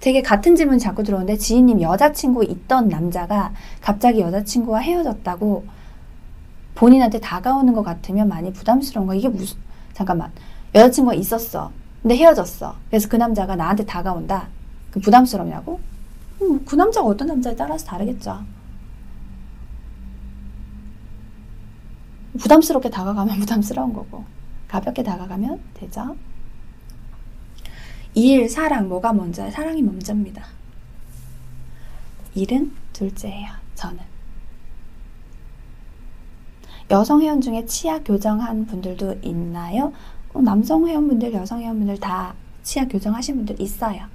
되게 0.00 0.22
같은 0.22 0.56
질문 0.56 0.78
자꾸 0.78 1.02
들어오는데 1.02 1.36
지인님 1.36 1.82
여자친구 1.82 2.44
있던 2.44 2.88
남자가 2.88 3.52
갑자기 3.82 4.20
여자친구와 4.20 4.78
헤어졌다고 4.78 5.79
본인한테 6.80 7.20
다가오는 7.20 7.74
것 7.74 7.82
같으면 7.82 8.26
많이 8.26 8.50
부담스러운 8.54 9.06
거. 9.06 9.14
이게 9.14 9.28
무슨 9.28 9.58
잠깐만. 9.92 10.32
여자친구가 10.74 11.14
있었어. 11.14 11.70
근데 12.00 12.16
헤어졌어. 12.16 12.74
그래서 12.88 13.06
그 13.06 13.16
남자가 13.16 13.54
나한테 13.54 13.84
다가온다? 13.84 14.48
그 14.90 14.98
부담스럽냐고? 14.98 15.78
음, 16.40 16.64
그 16.64 16.76
남자가 16.76 17.06
어떤 17.06 17.28
남자에 17.28 17.54
따라서 17.54 17.84
다르겠죠. 17.84 18.42
부담스럽게 22.38 22.88
다가가면 22.88 23.40
부담스러운 23.40 23.92
거고. 23.92 24.24
가볍게 24.66 25.02
다가가면 25.02 25.60
되죠. 25.74 26.16
일, 28.14 28.48
사랑. 28.48 28.88
뭐가 28.88 29.12
먼저야? 29.12 29.50
사랑이 29.50 29.82
먼저입니다. 29.82 30.46
일은 32.34 32.72
둘째예요 32.94 33.50
저는 33.74 34.09
여성 36.90 37.22
회원 37.22 37.40
중에 37.40 37.66
치아 37.66 38.00
교정한 38.00 38.66
분들도 38.66 39.16
있나요? 39.22 39.92
어, 40.32 40.40
남성 40.40 40.86
회원분들, 40.86 41.32
여성 41.32 41.60
회원분들 41.60 41.98
다 42.00 42.34
치아 42.62 42.86
교정하신 42.86 43.36
분들 43.36 43.60
있어요. 43.60 44.06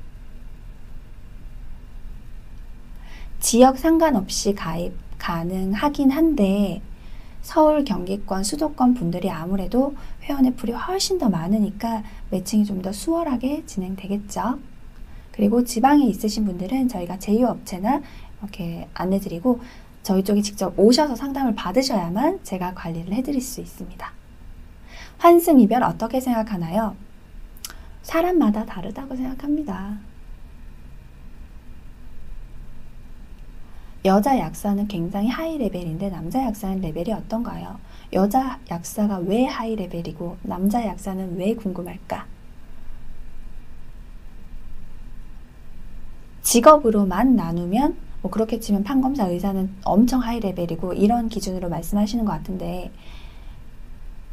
지역 3.40 3.78
상관없이 3.78 4.54
가입 4.54 4.94
가능하긴 5.20 6.12
한데 6.12 6.82
서울 7.42 7.86
경기권 7.86 8.44
수도권 8.44 8.96
분들이 8.96 9.30
아무래도 9.30 9.96
회원의 10.24 10.56
풀이 10.56 10.72
훨씬 10.74 11.20
더 11.20 11.30
많으니까 11.30 12.04
매칭이 12.32 12.66
좀 12.66 12.82
더 12.82 12.92
수월하게 12.92 13.66
진행되겠죠. 13.66 14.60
그리고 15.32 15.64
지방에 15.64 16.06
있으신 16.06 16.46
분들은 16.46 16.88
저희가 16.88 17.20
제휴업체나 17.20 18.02
이렇게 18.42 18.88
안내드리고 18.94 19.60
저희 20.06 20.24
쪽에 20.24 20.40
직접 20.44 20.72
오셔서 20.78 21.16
상담을 21.16 21.56
받으셔야만 21.56 22.42
제가 22.44 22.76
관리를 22.76 23.12
해드릴 23.12 23.42
수 23.42 23.60
있습니다. 23.60 24.12
환승 25.18 25.60
이별 25.60 25.82
어떻게 25.82 26.22
생각하나요? 26.22 26.96
사람마다 28.04 28.68
다르다고 28.68 29.16
생각합니다. 29.16 29.98
여자 34.06 34.38
약사는 34.38 34.88
굉장히 34.88 35.28
high 35.28 35.58
level인데 35.58 36.12
남자 36.12 36.44
약사는 36.44 36.82
레벨이 36.82 37.12
어떤가요? 37.12 37.80
여자 38.14 38.60
약사가 38.70 39.18
왜 39.26 39.46
high 39.46 39.76
level이고 39.76 40.38
남자 40.44 40.86
약사는 40.86 41.36
왜 41.36 41.56
궁금할까? 41.56 42.28
직업으로만 46.44 47.36
나누면 47.36 48.06
뭐 48.26 48.32
그렇게 48.32 48.60
치면 48.60 48.84
판검사 48.84 49.28
의사는 49.28 49.72
엄청 49.84 50.24
high 50.24 50.40
level이고 50.40 50.94
이런 50.94 51.30
기준으로 51.30 51.70
말씀하시는 51.70 52.26
것 52.26 52.32
같은데 52.32 52.92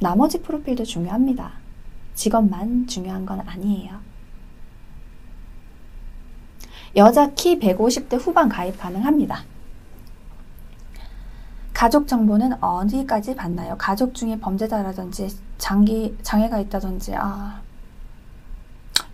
나머지 0.00 0.40
프로필도 0.40 0.84
중요합니다. 0.84 1.52
직업만 2.14 2.86
중요한 2.86 3.26
건 3.26 3.40
아니에요. 3.40 4.00
여자 6.96 7.34
키 7.34 7.58
150대 7.58 8.18
후반 8.18 8.48
가입 8.48 8.80
가능합니다. 8.80 9.44
가족 11.74 12.08
정보는 12.08 12.62
어디까지 12.64 13.34
받나요? 13.34 13.76
가족 13.76 14.14
중에 14.14 14.40
범죄자라든지 14.40 15.28
장기 15.58 16.16
장애가 16.22 16.60
있다든지 16.60 17.14
아 17.14 17.60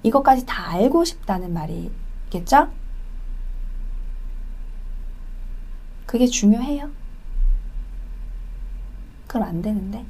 이것까지 0.04 0.46
다 0.46 0.70
알고 0.70 1.04
싶다는 1.04 1.52
말이겠죠? 1.52 2.77
그게 6.08 6.26
중요해요? 6.26 6.90
그럼 9.26 9.46
안 9.46 9.60
되는데. 9.60 10.06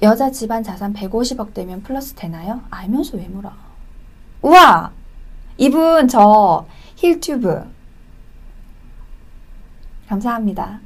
여자 0.00 0.30
집안 0.30 0.62
자산 0.62 0.94
150억 0.94 1.52
되면 1.52 1.82
플러스 1.82 2.14
되나요? 2.14 2.62
알면서 2.70 3.18
왜 3.18 3.28
물어? 3.28 3.52
우와! 4.40 4.90
이분 5.58 6.08
저 6.08 6.66
힐튜브 6.96 7.62
감사합니다. 10.08 10.80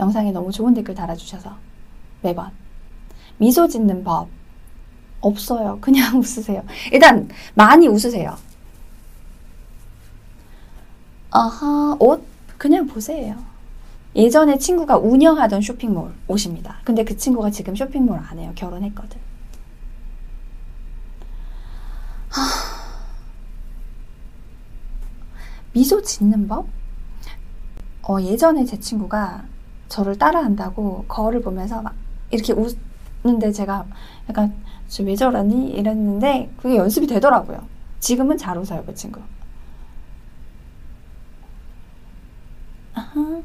영상에 0.00 0.32
너무 0.32 0.50
좋은 0.50 0.74
댓글 0.74 0.96
달아주셔서 0.96 1.56
매번 2.22 2.50
미소 3.36 3.68
짓는 3.68 4.02
법 4.02 4.28
없어요. 5.20 5.78
그냥 5.80 6.16
웃으세요. 6.18 6.64
일단 6.90 7.28
많이 7.54 7.86
웃으세요. 7.86 8.49
아하, 11.30 11.96
옷 12.00 12.24
그냥 12.58 12.86
보세요. 12.86 13.36
예전에 14.14 14.58
친구가 14.58 14.98
운영하던 14.98 15.62
쇼핑몰 15.62 16.12
옷입니다. 16.26 16.78
근데 16.84 17.04
그 17.04 17.16
친구가 17.16 17.50
지금 17.50 17.76
쇼핑몰 17.76 18.18
안 18.18 18.38
해요. 18.38 18.52
결혼했거든. 18.54 19.20
하... 22.28 22.40
미소 25.72 26.02
짓는 26.02 26.48
법? 26.48 26.66
어, 28.02 28.20
예전에 28.20 28.64
제 28.64 28.78
친구가 28.80 29.44
저를 29.88 30.18
따라한다고 30.18 31.04
거울을 31.06 31.42
보면서 31.42 31.80
막 31.80 31.94
이렇게 32.30 32.52
웃는데 33.22 33.52
제가 33.52 33.86
약간 34.28 34.52
왜 35.00 35.14
저러니? 35.14 35.70
이랬는데 35.70 36.50
그게 36.56 36.76
연습이 36.76 37.06
되더라고요. 37.06 37.64
지금은 38.00 38.36
잘 38.36 38.58
웃어요, 38.58 38.82
그 38.84 38.94
친구. 38.94 39.20
아하. 43.00 43.42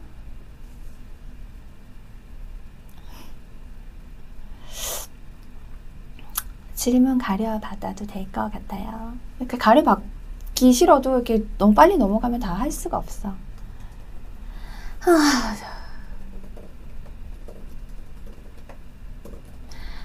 질문 6.73 7.17
가려받아도 7.17 8.05
될 8.05 8.31
것 8.31 8.51
같아요. 8.51 9.13
이렇게 9.39 9.57
가려받기 9.57 10.71
싫어도 10.73 11.15
이렇게 11.15 11.45
너무 11.57 11.73
빨리 11.73 11.97
넘어가면 11.97 12.39
다 12.39 12.53
할 12.55 12.71
수가 12.71 12.97
없어. 12.97 13.33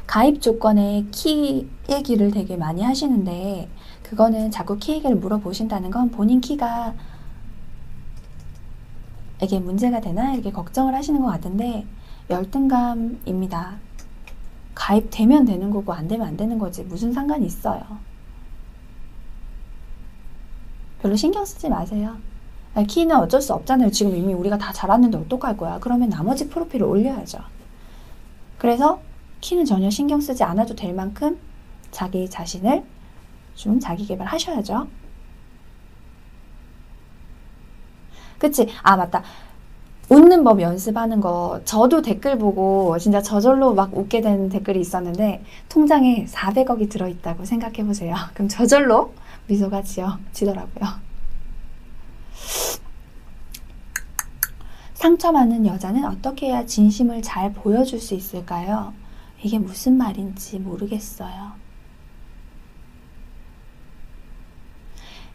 가입 0.06 0.42
조건에 0.42 1.06
키 1.12 1.68
얘기를 1.88 2.30
되게 2.30 2.56
많이 2.56 2.82
하시는데 2.82 3.68
그거는 4.02 4.50
자꾸 4.50 4.76
키 4.78 4.92
얘기를 4.92 5.14
물어보신다는 5.16 5.90
건 5.90 6.10
본인 6.10 6.40
키가 6.40 6.94
이게 9.42 9.58
문제가 9.58 10.00
되나 10.00 10.34
이렇게 10.34 10.52
걱정을 10.52 10.94
하시는 10.94 11.20
것 11.20 11.28
같은데 11.28 11.86
열등감입니다. 12.28 13.76
가입되면 14.74 15.44
되는 15.46 15.70
거고 15.70 15.92
안 15.92 16.08
되면 16.08 16.26
안 16.26 16.36
되는 16.36 16.58
거지 16.58 16.82
무슨 16.84 17.12
상관이 17.12 17.46
있어요. 17.46 17.82
별로 21.02 21.16
신경 21.16 21.44
쓰지 21.44 21.68
마세요. 21.68 22.16
키는 22.86 23.16
어쩔 23.16 23.40
수 23.40 23.52
없잖아요. 23.54 23.90
지금 23.90 24.14
이미 24.14 24.32
우리가 24.32 24.58
다 24.58 24.72
잘았는데 24.72 25.18
어떡할 25.18 25.56
거야. 25.56 25.78
그러면 25.80 26.08
나머지 26.08 26.48
프로필을 26.48 26.86
올려야죠. 26.86 27.38
그래서 28.58 29.00
키는 29.40 29.64
전혀 29.64 29.90
신경 29.90 30.20
쓰지 30.20 30.44
않아도 30.44 30.74
될 30.76 30.94
만큼 30.94 31.38
자기 31.90 32.28
자신을 32.28 32.84
좀 33.54 33.80
자기 33.80 34.06
개발하셔야죠. 34.06 34.86
그치? 38.40 38.66
아, 38.82 38.96
맞다. 38.96 39.22
웃는 40.08 40.42
법 40.42 40.60
연습하는 40.60 41.20
거, 41.20 41.60
저도 41.64 42.02
댓글 42.02 42.36
보고 42.36 42.98
진짜 42.98 43.22
저절로 43.22 43.74
막 43.74 43.96
웃게 43.96 44.20
된 44.20 44.48
댓글이 44.48 44.80
있었는데, 44.80 45.44
통장에 45.68 46.24
400억이 46.24 46.90
들어있다고 46.90 47.44
생각해 47.44 47.84
보세요. 47.84 48.16
그럼 48.34 48.48
저절로 48.48 49.12
미소가 49.46 49.82
지어, 49.82 50.18
지더라고요. 50.32 50.88
상처 54.94 55.32
많은 55.32 55.66
여자는 55.66 56.04
어떻게 56.04 56.46
해야 56.48 56.66
진심을 56.66 57.22
잘 57.22 57.52
보여줄 57.52 58.00
수 58.00 58.14
있을까요? 58.14 58.92
이게 59.42 59.58
무슨 59.58 59.96
말인지 59.96 60.58
모르겠어요. 60.58 61.52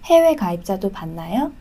해외 0.03 0.35
가입자도 0.35 0.91
봤나요? 0.91 1.51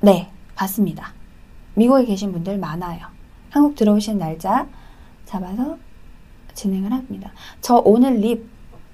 네, 0.00 0.30
봤습니다. 0.54 1.14
미국에 1.74 2.04
계신 2.04 2.32
분들 2.32 2.58
많아요. 2.58 3.06
한국 3.50 3.74
들어오신 3.74 4.18
날짜 4.18 4.68
잡아서 5.24 5.78
진행을 6.54 6.92
합니다. 6.92 7.32
저 7.60 7.76
오늘 7.84 8.16
립, 8.16 8.46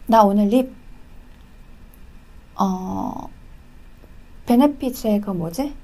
나 0.06 0.22
오늘 0.22 0.48
립, 0.48 0.72
어, 2.56 3.28
베네핏의 4.46 5.20
그 5.20 5.30
뭐지? 5.30 5.74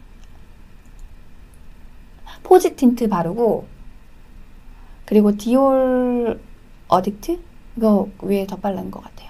포지 2.42 2.76
틴트 2.76 3.08
바르고, 3.08 3.66
그리고 5.04 5.36
디올 5.36 6.40
어딕트? 6.88 7.40
이거 7.76 8.08
위에 8.22 8.46
덧발른 8.46 8.90
것 8.90 9.02
같아요. 9.02 9.27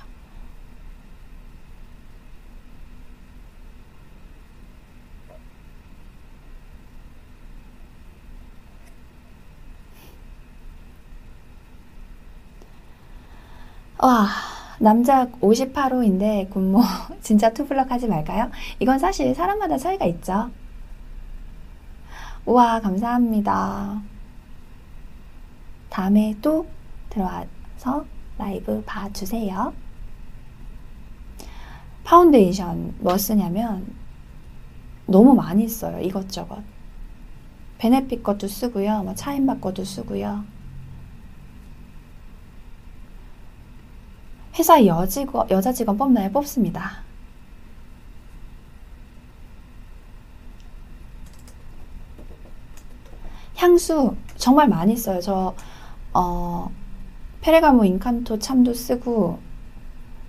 와, 14.01 14.29
남자 14.79 15.27
58호인데 15.41 16.51
군모 16.51 16.81
진짜 17.21 17.53
투블럭 17.53 17.91
하지 17.91 18.07
말까요? 18.07 18.49
이건 18.79 18.99
사실 18.99 19.35
사람마다 19.35 19.77
차이가 19.77 20.05
있죠. 20.07 20.51
우와, 22.47 22.81
감사합니다. 22.81 24.01
다음에 25.91 26.37
또 26.41 26.67
들어와서 27.11 28.05
라이브 28.39 28.83
봐주세요. 28.87 29.73
파운데이션 32.05 32.95
뭐 33.01 33.19
쓰냐면 33.19 33.85
너무 35.07 35.35
많이 35.35 35.67
써요. 35.69 35.99
이것저것. 36.01 36.63
베네핏 37.79 38.23
것도 38.23 38.47
쓰고요. 38.47 39.03
뭐 39.03 39.15
차앤박 39.15 39.61
것도 39.61 39.85
쓰고요. 39.85 40.45
회사 44.59 44.85
여직원, 44.85 45.49
여자 45.51 45.73
직원 45.73 45.97
뽑나요? 45.97 46.31
뽑습니다. 46.33 47.03
향수 53.57 54.15
정말 54.37 54.69
많이 54.69 54.97
써요. 54.97 55.21
저 55.21 55.55
어, 56.13 56.71
페레가모 57.41 57.85
인칸토 57.85 58.39
참도 58.39 58.73
쓰고 58.75 59.39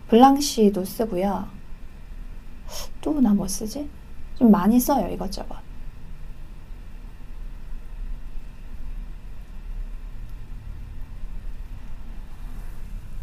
블랑시도 0.10 0.86
쓰고요. 0.86 1.48
또 3.02 3.20
나 3.22 3.34
뭐 3.34 3.48
쓰지? 3.48 3.90
좀 4.38 4.52
많이 4.52 4.80
써요 4.80 5.08
이것저것. 5.10 5.56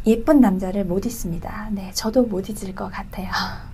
예쁜 0.07 0.39
남자를 0.39 0.85
못 0.85 1.05
잊습니다. 1.05 1.69
네, 1.71 1.91
저도 1.93 2.23
못 2.23 2.49
잊을 2.49 2.73
것 2.73 2.89
같아요. 2.89 3.29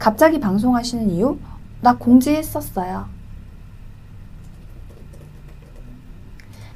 갑자기 0.00 0.40
방송하시는 0.40 1.10
이유? 1.10 1.38
나 1.82 1.96
공지했었어요. 1.96 3.14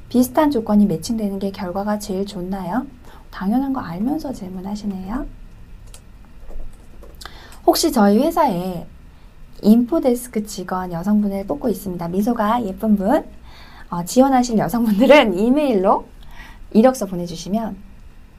비슷한 0.09 0.51
조건이 0.51 0.85
매칭되는 0.85 1.39
게 1.39 1.49
결과가 1.51 1.97
제일 1.97 2.25
좋나요? 2.27 2.85
당연한 3.31 3.73
거 3.73 3.79
알면서 3.79 4.33
질문하시네요. 4.33 5.25
혹시 7.65 7.91
저희 7.91 8.19
회사에 8.19 8.85
인포데스크 9.63 10.45
직원 10.45 10.91
여성분을 10.91 11.47
뽑고 11.47 11.69
있습니다. 11.69 12.09
미소가 12.09 12.63
예쁜 12.65 12.95
분. 12.95 13.25
어, 13.91 14.05
지원하실 14.05 14.57
여성분들은 14.57 15.37
이메일로 15.37 16.07
이력서 16.71 17.05
보내주시면 17.05 17.75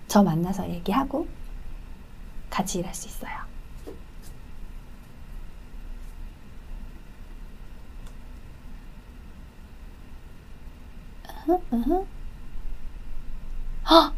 저 0.09 0.23
만나서 0.23 0.69
얘기하고 0.71 1.29
같이 2.49 2.79
일할 2.79 2.95
수 2.95 3.07
있어요. 3.07 3.31
헉! 13.85 14.15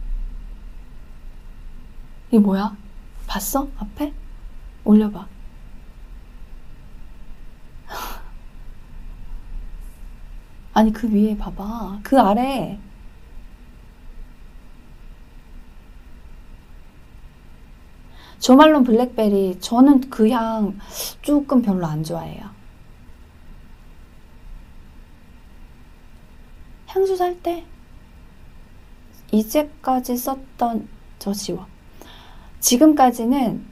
이게 2.28 2.38
뭐야? 2.38 2.76
봤어? 3.26 3.68
앞에? 3.78 4.12
올려봐. 4.84 5.26
아니, 10.74 10.92
그 10.92 11.10
위에 11.10 11.36
봐봐. 11.36 12.00
그 12.02 12.20
아래. 12.20 12.78
조말론 18.40 18.84
블랙베리. 18.84 19.58
저는 19.60 20.10
그 20.10 20.28
향 20.30 20.78
조금 21.22 21.62
별로 21.62 21.86
안 21.86 22.02
좋아해요. 22.04 22.50
향수 26.86 27.16
살 27.16 27.34
때 27.42 27.64
이제까지 29.32 30.16
썼던 30.16 30.88
저 31.18 31.32
지워. 31.32 31.66
지금까지는 32.60 33.64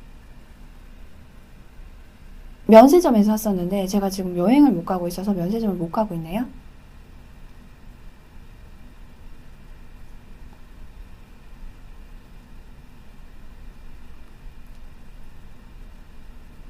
면세점에서 2.67 3.37
샀었는데 3.37 3.87
제가 3.87 4.11
지금 4.11 4.37
여행을 4.37 4.73
못 4.73 4.85
가고 4.85 5.07
있어서 5.09 5.33
면세점을 5.33 5.77
못 5.77 5.91
가고 5.93 6.15
있네요. 6.17 6.47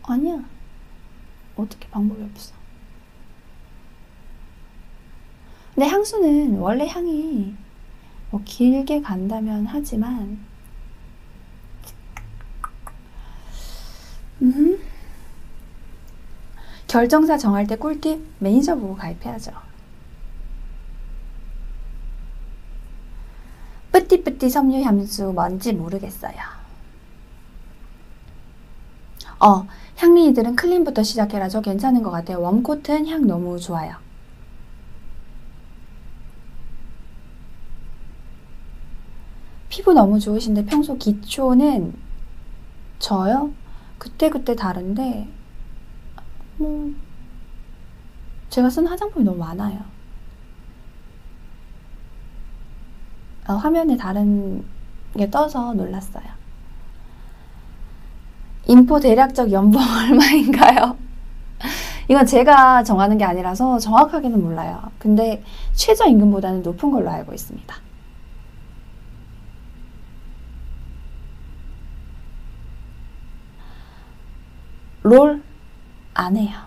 아니야. 0.02 0.42
어떻게 1.62 1.88
방법이 1.88 2.22
없어. 2.22 2.54
근데 5.74 5.88
향수는 5.88 6.58
원래 6.58 6.86
향이 6.86 7.54
뭐 8.30 8.40
길게 8.44 9.00
간다면 9.00 9.66
하지만 9.66 10.38
음. 14.42 14.78
결정사 16.88 17.38
정할 17.38 17.66
때 17.66 17.76
꿀팁 17.76 18.20
매니저 18.38 18.76
보고 18.76 18.94
가입해야죠. 18.96 19.52
뿌띠뿌띠 23.92 24.50
섬유 24.50 24.84
향수 24.84 25.32
뭔지 25.32 25.72
모르겠어요. 25.72 26.61
어, 29.42 29.66
향린이들은 29.96 30.54
클린부터 30.54 31.02
시작해라죠. 31.02 31.62
괜찮은 31.62 32.02
것 32.04 32.12
같아요. 32.12 32.38
웜코튼은 32.38 33.08
향 33.08 33.26
너무 33.26 33.58
좋아요. 33.58 33.96
피부 39.68 39.92
너무 39.94 40.20
좋으신데 40.20 40.66
평소 40.66 40.96
기초는 40.96 41.92
저요? 43.00 43.50
그때 43.98 44.30
그때 44.30 44.54
다른데 44.54 45.26
뭐 46.58 46.92
제가 48.48 48.70
쓴 48.70 48.86
화장품이 48.86 49.24
너무 49.24 49.38
많아요. 49.38 49.80
어, 53.48 53.54
화면에 53.54 53.96
다른 53.96 54.64
게 55.16 55.28
떠서 55.28 55.74
놀랐어요. 55.74 56.41
인포 58.66 59.00
대략적 59.00 59.52
연봉 59.52 59.80
얼마인가요? 60.10 60.96
이건 62.08 62.26
제가 62.26 62.82
정하는 62.84 63.18
게 63.18 63.24
아니라서 63.24 63.78
정확하게는 63.78 64.42
몰라요. 64.42 64.82
근데 64.98 65.42
최저임금보다는 65.74 66.62
높은 66.62 66.90
걸로 66.90 67.10
알고 67.10 67.32
있습니다. 67.32 67.76
롤 75.02 75.42
안 76.14 76.36
해요. 76.36 76.58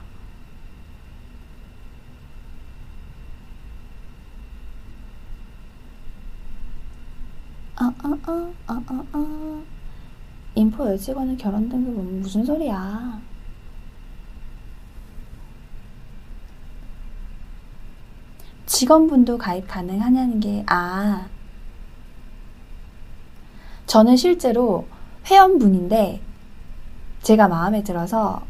아, 7.75 7.93
아, 8.03 8.17
아, 8.27 8.53
아, 8.67 8.81
아, 8.87 9.03
아. 9.13 9.74
인포 10.55 10.89
여직원은 10.89 11.37
결혼 11.37 11.67
등급은 11.67 12.21
무슨 12.21 12.45
소리야? 12.45 13.21
직원분도 18.65 19.37
가입 19.37 19.67
가능하냐는 19.67 20.39
게, 20.39 20.63
아. 20.67 21.27
저는 23.85 24.15
실제로 24.15 24.87
회원분인데, 25.25 26.21
제가 27.21 27.47
마음에 27.47 27.83
들어서 27.83 28.41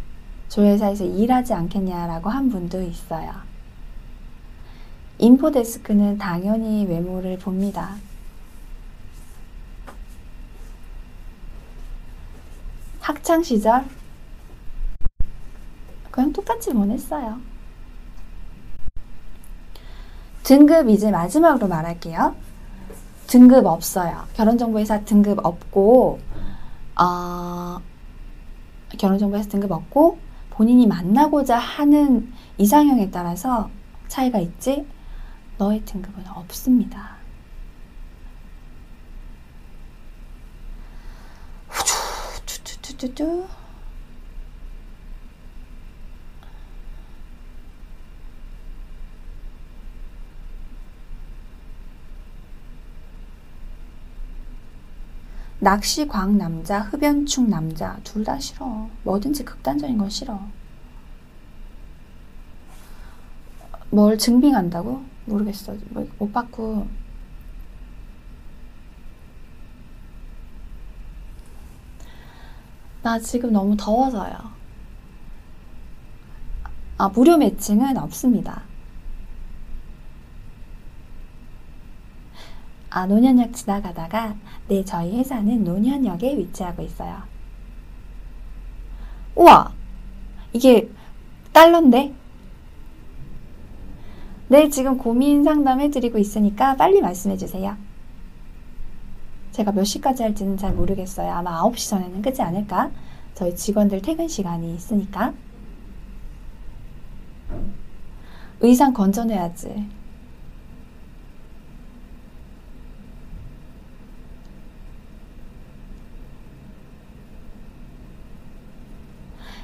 저희 0.48 0.70
회사에서 0.70 1.04
일하지 1.06 1.54
않겠냐라고 1.54 2.30
한 2.30 2.50
분도 2.50 2.82
있어요. 2.82 3.32
인포데스크는 5.18 6.18
당연히 6.18 6.86
외모를 6.86 7.40
봅니다. 7.40 7.96
학창 13.06 13.44
시절 13.44 13.86
그냥 16.10 16.34
똑같이 16.34 16.74
보냈어요. 16.74 17.40
등급 20.42 20.90
이제 20.90 21.12
마지막으로 21.12 21.68
말할게요. 21.68 22.36
등급 23.28 23.68
없어요. 23.68 24.24
결혼정보회사 24.34 25.02
등급 25.02 25.38
없고 25.46 26.20
어, 27.00 27.80
결혼정보에서 28.98 29.50
등급 29.50 29.72
얻고 29.72 30.18
본인이 30.50 30.88
만나고자 30.88 31.60
하는 31.60 32.34
이상형에 32.58 33.12
따라서 33.12 33.70
차이가 34.08 34.40
있지 34.40 34.84
너의 35.60 35.86
등급은 35.86 36.24
없습니다. 36.28 37.15
후두두두두두 42.96 43.48
낚시 55.60 56.08
광 56.08 56.38
남자, 56.38 56.80
흡연충 56.82 57.50
남자 57.50 57.98
둘 58.04 58.24
다 58.24 58.40
싫어. 58.40 58.90
뭐든지 59.04 59.44
극단적인 59.44 59.98
건 59.98 60.10
싫어. 60.10 60.40
뭘 63.90 64.18
증빙한다고? 64.18 65.04
모르겠어. 65.26 65.74
뭐, 65.90 66.08
못 66.20 66.32
받고. 66.32 66.88
나 73.06 73.20
지금 73.20 73.54
너무 73.54 73.78
더워서요. 73.78 74.34
아, 76.98 77.10
무료 77.10 77.38
매칭은 77.38 77.98
없습니다. 77.98 78.64
아, 82.90 83.06
노년역 83.06 83.54
지나가다가 83.54 84.36
네, 84.68 84.84
저희 84.84 85.20
회사는 85.20 85.64
노년역에 85.64 86.36
위치하고 86.36 86.82
있어요. 86.82 87.22
우와! 89.36 89.72
이게 90.52 90.90
달러인데? 91.54 92.12
네, 94.48 94.70
지금 94.70 94.98
고민 94.98 95.44
상담해드리고 95.44 96.18
있으니까 96.18 96.76
빨리 96.76 97.02
말씀해주세요. 97.02 97.85
제가 99.56 99.72
몇 99.72 99.86
시까지 99.86 100.22
할지는 100.22 100.58
잘 100.58 100.74
모르겠어요. 100.74 101.32
아마 101.32 101.64
9시 101.64 101.90
전에는 101.90 102.22
끄지 102.22 102.42
않을까 102.42 102.92
저희 103.36 103.56
직원들 103.56 104.02
퇴근 104.02 104.28
시간이 104.28 104.76
있으니까. 104.76 105.34
의상 108.60 108.94
건져내야지. 108.94 109.88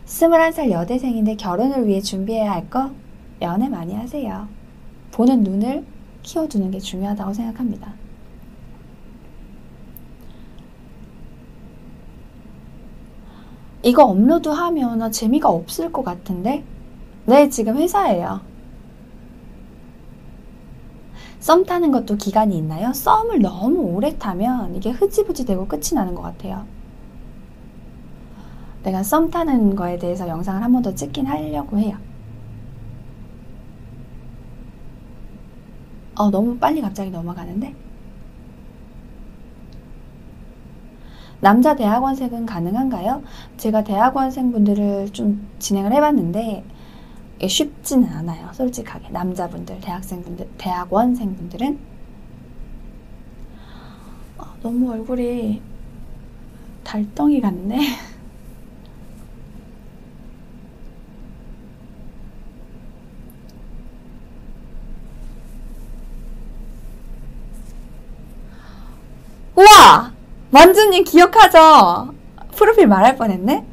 스물한 0.06 0.54
살 0.54 0.72
여대생인데 0.72 1.36
결혼을 1.36 1.86
위해 1.86 2.00
준비해야 2.00 2.54
할 2.54 2.70
거? 2.70 2.92
연애 3.42 3.68
많이 3.68 3.94
하세요. 3.94 4.48
보는 5.12 5.44
눈을 5.44 5.86
키워두는 6.24 6.72
게 6.72 6.80
중요하다고 6.80 7.34
생각합니다. 7.34 8.01
이거 13.84 14.04
업로드하면 14.06 15.12
재미가 15.12 15.50
없을 15.50 15.92
것 15.92 16.04
같은데? 16.04 16.64
네, 17.26 17.50
지금 17.50 17.78
회사예요. 17.78 18.42
썸 21.40 21.66
타는 21.66 21.92
것도 21.92 22.18
기간이 22.18 22.58
있나요? 22.58 22.94
썸을 22.94 23.42
너무 23.42 23.80
오래 23.82 24.16
타면 24.18 24.76
이게 24.76 24.92
흐지부지 24.92 25.46
되고 25.46 25.68
끝이 25.68 25.94
나는 25.96 26.14
것 26.16 26.22
같아요. 26.22 26.66
내가 28.84 29.04
썸 29.04 29.30
타는 29.32 29.76
거에 29.76 29.98
대해서 29.98 30.28
영상을 30.28 30.62
한 30.64 30.72
번 30.72 30.82
더 30.84 30.94
찍긴 30.94 31.26
하려고 31.28 31.78
해요. 31.80 31.98
어, 36.16 36.30
너무 36.30 36.58
빨리 36.58 36.82
갑자기 36.82 37.10
넘어가는데? 37.12 37.76
남자 41.42 41.76
대학원생은 41.76 42.46
가능한가요? 42.46 43.24
제가 43.58 43.84
대학원생분들을 43.84 45.10
좀 45.12 45.48
진행을 45.58 45.92
해봤는데 45.92 46.64
쉽지는 47.48 48.08
않아요. 48.10 48.54
솔직하게 48.54 49.10
남자분들, 49.10 49.82
대학생분들, 49.82 50.48
대학원생분들은 50.60 51.80
어, 54.38 54.44
너무 54.62 54.92
얼굴이 54.92 55.62
달덩이 56.84 57.42
같네. 57.42 57.80
우와! 69.58 70.21
만주님 70.52 71.06
기억하죠? 71.06 72.14
프로필 72.56 72.88
말할 72.88 73.16
뻔했네? 73.16 73.66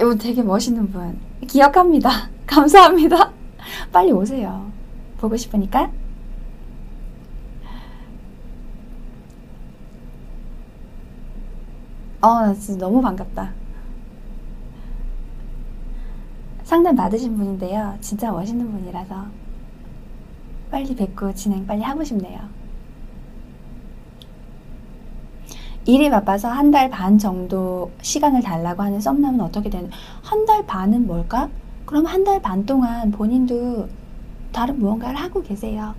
이거 0.00 0.14
되게 0.16 0.42
멋있는 0.42 0.90
분. 0.90 1.18
기억합니다. 1.46 2.28
감사합니다. 2.46 3.32
빨리 3.92 4.10
오세요. 4.10 4.70
보고 5.18 5.36
싶으니까. 5.36 5.90
어, 12.20 12.40
나 12.40 12.54
진짜 12.54 12.78
너무 12.84 13.00
반갑다. 13.00 13.52
상담 16.64 16.96
받으신 16.96 17.36
분인데요. 17.36 17.96
진짜 18.00 18.30
멋있는 18.30 18.70
분이라서 18.70 19.26
빨리 20.70 20.94
뵙고 20.94 21.34
진행 21.34 21.66
빨리 21.66 21.82
하고 21.82 22.04
싶네요. 22.04 22.59
일이 25.92 26.08
바빠서 26.08 26.48
한 26.48 26.70
달 26.70 26.88
반 26.88 27.18
정도 27.18 27.90
시간을 28.00 28.42
달라고 28.42 28.82
하는 28.82 29.00
썸남은 29.00 29.40
어떻게 29.40 29.68
되는? 29.70 29.90
한 30.22 30.46
달 30.46 30.64
반은 30.64 31.04
뭘까? 31.06 31.48
그럼 31.84 32.06
한 32.06 32.22
달 32.22 32.40
반 32.40 32.64
동안 32.64 33.10
본인도 33.10 33.88
다른 34.52 34.78
무언가를 34.78 35.16
하고 35.18 35.42
계세요. 35.42 35.94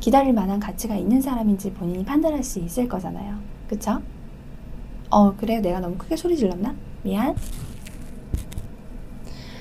기다릴 0.00 0.32
만한 0.32 0.58
가치가 0.58 0.96
있는 0.96 1.20
사람인지 1.20 1.72
본인이 1.74 2.02
판단할 2.04 2.42
수 2.42 2.58
있을 2.58 2.88
거잖아요. 2.88 3.36
그쵸? 3.68 4.00
어, 5.10 5.36
그래. 5.36 5.60
내가 5.60 5.78
너무 5.80 5.96
크게 5.98 6.16
소리 6.16 6.34
질렀나? 6.36 6.74
미안. 7.02 7.34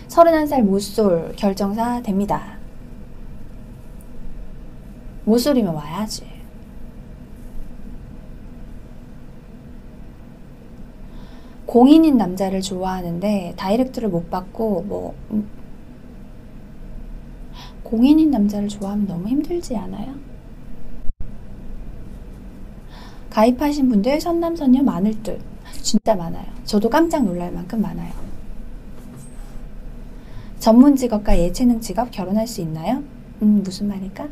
31살 0.08 0.62
모쏠 0.64 1.34
결정사 1.36 2.02
됩니다. 2.02 2.58
모쏠이면 5.26 5.74
와야지. 5.76 6.31
공인인 11.72 12.18
남자를 12.18 12.60
좋아하는데 12.60 13.54
다이렉트를 13.56 14.10
못 14.10 14.30
받고 14.30 14.82
뭐 14.90 15.16
음, 15.32 15.48
공인인 17.82 18.30
남자를 18.30 18.68
좋아하면 18.68 19.08
너무 19.08 19.30
힘들지 19.30 19.78
않아요? 19.78 20.16
가입하신 23.30 23.88
분들 23.88 24.20
선남선녀 24.20 24.84
많을 24.84 25.24
듯 25.24 25.40
진짜 25.82 26.14
많아요. 26.14 26.44
저도 26.66 26.90
깜짝 26.90 27.24
놀랄 27.24 27.54
만큼 27.54 27.82
많아요. 27.82 28.12
전문 30.60 30.98
직업과 30.98 31.40
예체능 31.40 31.80
직업 31.80 32.12
결혼할 32.12 32.48
수 32.48 32.60
있나요? 32.60 33.02
음, 33.42 33.62
무슨 33.64 33.88
말일까? 33.88 34.28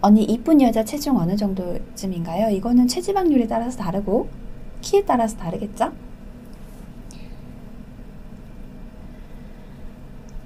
언니 0.00 0.22
이쁜 0.22 0.60
여자 0.60 0.84
체중 0.84 1.16
어느 1.16 1.36
정도쯤인가요? 1.36 2.50
이거는 2.50 2.86
체지방률에 2.86 3.48
따라서 3.48 3.78
다르고 3.78 4.28
키에 4.80 5.04
따라서 5.04 5.36
다르겠죠? 5.36 5.92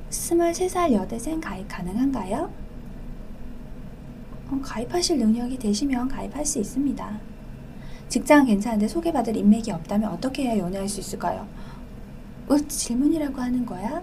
스물세 0.09 0.69
살 0.69 0.93
여대생 0.93 1.41
가입 1.41 1.69
가능한가요? 1.69 2.51
어, 4.51 4.61
가입하실 4.63 5.19
능력이 5.19 5.59
되시면 5.59 6.09
가입할 6.09 6.47
수 6.47 6.59
있습니다. 6.59 7.21
직장 8.09 8.47
괜찮은데 8.47 8.89
소개받을 8.89 9.37
인맥이 9.37 9.71
없다면 9.71 10.11
어떻게 10.11 10.45
해야 10.45 10.59
연애할 10.59 10.89
수 10.89 11.01
있을까요? 11.01 11.47
어, 12.49 12.57
질문이라고 12.57 13.39
하는 13.39 13.67
거야? 13.67 14.03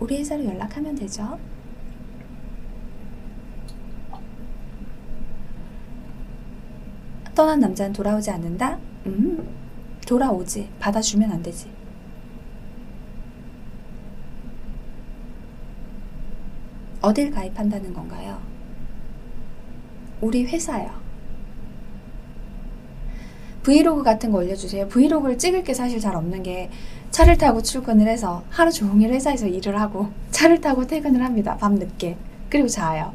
우리 0.00 0.18
회사로 0.18 0.44
연락하면 0.44 0.94
되죠. 0.94 1.38
떠난 7.38 7.60
남자는 7.60 7.92
돌아오지 7.92 8.32
않는다? 8.32 8.80
음, 9.06 9.48
돌아오지. 10.04 10.68
받아주면 10.80 11.30
안 11.30 11.40
되지. 11.40 11.70
어딜 17.00 17.30
가입한다는 17.30 17.94
건가요? 17.94 18.40
우리 20.20 20.46
회사요. 20.46 20.90
브이로그 23.62 24.02
같은 24.02 24.32
거 24.32 24.38
올려주세요. 24.38 24.88
브이로그를 24.88 25.38
찍을 25.38 25.62
게 25.62 25.74
사실 25.74 26.00
잘 26.00 26.16
없는 26.16 26.42
게 26.42 26.70
차를 27.12 27.38
타고 27.38 27.62
출근을 27.62 28.08
해서 28.08 28.42
하루 28.50 28.72
종일 28.72 29.12
회사에서 29.12 29.46
일을 29.46 29.80
하고 29.80 30.08
차를 30.32 30.60
타고 30.60 30.88
퇴근을 30.88 31.22
합니다. 31.22 31.56
밤 31.56 31.76
늦게. 31.76 32.16
그리고 32.50 32.66
자요. 32.66 33.12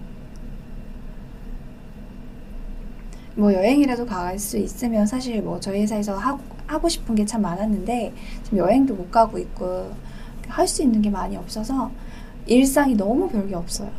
뭐 3.36 3.54
여행이라도 3.54 4.06
갈 4.06 4.38
수 4.40 4.58
있으면 4.58 5.06
사실 5.06 5.42
뭐 5.42 5.60
저희 5.60 5.82
회사에서 5.82 6.16
하고, 6.18 6.42
하고 6.68 6.90
싶은 6.90 7.16
게 7.16 7.26
참 7.26 7.42
많았는데 7.42 8.14
지금 8.44 8.58
여행도 8.60 8.96
못 8.96 9.12
가고 9.12 9.38
있고 9.40 9.92
할 10.48 10.68
수 10.68 10.84
있는 10.84 11.02
게 11.02 11.10
많이 11.10 11.36
없어서 11.38 11.92
일상이 12.46 12.96
너무 12.96 13.30
별게 13.30 13.56
없어요. 13.56 13.92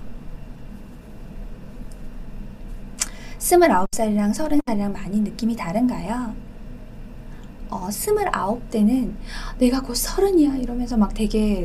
스물아홉 3.38 3.88
살이랑 3.92 4.32
서른 4.32 4.60
살이랑 4.66 4.92
많이 4.92 5.20
느낌이 5.20 5.54
다른가요? 5.56 6.34
어, 7.70 7.90
스물아홉 7.90 8.70
때는 8.70 9.16
내가 9.58 9.80
곧 9.82 9.94
서른이야 9.94 10.56
이러면서 10.56 10.96
막 10.96 11.12
되게 11.14 11.64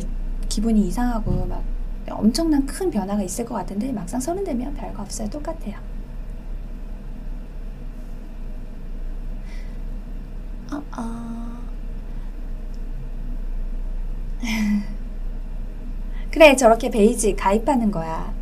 기분이 0.50 0.88
이상하고 0.88 1.46
막 1.46 1.64
엄청난 2.10 2.66
큰 2.66 2.90
변화가 2.90 3.22
있을 3.24 3.46
것 3.46 3.56
같은데 3.56 3.92
막상 3.92 4.20
서른 4.20 4.44
되면 4.44 4.74
별거 4.74 5.04
없어요. 5.04 5.30
똑같아요. 5.30 5.76
어, 10.72 10.84
어. 10.98 11.60
그래, 16.32 16.56
저렇게 16.56 16.90
베이지 16.90 17.36
가입하는 17.36 17.92
거야. 17.92 18.34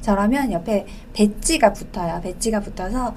저러면 0.00 0.52
옆에 0.52 0.86
배지가 1.12 1.72
붙어요. 1.72 2.20
배지가 2.22 2.60
붙어서 2.60 3.14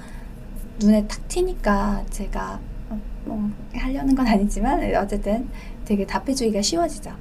눈에 0.80 1.06
탁 1.06 1.26
튀니까 1.28 2.04
제가 2.10 2.60
어, 2.90 3.00
뭐 3.24 3.50
하려는 3.74 4.14
건 4.14 4.26
아니지만 4.26 4.94
어쨌든 4.96 5.48
되게 5.84 6.06
답해주기가 6.06 6.62
쉬워지죠. 6.62 7.12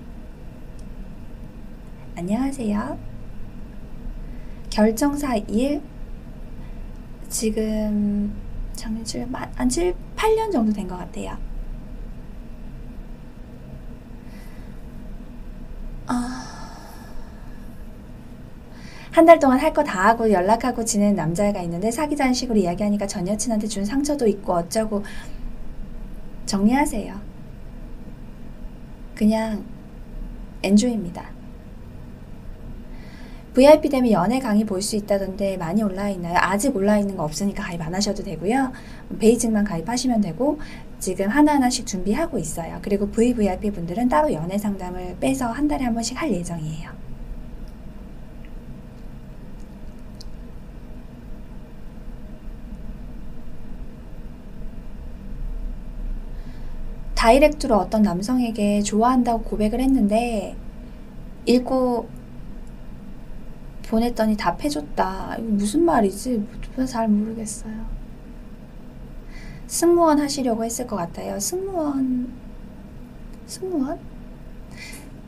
안녕하세요. 2.16 2.98
결정사 4.70 5.36
1 5.36 5.82
지금 7.30 8.34
작년 8.82 9.06
7, 9.06 9.28
한 9.56 9.70
7, 9.70 9.94
8년 10.16 10.52
정도 10.52 10.74
된 10.74 10.88
것 10.88 10.98
같아요. 10.98 11.38
아... 16.08 16.48
한달 19.12 19.38
동안 19.40 19.60
할 19.60 19.74
거 19.74 19.84
다 19.84 20.08
하고 20.08 20.32
연락하고 20.32 20.84
지내는 20.86 21.16
남자애가 21.16 21.62
있는데 21.64 21.92
사귀자는 21.92 22.34
식으로 22.34 22.58
이야기하니까 22.60 23.06
전 23.08 23.28
여친한테 23.28 23.68
준 23.68 23.86
상처도 23.86 24.26
있고 24.28 24.54
어쩌고 24.54 25.04
정리하세요. 26.48 27.20
그냥 29.16 29.64
엔조이입니다. 30.64 31.30
VIP 33.54 33.90
되면 33.90 34.12
연애 34.12 34.40
강의 34.40 34.64
볼 34.66 34.82
수 34.82 34.96
있다던데 34.96 35.58
많이 35.58 35.84
올라와 35.84 36.10
있나요? 36.10 36.36
아직 36.38 36.76
올라와 36.76 37.00
있는 37.00 37.18
거 37.18 37.24
없으니까 37.24 37.64
가입 37.64 37.82
안 37.82 37.94
하셔도 37.94 38.24
되고요. 38.24 38.72
베이직만 39.20 39.66
가입하시면 39.66 40.22
되고 40.22 40.60
지금 41.00 41.28
하나하나씩 41.28 41.86
준비하고 41.86 42.40
있어요. 42.40 42.80
그리고 42.82 43.10
VVIP 43.10 43.72
분들은 43.72 44.08
따로 44.08 44.32
연애 44.32 44.58
상담을 44.58 45.18
빼서 45.20 45.48
한 45.48 45.68
달에 45.68 45.84
한 45.84 45.94
번씩 45.94 46.22
할 46.22 46.32
예정이에요. 46.32 46.92
다이렉트로 57.16 57.76
어떤 57.76 58.02
남성에게 58.02 58.82
좋아한다고 58.82 59.44
고백을 59.44 59.80
했는데 59.80 60.56
읽고 61.46 62.21
보냈더니 63.92 64.38
답해줬다. 64.38 65.36
이거 65.38 65.48
무슨 65.50 65.84
말이지? 65.84 66.42
잘 66.88 67.10
모르겠어요. 67.10 67.74
승무원 69.68 70.20
하시려고 70.20 70.64
했을 70.64 70.88
것 70.88 70.96
같아요. 70.96 71.38
승무원, 71.38 72.32
승무원? 73.46 74.00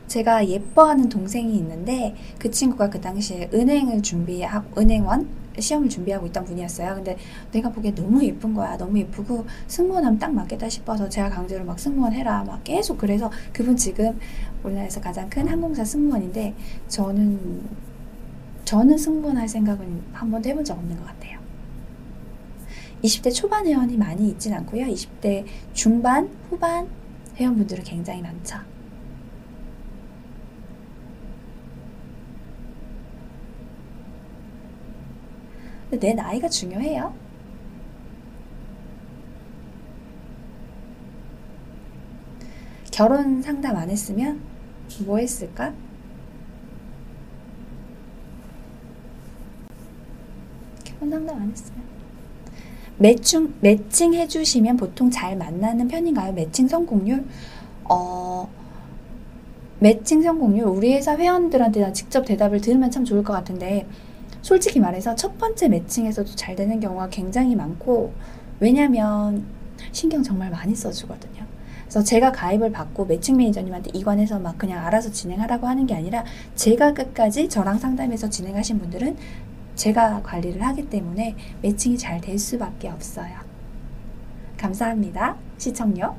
제가 0.06 0.48
예뻐하는 0.48 1.10
동생이 1.10 1.56
있는데 1.58 2.16
그 2.38 2.50
친구가 2.50 2.88
그 2.88 3.00
당시에 3.00 3.50
은행을 3.52 4.02
준비하고 4.02 4.80
은행원 4.80 5.28
시험을 5.58 5.90
준비하고 5.90 6.26
있던 6.28 6.44
분이었어요. 6.46 6.94
근데 6.94 7.18
내가 7.52 7.68
보기에 7.68 7.94
너무 7.94 8.24
예쁜 8.24 8.54
거야. 8.54 8.78
너무 8.78 8.98
예쁘고 8.98 9.44
승무원 9.66 10.04
하면 10.06 10.18
딱 10.18 10.32
맞겠다 10.32 10.70
싶어서 10.70 11.08
제가 11.08 11.28
강제로 11.28 11.64
막 11.64 11.78
승무원 11.78 12.14
해라 12.14 12.42
막 12.44 12.64
계속 12.64 12.96
그래서 12.96 13.30
그분 13.52 13.76
지금 13.76 14.18
우리나라에서 14.62 15.02
가장 15.02 15.28
큰 15.28 15.46
항공사 15.46 15.84
승무원인데 15.84 16.54
저는 16.88 17.93
저는 18.64 18.96
승무원 18.96 19.36
할 19.36 19.48
생각은 19.48 20.02
한 20.12 20.30
번도 20.30 20.48
해본 20.48 20.64
적 20.64 20.78
없는 20.78 20.96
것 20.96 21.04
같아요. 21.04 21.38
20대 23.02 23.34
초반 23.34 23.66
회원이 23.66 23.96
많이 23.96 24.28
있진 24.30 24.54
않고요. 24.54 24.86
20대 24.86 25.44
중반, 25.74 26.30
후반 26.48 26.88
회원분들은 27.36 27.84
굉장히 27.84 28.22
많죠. 28.22 28.58
근데 35.90 36.08
내 36.08 36.14
나이가 36.14 36.48
중요해요. 36.48 37.14
결혼 42.90 43.42
상담 43.42 43.76
안 43.76 43.90
했으면 43.90 44.40
뭐 45.04 45.18
했을까? 45.18 45.74
결혼 50.94 51.10
상담 51.10 51.42
안 51.42 51.50
했으면 51.50 51.82
매칭 52.98 53.54
매칭 53.60 54.14
해주시면 54.14 54.76
보통 54.76 55.10
잘 55.10 55.36
만나는 55.36 55.88
편인가요? 55.88 56.32
매칭 56.32 56.68
성공률? 56.68 57.24
어 57.84 58.48
매칭 59.80 60.22
성공률 60.22 60.66
우리 60.66 60.94
회사 60.94 61.16
회원들한테 61.16 61.92
직접 61.92 62.24
대답을 62.24 62.60
들으면 62.60 62.90
참 62.90 63.04
좋을 63.04 63.22
것 63.24 63.32
같은데 63.32 63.86
솔직히 64.42 64.78
말해서 64.78 65.14
첫 65.14 65.38
번째 65.38 65.68
매칭에서도 65.68 66.36
잘 66.36 66.54
되는 66.54 66.78
경우가 66.78 67.08
굉장히 67.08 67.56
많고 67.56 68.12
왜냐면 68.60 69.44
신경 69.90 70.22
정말 70.22 70.50
많이 70.50 70.74
써주거든요. 70.74 71.44
그래서 71.84 72.02
제가 72.02 72.32
가입을 72.32 72.72
받고 72.72 73.04
매칭 73.06 73.36
매니저님한테 73.36 73.90
이관해서 73.94 74.38
막 74.38 74.56
그냥 74.58 74.84
알아서 74.86 75.10
진행하라고 75.10 75.66
하는 75.66 75.86
게 75.86 75.94
아니라 75.94 76.24
제가 76.54 76.94
끝까지 76.94 77.48
저랑 77.48 77.78
상담해서 77.78 78.30
진행하신 78.30 78.78
분들은 78.78 79.16
제가 79.74 80.22
관리를 80.22 80.62
하기 80.62 80.88
때문에 80.88 81.36
매칭이 81.62 81.98
잘 81.98 82.20
될 82.20 82.38
수밖에 82.38 82.88
없어요. 82.88 83.34
감사합니다. 84.56 85.36
시청료. 85.58 86.14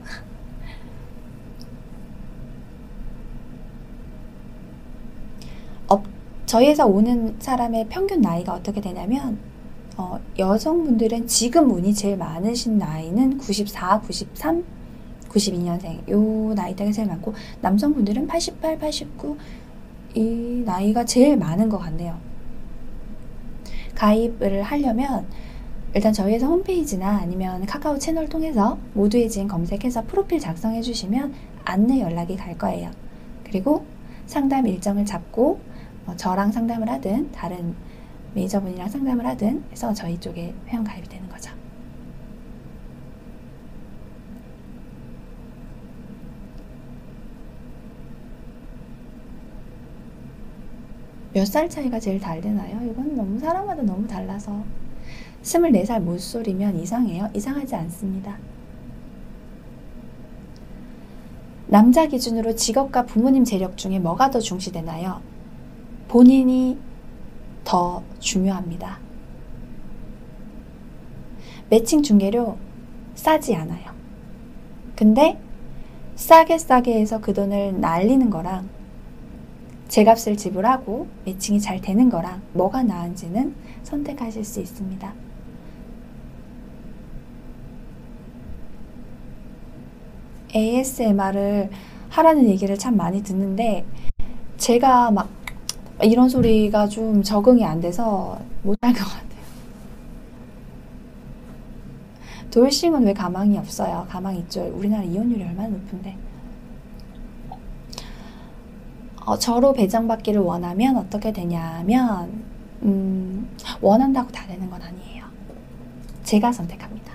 저희 6.46 6.68
회사 6.68 6.86
오는 6.86 7.36
사람의 7.40 7.88
평균 7.90 8.22
나이가 8.22 8.54
어떻게 8.54 8.80
되냐면 8.80 9.40
어, 9.98 10.20
여성분들은 10.38 11.28
지금 11.28 11.72
운이 11.72 11.94
제일 11.96 12.18
많으신 12.18 12.78
나이는 12.78 13.38
94, 13.40 14.02
93, 14.02 14.64
92년생 15.28 16.08
요 16.10 16.54
나이대가 16.54 16.92
제일 16.92 17.08
많고 17.08 17.34
남성분들은 17.62 18.28
88, 18.28 18.78
89 18.78 19.38
이 20.14 20.64
나이가 20.66 21.04
제일 21.04 21.36
많은 21.36 21.68
것 21.68 21.78
같네요. 21.80 22.18
가입을 23.96 24.62
하려면 24.64 25.26
일단 25.94 26.12
저희 26.12 26.34
회사 26.34 26.46
홈페이지나 26.48 27.20
아니면 27.20 27.66
카카오 27.66 27.98
채널 27.98 28.28
통해서 28.28 28.78
모두의 28.94 29.30
진 29.30 29.48
검색해서 29.48 30.04
프로필 30.04 30.40
작성해 30.40 30.82
주시면 30.82 31.34
안내 31.64 32.02
연락이 32.02 32.36
갈 32.36 32.58
거예요. 32.58 32.92
그리고 33.46 33.86
상담 34.26 34.68
일정을 34.68 35.06
잡고 35.06 35.60
뭐 36.06 36.16
저랑 36.16 36.52
상담을 36.52 36.90
하든 36.90 37.32
다른 37.32 37.76
메이저분이랑 38.34 38.90
상담을 38.90 39.26
하든 39.26 39.64
해서 39.72 39.94
저희 39.94 40.20
쪽에 40.20 40.54
회원 40.68 40.84
가입이 40.84 41.08
되는 41.08 41.30
거죠. 41.30 41.52
몇 51.36 51.46
살 51.46 51.70
차이가 51.70 52.00
제일 52.00 52.18
잘 52.18 52.40
되나요? 52.40 52.80
이건 52.90 53.14
너무 53.14 53.38
사람마다 53.38 53.82
너무 53.82 54.08
달라서 54.08 54.64
24살 55.44 56.00
못소리면 56.00 56.80
이상해요? 56.80 57.28
이상하지 57.34 57.76
않습니다. 57.76 58.38
남자 61.68 62.08
기준으로 62.08 62.56
직업과 62.56 63.06
부모님 63.06 63.44
재력 63.44 63.76
중에 63.76 64.00
뭐가 64.00 64.32
더 64.32 64.40
중시되나요? 64.40 65.20
본인이 66.08 66.78
더 67.66 68.02
중요합니다. 68.20 69.00
매칭 71.70 72.02
중개료 72.02 72.58
싸지 73.16 73.56
않아요. 73.56 73.92
근데 74.96 75.38
싸게 76.16 76.60
싸게 76.60 76.98
해서 76.98 77.20
그 77.20 77.34
돈을 77.34 77.82
날리는 77.82 78.30
거랑 78.30 78.70
제 79.88 80.04
값을 80.04 80.36
지불하고 80.36 81.08
매칭이 81.26 81.60
잘 81.62 81.80
되는 81.80 82.10
거랑 82.10 82.42
뭐가 82.54 82.84
나은지는 82.84 83.56
선택하실 83.84 84.44
수 84.44 84.60
있습니다. 84.60 85.14
ASMR을 90.56 91.70
하라는 92.10 92.48
얘기를 92.48 92.78
참 92.78 92.96
많이 92.96 93.22
듣는데 93.22 93.86
제가 94.58 95.12
막 95.12 95.30
이런 96.02 96.30
소리가 96.30 96.88
좀 96.88 97.22
적응이 97.22 97.66
안 97.66 97.82
돼서 97.82 98.40
못할 98.64 98.94
것 98.94 99.00
같아요. 99.00 99.26
돌싱은 102.52 103.06
왜 103.06 103.14
가망이 103.14 103.58
없어요? 103.58 104.08
가망 104.10 104.36
있죠. 104.38 104.64
우리나라 104.74 105.04
이혼율이 105.04 105.44
얼마나 105.44 105.68
높은데. 105.70 106.16
어, 109.26 109.38
저로 109.40 109.74
배정받기를 109.74 110.40
원하면 110.40 110.98
어떻게 110.98 111.34
되냐면 111.34 112.44
음, 112.84 113.50
원한다고 113.82 114.32
다 114.32 114.46
되는 114.46 114.70
건 114.70 114.80
아니에요. 114.82 115.26
제가 116.24 116.52
선택합니다. 116.52 117.14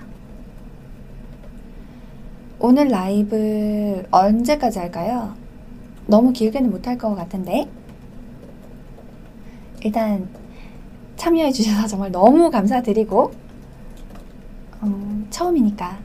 오늘 2.59 2.89
라이브 2.89 4.03
언제까지 4.11 4.79
할까요? 4.79 5.33
너무 6.05 6.33
길게는 6.33 6.69
못할 6.69 6.97
것 6.97 7.15
같은데 7.15 7.69
일단 9.83 10.27
참여해 11.15 11.51
주셔서 11.51 11.87
정말 11.87 12.11
너무 12.11 12.51
감사드리고 12.51 13.31
어, 14.81 15.23
처음이니까 15.29 15.99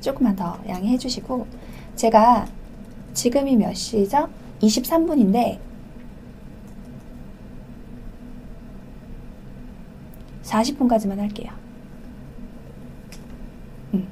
조금만 0.00 0.34
더 0.36 0.58
양해해 0.66 0.96
주시고 0.96 1.46
제가 1.96 2.46
지금이 3.12 3.56
몇 3.56 3.74
시죠? 3.74 4.28
23분인데 4.60 5.58
40분까지만 10.42 11.18
할게요. 11.18 11.50
음. 13.94 14.08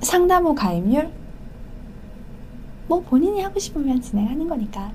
상담 0.00 0.46
후 0.46 0.54
가입률? 0.54 1.10
뭐 2.88 3.00
본인이 3.00 3.40
하고 3.40 3.58
싶으면 3.58 4.00
진행하는 4.00 4.48
거니까. 4.48 4.92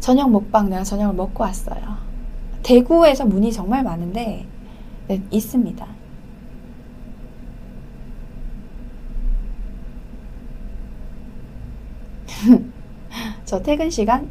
저녁 0.00 0.30
먹방 0.30 0.68
내가 0.70 0.82
저녁을 0.82 1.14
먹고 1.14 1.44
왔어요. 1.44 1.98
대구에서 2.62 3.26
문이 3.26 3.52
정말 3.52 3.84
많은데 3.84 4.46
네, 5.06 5.22
있습니다. 5.30 5.86
저 13.44 13.62
퇴근 13.62 13.90
시간 13.90 14.30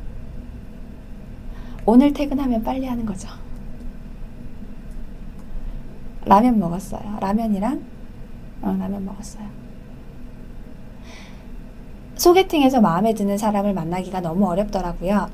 오늘 1.86 2.14
퇴근하면 2.14 2.64
빨리 2.64 2.86
하는 2.88 3.06
거죠. 3.06 3.30
라면 6.26 6.60
먹었어요. 6.60 7.18
라면이랑 7.20 7.84
어, 8.62 8.76
라면 8.80 9.06
먹었어요. 9.06 9.60
소개팅에서 12.16 12.82
마음에 12.82 13.14
드는 13.14 13.38
사람을 13.38 13.74
만나기가 13.74 14.20
너무 14.20 14.48
어렵더라고요. 14.50 15.30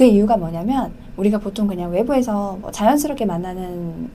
그 0.00 0.06
이유가 0.06 0.38
뭐냐면 0.38 0.94
우리가 1.18 1.36
보통 1.36 1.66
그냥 1.66 1.90
외부에서 1.90 2.56
뭐 2.58 2.70
자연스럽게 2.70 3.26
만나는 3.26 4.08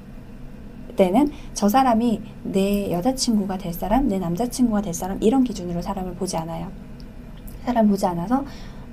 때는 0.95 1.29
저 1.53 1.69
사람이 1.69 2.21
내 2.41 2.91
여자친구가 2.91 3.59
될 3.59 3.71
사람, 3.71 4.07
내 4.07 4.17
남자친구가 4.17 4.81
될 4.81 4.95
사람 4.95 5.21
이런 5.21 5.43
기준으로 5.43 5.83
사람을 5.83 6.15
보지 6.15 6.37
않아요. 6.37 6.71
사람 7.65 7.87
보지 7.87 8.03
않아서 8.07 8.43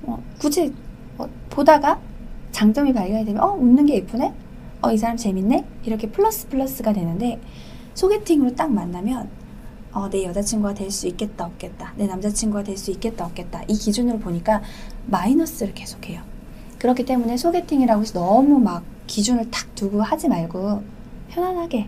어, 0.03 0.21
굳이 0.37 0.71
어, 1.17 1.25
보다가 1.49 1.99
장점이 2.51 2.93
발견이 2.93 3.25
되면 3.25 3.41
어 3.41 3.53
웃는 3.53 3.87
게 3.87 3.95
예쁘네, 3.95 4.31
어 4.83 4.91
이 4.91 4.97
사람 4.99 5.17
재밌네 5.17 5.65
이렇게 5.85 6.11
플러스 6.11 6.47
플러스가 6.47 6.93
되는데 6.93 7.41
소개팅으로 7.95 8.53
딱 8.53 8.71
만나면 8.71 9.29
어, 9.93 10.11
내 10.11 10.25
여자친구가 10.25 10.75
될 10.75 10.91
수 10.91 11.07
있겠다 11.07 11.47
없겠다 11.47 11.93
내 11.95 12.05
남자친구가 12.05 12.61
될 12.61 12.77
수 12.77 12.91
있겠다 12.91 13.25
없겠다 13.25 13.63
이 13.67 13.73
기준으로 13.73 14.19
보니까 14.19 14.61
마이너스를 15.07 15.73
계속해요. 15.73 16.32
그렇기 16.83 17.05
때문에 17.05 17.37
소개팅이라고 17.37 18.01
해서 18.01 18.19
너무 18.19 18.59
막 18.59 18.83
기준을 19.07 19.49
탁 19.51 19.73
두고 19.73 20.01
하지 20.01 20.27
말고 20.27 20.83
편안하게 21.29 21.87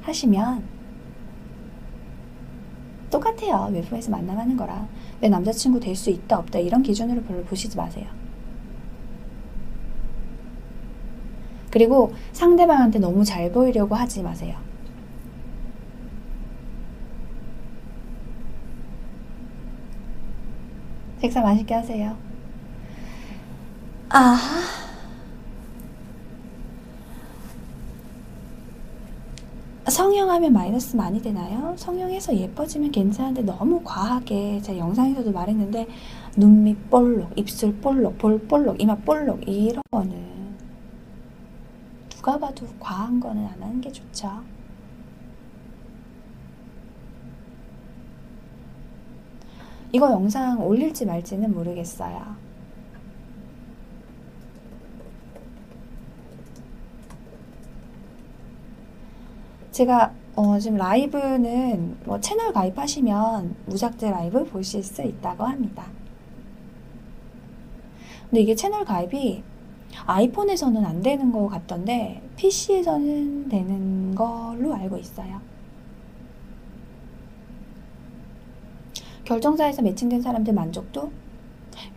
하시면 0.00 0.64
똑같아요. 3.10 3.68
외부에서 3.74 4.10
만남하는 4.10 4.56
거랑 4.56 4.88
내 5.20 5.28
남자친구 5.28 5.80
될 5.80 5.94
수 5.94 6.08
있다 6.08 6.38
없다 6.38 6.58
이런 6.60 6.82
기준으로 6.82 7.24
별로 7.24 7.44
보시지 7.44 7.76
마세요. 7.76 8.06
그리고 11.70 12.14
상대방한테 12.32 12.98
너무 12.98 13.22
잘 13.22 13.52
보이려고 13.52 13.94
하지 13.96 14.22
마세요. 14.22 14.56
식사 21.20 21.42
맛있게 21.42 21.74
하세요. 21.74 22.25
아. 24.08 24.36
성형하면 29.88 30.52
마이너스 30.52 30.96
많이 30.96 31.22
되나요? 31.22 31.74
성형해서 31.76 32.34
예뻐지면 32.36 32.90
괜찮은데 32.90 33.42
너무 33.42 33.80
과하게 33.84 34.60
제가 34.60 34.78
영상에서도 34.78 35.30
말했는데 35.30 35.86
눈밑 36.36 36.90
볼록, 36.90 37.30
입술 37.36 37.74
볼록, 37.76 38.18
볼 38.18 38.38
볼록, 38.46 38.80
이마 38.80 38.96
볼록 38.96 39.46
이런 39.48 39.82
거는 39.90 40.36
누가 42.10 42.38
봐도 42.38 42.66
과한 42.80 43.20
거는 43.20 43.46
안 43.46 43.62
하는 43.62 43.80
게 43.80 43.90
좋죠. 43.92 44.28
이거 49.92 50.10
영상 50.10 50.60
올릴지 50.66 51.06
말지는 51.06 51.54
모르겠어요. 51.54 52.45
제가 59.76 60.10
어, 60.36 60.58
지금 60.58 60.78
라이브는 60.78 61.98
뭐 62.06 62.18
채널 62.18 62.50
가입하시면 62.50 63.56
무작정 63.66 64.10
라이브 64.10 64.42
보실 64.46 64.82
수 64.82 65.02
있다고 65.02 65.44
합니다. 65.44 65.84
근데 68.30 68.40
이게 68.40 68.54
채널 68.54 68.86
가입이 68.86 69.42
아이폰에서는 70.06 70.82
안 70.82 71.02
되는 71.02 71.30
것 71.30 71.48
같던데 71.48 72.22
PC에서는 72.36 73.50
되는 73.50 74.14
걸로 74.14 74.74
알고 74.74 74.96
있어요. 74.96 75.42
결정사에서 79.24 79.82
매칭된 79.82 80.22
사람들 80.22 80.54
만족도? 80.54 81.12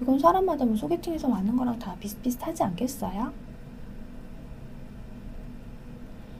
이건 0.02 0.20
사람마다 0.20 0.66
뭐 0.66 0.76
소개팅에서 0.76 1.30
맞는 1.30 1.56
거랑 1.56 1.80
다 1.80 1.96
비슷비슷하지 1.98 2.62
않겠어요? 2.62 3.49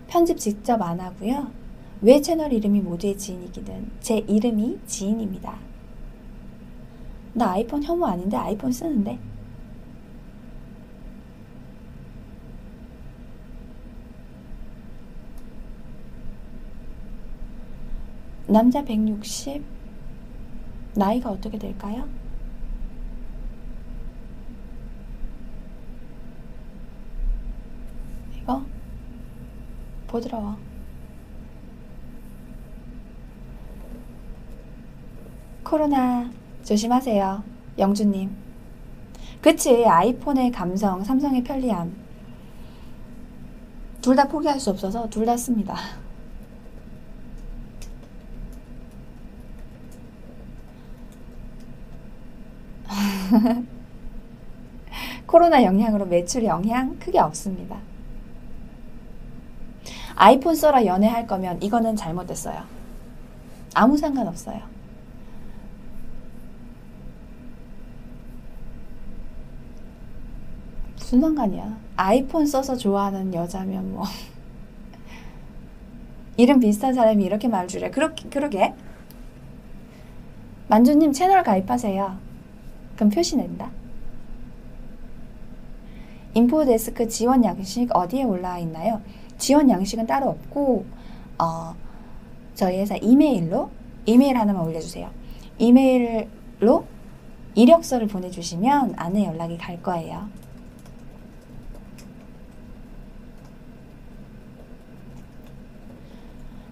편집 0.10 0.38
직접 0.40 0.82
안 0.82 1.00
하고요. 1.00 1.52
왜 2.02 2.20
채널 2.20 2.52
이름이 2.52 2.82
모두의 2.82 3.18
지인이기는 3.18 3.92
제 4.00 4.18
이름이 4.18 4.80
지인입니다. 4.86 5.58
나 7.34 7.52
아이폰 7.52 7.84
혐오 7.84 8.06
아닌데 8.06 8.36
아이폰 8.36 8.72
쓰는데. 8.72 9.20
남자 18.48 18.84
160 18.84 19.64
나이가 20.96 21.30
어떻게 21.30 21.60
될까요? 21.60 22.10
이거 28.42 28.66
부드러워. 30.10 30.58
코로나 35.64 36.30
조심하세요. 36.64 37.44
영주님. 37.78 38.32
그치, 39.42 39.86
아이폰의 39.86 40.52
감성, 40.52 41.04
삼성의 41.04 41.44
편리함. 41.44 41.94
둘 44.02 44.16
다 44.16 44.28
포기할 44.28 44.60
수 44.60 44.70
없어서 44.72 45.10
둘 45.10 45.26
다 45.26 45.38
씁니다. 45.38 45.76
코로나 55.28 55.64
영향으로 55.64 56.06
매출 56.06 56.44
영향 56.46 56.98
크게 57.00 57.20
없습니다. 57.20 57.78
아이폰 60.20 60.54
써라 60.54 60.86
연애할 60.86 61.26
거면 61.28 61.64
이거는 61.64 61.96
잘못됐어요. 61.96 62.62
아무 63.74 63.96
상관없어요. 63.96 64.60
무슨 70.98 71.22
상관이야. 71.22 71.78
아이폰 71.96 72.46
써서 72.46 72.76
좋아하는 72.76 73.34
여자면 73.34 73.94
뭐. 73.94 74.04
이름 76.36 76.60
비슷한 76.60 76.94
사람이 76.94 77.24
이렇게 77.24 77.48
말 77.48 77.70
주래. 77.70 77.90
그렇게, 77.90 78.28
그러게. 78.28 78.74
만주님 80.68 81.14
채널 81.14 81.44
가입하세요. 81.44 82.18
그럼 82.98 83.10
표시 83.10 83.38
낸다. 83.38 83.72
인포데스크 86.34 87.08
지원 87.08 87.46
양식 87.46 87.96
어디에 87.96 88.24
올라와 88.24 88.60
있나요? 88.60 89.02
지원 89.40 89.70
양식은 89.70 90.06
따로 90.06 90.30
없고 90.30 90.86
어, 91.40 91.74
저희 92.54 92.78
회사 92.78 92.96
이메일로 92.98 93.72
이메일 94.06 94.38
하나만 94.38 94.68
올려주세요. 94.68 95.10
이메일로 95.58 96.86
이력서를 97.56 98.08
보내주시면 98.08 98.94
안에 98.96 99.26
연락이 99.26 99.58
갈 99.58 99.82
거예요. 99.82 100.28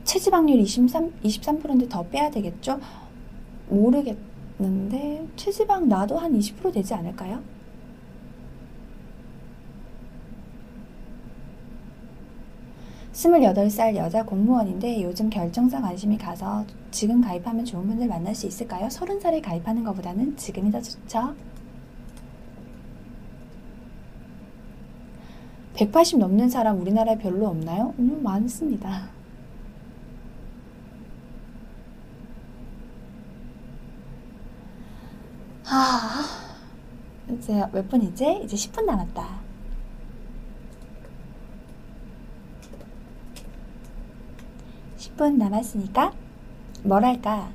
체지방률 0.03 0.60
23, 0.60 1.11
23%인데 1.23 1.89
더 1.89 2.03
빼야 2.03 2.31
되겠죠? 2.31 2.80
모르겠는데 3.69 5.27
체지방 5.35 5.89
나도 5.89 6.18
한 6.18 6.38
20% 6.38 6.73
되지 6.73 6.94
않을까요? 6.94 7.41
28살 13.18 13.95
여자 13.95 14.23
공무원인데 14.23 15.02
요즘 15.02 15.31
결정사 15.31 15.81
관심이 15.81 16.19
가서 16.19 16.64
지금 16.91 17.19
가입하면 17.19 17.65
좋은 17.65 17.88
분들 17.88 18.07
만날 18.07 18.35
수 18.35 18.45
있을까요? 18.45 18.88
30살에 18.89 19.41
가입하는 19.41 19.84
것보다는 19.84 20.38
지금이 20.38 20.72
더 20.72 20.80
좋죠? 20.80 21.34
180 25.73 26.19
넘는 26.19 26.49
사람 26.49 26.80
우리나라에 26.80 27.18
별로 27.18 27.48
없나요? 27.48 27.95
음, 27.98 28.22
많습니다. 28.22 29.10
아, 35.65 36.23
이제 37.31 37.64
몇 37.73 37.89
분이지? 37.89 38.41
이제 38.44 38.56
10분 38.56 38.85
남았다. 38.85 39.36
10분 45.18 45.38
남았으니까 45.38 46.14
뭘 46.84 47.03
할까? 47.03 47.49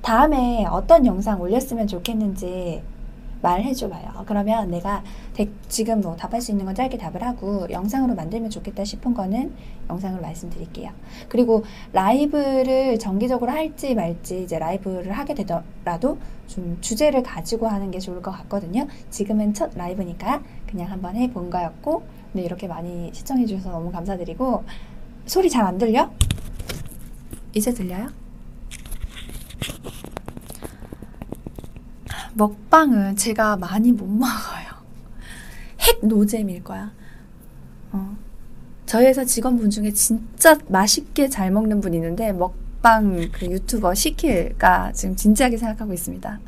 다음에 0.00 0.64
어떤 0.66 1.04
영상 1.04 1.40
올렸으면 1.40 1.86
좋겠는지 1.86 2.82
말해줘봐요. 3.42 4.24
그러면 4.24 4.70
내가 4.70 5.02
지금 5.68 6.00
뭐 6.00 6.16
답할 6.16 6.40
수 6.40 6.50
있는 6.50 6.64
건 6.64 6.74
짧게 6.74 6.96
답을 6.96 7.22
하고 7.22 7.66
영상으로 7.70 8.14
만들면 8.14 8.48
좋겠다 8.48 8.84
싶은 8.84 9.12
거는 9.12 9.52
영상으로 9.90 10.22
말씀드릴게요. 10.22 10.92
그리고 11.28 11.62
라이브를 11.92 12.98
정기적으로 12.98 13.50
할지 13.50 13.94
말지 13.94 14.44
이제 14.44 14.58
라이브를 14.58 15.12
하게 15.12 15.34
되더라도 15.34 16.16
좀 16.46 16.78
주제를 16.80 17.22
가지고 17.22 17.66
하는 17.66 17.90
게 17.90 17.98
좋을 17.98 18.22
것 18.22 18.30
같거든요. 18.30 18.86
지금은 19.10 19.52
첫 19.52 19.72
라이브니까 19.76 20.42
그냥 20.66 20.90
한번 20.90 21.16
해본 21.16 21.50
거였고 21.50 22.02
네, 22.32 22.42
이렇게 22.42 22.66
많이 22.66 23.10
시청해 23.12 23.44
주셔서 23.44 23.70
너무 23.72 23.92
감사드리고 23.92 24.64
소리 25.26 25.50
잘 25.50 25.66
안 25.66 25.76
들려? 25.76 26.10
이제 27.54 27.72
들려요? 27.72 28.08
먹방은 32.34 33.16
제가 33.16 33.56
많이 33.56 33.92
못 33.92 34.06
먹어요. 34.06 34.74
핵 35.80 36.04
노잼일 36.04 36.64
거야. 36.64 36.92
어. 37.92 38.16
저희 38.86 39.06
회사 39.06 39.24
직원분 39.24 39.70
중에 39.70 39.92
진짜 39.92 40.58
맛있게 40.68 41.28
잘 41.28 41.50
먹는 41.50 41.80
분 41.80 41.94
있는데 41.94 42.32
먹방 42.32 43.30
그 43.30 43.46
유튜버 43.46 43.94
시킬까 43.94 44.92
지금 44.92 45.14
진지하게 45.14 45.56
생각하고 45.56 45.92
있습니다. 45.92 46.40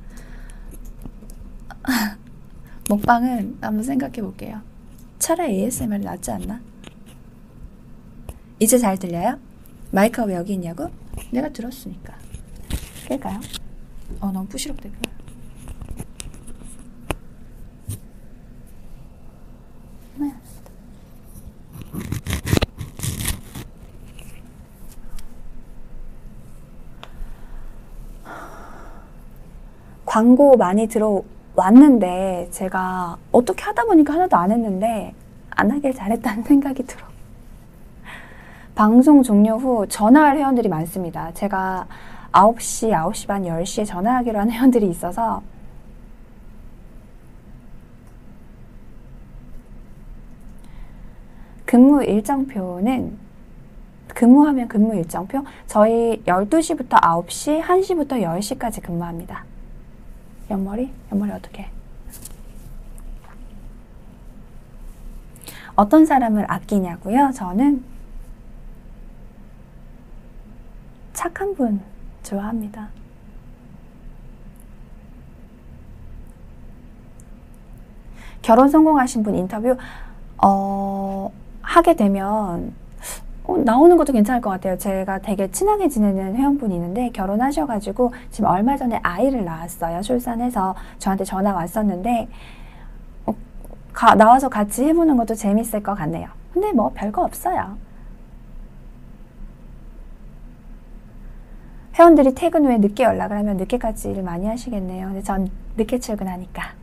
먹방은 2.90 3.58
한번 3.60 3.82
생각해 3.84 4.20
볼게요. 4.22 4.60
차라리 5.18 5.60
ASMR이 5.62 6.04
낫지 6.04 6.30
않나? 6.32 6.60
이제 8.58 8.76
잘 8.78 8.98
들려요? 8.98 9.38
마이크가 9.90 10.26
왜 10.26 10.34
여기 10.34 10.54
있냐고? 10.54 10.90
내가 11.30 11.48
들었으니까. 11.48 12.14
뺄까요? 13.08 13.40
어, 14.20 14.30
너무 14.32 14.46
부시럽대. 14.46 14.90
광고 30.16 30.56
많이 30.56 30.86
들어왔는데 30.86 32.48
제가 32.50 33.18
어떻게 33.32 33.62
하다 33.64 33.84
보니까 33.84 34.14
하나도 34.14 34.34
안 34.36 34.50
했는데 34.50 35.12
안 35.50 35.70
하길 35.70 35.92
잘했다는 35.92 36.42
생각이 36.48 36.84
들어. 36.84 37.05
방송 38.76 39.22
종료 39.22 39.56
후 39.56 39.86
전화할 39.88 40.36
회원들이 40.36 40.68
많습니다. 40.68 41.32
제가 41.32 41.86
9시, 42.30 42.90
9시 42.90 43.26
반, 43.26 43.42
10시에 43.42 43.86
전화하기로 43.86 44.38
한 44.38 44.50
회원들이 44.50 44.90
있어서 44.90 45.42
근무 51.64 52.04
일정표는 52.04 53.16
근무하면 54.08 54.68
근무 54.68 54.94
일정표 54.94 55.42
저희 55.66 56.22
12시부터 56.26 57.00
9시, 57.00 57.62
1시부터 57.62 58.22
10시까지 58.22 58.82
근무합니다. 58.82 59.44
옆머리? 60.50 60.92
옆머리 61.10 61.32
어떻게? 61.32 61.70
어떤 65.76 66.04
사람을 66.04 66.44
아끼냐고요? 66.50 67.30
저는 67.34 67.95
착한 71.16 71.54
분 71.54 71.80
좋아합니다. 72.22 72.88
결혼 78.42 78.68
성공하신 78.68 79.22
분 79.22 79.34
인터뷰 79.34 79.76
어, 80.44 81.32
하게 81.62 81.96
되면 81.96 82.74
어, 83.44 83.56
나오는 83.56 83.96
것도 83.96 84.12
괜찮을 84.12 84.42
것 84.42 84.50
같아요. 84.50 84.76
제가 84.76 85.20
되게 85.20 85.50
친하게 85.50 85.88
지내는 85.88 86.36
회원분이 86.36 86.74
있는데 86.74 87.08
결혼하셔가지고 87.10 88.12
지금 88.30 88.50
얼마 88.50 88.76
전에 88.76 89.00
아이를 89.02 89.44
낳았어요. 89.46 90.02
출산해서 90.02 90.74
저한테 90.98 91.24
전화 91.24 91.54
왔었는데 91.54 92.28
어, 93.24 93.34
가, 93.94 94.14
나와서 94.14 94.50
같이 94.50 94.84
해보는 94.84 95.16
것도 95.16 95.34
재밌을 95.34 95.82
것 95.82 95.94
같네요. 95.94 96.28
근데 96.52 96.72
뭐 96.72 96.92
별거 96.94 97.24
없어요. 97.24 97.85
회원들이 101.98 102.34
퇴근 102.34 102.66
후에 102.66 102.78
늦게 102.78 103.04
연락을 103.04 103.38
하면 103.38 103.56
늦게까지 103.56 104.10
일을 104.10 104.22
많이 104.22 104.46
하시겠네요. 104.46 105.06
근데 105.06 105.22
전 105.22 105.50
늦게 105.76 105.98
출근하니까. 105.98 106.74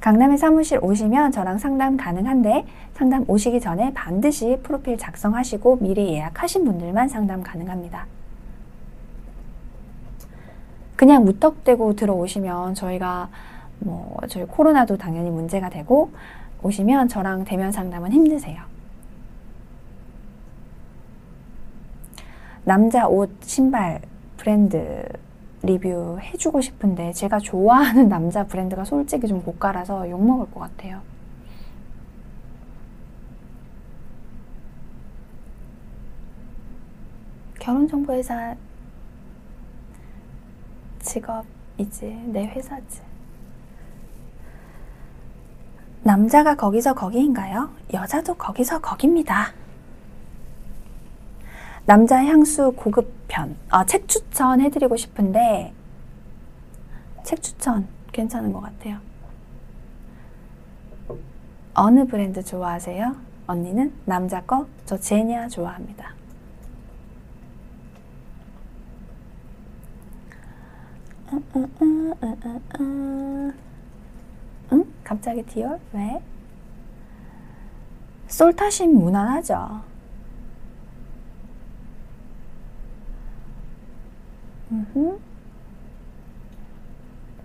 강남에 0.00 0.36
사무실 0.36 0.78
오시면 0.80 1.32
저랑 1.32 1.58
상담 1.58 1.96
가능한데 1.96 2.64
상담 2.94 3.24
오시기 3.26 3.60
전에 3.60 3.92
반드시 3.94 4.58
프로필 4.62 4.96
작성하시고 4.96 5.78
미리 5.80 6.12
예약하신 6.12 6.64
분들만 6.64 7.08
상담 7.08 7.42
가능합니다. 7.42 8.06
그냥 10.96 11.24
무턱대고 11.24 11.96
들어오시면 11.96 12.74
저희가 12.74 13.28
뭐 13.80 14.18
저희 14.28 14.44
코로나도 14.44 14.96
당연히 14.98 15.30
문제가 15.30 15.70
되고 15.70 16.10
오시면 16.62 17.08
저랑 17.08 17.44
대면 17.44 17.72
상담은 17.72 18.12
힘드세요. 18.12 18.67
남자 22.68 23.08
옷, 23.08 23.30
신발 23.40 24.02
브랜드 24.36 25.02
리뷰 25.62 26.18
해주고 26.20 26.60
싶은데 26.60 27.14
제가 27.14 27.38
좋아하는 27.38 28.10
남자 28.12 28.44
브랜드가 28.44 28.84
솔직히 28.84 29.26
좀 29.26 29.42
고가라서 29.42 30.10
욕먹을 30.10 30.50
것 30.50 30.60
같아요. 30.60 31.00
결혼정보회사 37.58 38.54
직업이지 41.00 42.24
내 42.26 42.48
회사지. 42.48 43.00
남자가 46.02 46.54
거기서 46.54 46.92
거기인가요? 46.92 47.70
여자도 47.94 48.34
거기서 48.34 48.82
거깁니다. 48.82 49.54
남자 51.88 52.22
향수 52.22 52.72
고급편. 52.72 53.56
아, 53.70 53.86
책 53.86 54.06
추천 54.08 54.60
해드리고 54.60 54.94
싶은데, 54.98 55.72
책 57.24 57.42
추천 57.42 57.88
괜찮은 58.12 58.52
것 58.52 58.60
같아요. 58.60 58.98
어느 61.72 62.06
브랜드 62.06 62.44
좋아하세요? 62.44 63.16
언니는 63.46 63.94
남자 64.04 64.42
거? 64.42 64.66
저 64.84 64.98
제니아 64.98 65.48
좋아합니다. 65.48 66.12
응? 74.72 74.84
갑자기 75.02 75.42
디올? 75.42 75.80
왜? 75.94 76.22
솔타심 78.26 78.92
무난하죠. 78.94 79.87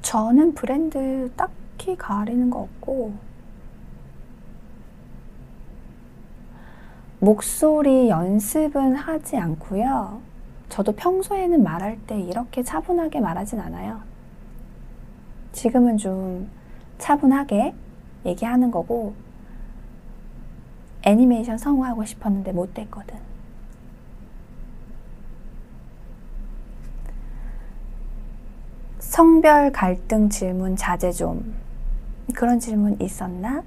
저는 0.02 0.54
브랜드 0.54 1.32
딱히 1.36 1.96
가리는 1.96 2.50
거 2.50 2.60
없고 2.60 3.14
목소리 7.20 8.10
연습은 8.10 8.96
하지 8.96 9.38
않고요. 9.38 10.22
저도 10.68 10.92
평소에는 10.92 11.64
말할 11.64 11.98
때 12.06 12.20
이렇게 12.20 12.64
차분하게 12.64 13.22
말하진 13.22 13.60
않아요. 13.60 14.02
지금은 15.54 15.98
좀 15.98 16.50
차분하게 16.98 17.74
얘기하는 18.26 18.72
거고 18.72 19.14
애니메이션 21.04 21.58
성우하고 21.58 22.04
싶었는데 22.04 22.52
못 22.52 22.74
됐거든. 22.74 23.33
성별 29.14 29.72
갈등 29.72 30.28
질문 30.28 30.76
자제 30.76 31.12
좀. 31.12 31.54
그 32.26 32.34
그런 32.34 32.60
질문 32.60 33.00
있었나? 33.00 33.62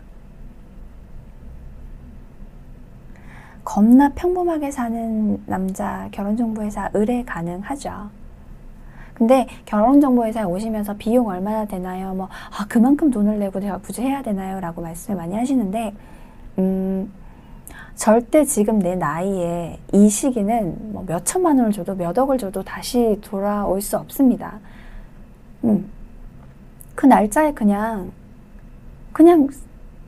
겁나 3.62 4.08
평범하게 4.08 4.72
사는 4.72 5.40
남자 5.46 6.08
결혼정보회사 6.10 6.90
의뢰 6.94 7.22
가능하죠. 7.22 8.10
근데 9.14 9.46
결혼정보회사에 9.66 10.42
오시면서 10.42 10.96
비용 10.96 11.28
얼마나 11.28 11.64
되나요? 11.64 12.12
뭐, 12.14 12.28
아, 12.50 12.66
그만큼 12.68 13.12
돈을 13.12 13.38
내고 13.38 13.60
제가 13.60 13.78
굳이 13.78 14.02
해야 14.02 14.22
되나요? 14.22 14.58
라고 14.58 14.82
말씀을 14.82 15.16
많이 15.16 15.36
하시는데, 15.36 15.94
음, 16.58 17.12
절대 17.94 18.44
지금 18.44 18.80
내 18.80 18.96
나이에 18.96 19.78
이 19.92 20.08
시기는 20.08 20.92
뭐 20.92 21.04
몇 21.06 21.24
천만 21.24 21.56
원을 21.56 21.70
줘도 21.70 21.94
몇 21.94 22.18
억을 22.18 22.36
줘도 22.36 22.64
다시 22.64 23.20
돌아올 23.22 23.80
수 23.80 23.96
없습니다. 23.96 24.58
음, 25.64 25.88
그 26.94 27.06
날짜에 27.06 27.52
그냥, 27.52 28.12
그냥 29.12 29.48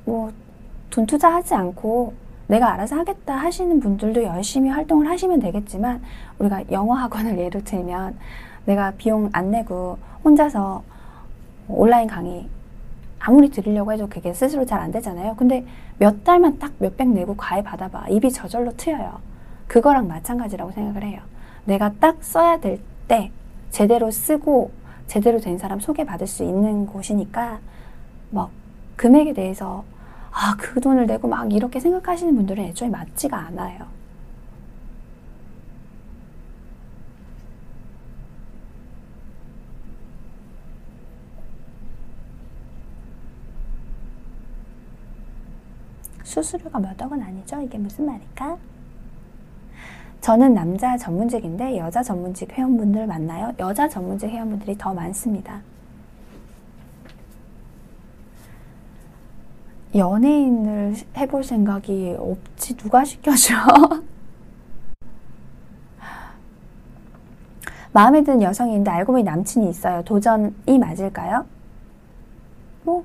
뭐 0.04 0.30
돈 0.90 1.06
투자하지 1.06 1.54
않고 1.54 2.14
내가 2.46 2.72
알아서 2.72 2.96
하겠다 2.96 3.36
하시는 3.36 3.78
분들도 3.78 4.22
열심히 4.24 4.70
활동을 4.70 5.08
하시면 5.08 5.38
되겠지만 5.40 6.02
우리가 6.38 6.62
영어 6.70 6.94
학원을 6.94 7.36
예로 7.38 7.62
들면 7.62 8.16
내가 8.64 8.92
비용 8.92 9.28
안 9.32 9.50
내고 9.50 9.98
혼자서 10.24 10.82
온라인 11.68 12.08
강의 12.08 12.48
아무리 13.20 13.50
들으려고 13.50 13.92
해도 13.92 14.08
그게 14.08 14.32
스스로 14.32 14.64
잘 14.64 14.80
안 14.80 14.90
되잖아요. 14.92 15.34
근데 15.36 15.66
몇 15.98 16.24
달만 16.24 16.58
딱 16.58 16.72
몇백 16.78 17.08
내고 17.08 17.36
과외 17.36 17.62
받아봐. 17.62 18.08
입이 18.08 18.30
저절로 18.32 18.72
트여요. 18.76 19.18
그거랑 19.66 20.08
마찬가지라고 20.08 20.70
생각을 20.72 21.02
해요. 21.02 21.20
내가 21.64 21.92
딱 22.00 22.22
써야 22.22 22.58
될 22.58 22.80
때 23.08 23.30
제대로 23.70 24.10
쓰고 24.10 24.70
제대로 25.08 25.40
된 25.40 25.58
사람 25.58 25.80
소개받을 25.80 26.26
수 26.26 26.44
있는 26.44 26.86
곳이니까 26.86 27.58
뭐 28.30 28.50
금액에 28.96 29.32
대해서 29.32 29.84
아, 30.30 30.54
그 30.58 30.80
돈을 30.80 31.06
내고 31.06 31.26
막 31.26 31.52
이렇게 31.52 31.80
생각하시는 31.80 32.34
분들은 32.36 32.64
애초에 32.64 32.88
맞지가 32.88 33.36
않아요. 33.36 33.86
수수료가 46.22 46.78
몇 46.78 47.00
억은 47.00 47.22
아니죠? 47.22 47.60
이게 47.62 47.78
무슨 47.78 48.04
말일까? 48.06 48.58
저는 50.20 50.54
남자 50.54 50.96
전문직인데 50.96 51.78
여자 51.78 52.02
전문직 52.02 52.52
회원분들 52.52 53.06
만나요? 53.06 53.52
여자 53.58 53.88
전문직 53.88 54.28
회원분들이 54.28 54.76
더 54.76 54.92
많습니다. 54.92 55.62
연예인을 59.94 60.94
해볼 61.16 61.44
생각이 61.44 62.16
없지 62.18 62.76
누가 62.76 63.04
시켜줘? 63.04 63.54
마음에 67.92 68.22
드는 68.22 68.42
여성이 68.42 68.72
있는데 68.72 68.90
알고 68.90 69.12
보니 69.12 69.24
남친이 69.24 69.70
있어요. 69.70 70.02
도전이 70.04 70.78
맞을까요? 70.78 71.46
뭐 72.82 73.04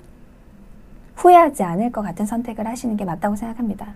후회하지 1.16 1.64
않을 1.64 1.92
것 1.92 2.02
같은 2.02 2.26
선택을 2.26 2.68
하시는 2.68 2.98
게 2.98 3.06
맞다고 3.06 3.36
생각합니다. 3.36 3.94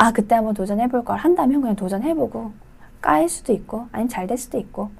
아 0.00 0.12
그때 0.12 0.34
한번 0.34 0.54
도전해볼 0.54 1.04
걸 1.04 1.18
한다면 1.18 1.60
그냥 1.60 1.76
도전해보고 1.76 2.52
까일 3.02 3.28
수도 3.28 3.52
있고 3.52 3.86
아니면 3.92 4.08
잘 4.08 4.26
될 4.26 4.38
수도 4.38 4.58
있고 4.58 4.90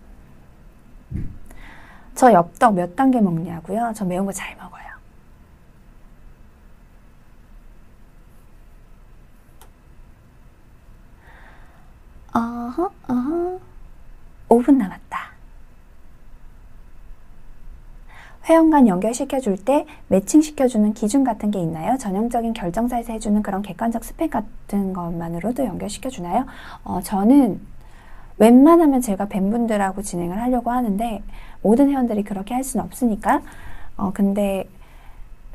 저 2.14 2.32
엽떡 2.32 2.74
몇 2.74 2.94
단계 2.96 3.20
먹냐고요? 3.20 3.92
저 3.96 4.04
매운 4.04 4.26
거 4.26 4.32
잘 4.32 4.54
먹어요. 4.56 4.90
어허, 12.34 12.90
어허. 13.08 13.60
5분 14.48 14.76
남았다. 14.76 15.29
회원간 18.50 18.88
연결시켜줄 18.88 19.58
때 19.58 19.86
매칭시켜주는 20.08 20.92
기준 20.94 21.22
같은 21.22 21.52
게 21.52 21.60
있나요? 21.60 21.96
전형적인 21.96 22.52
결정사에서 22.52 23.12
해주는 23.12 23.40
그런 23.44 23.62
객관적 23.62 24.04
스펙 24.04 24.32
같은 24.32 24.92
것만으로도 24.92 25.64
연결시켜주나요? 25.64 26.46
어, 26.82 27.00
저는 27.00 27.60
웬만하면 28.38 29.02
제가 29.02 29.26
밴분들하고 29.26 30.02
진행을 30.02 30.42
하려고 30.42 30.72
하는데 30.72 31.22
모든 31.62 31.90
회원들이 31.90 32.24
그렇게 32.24 32.52
할 32.52 32.64
수는 32.64 32.84
없으니까 32.86 33.42
어, 33.96 34.10
근데 34.12 34.68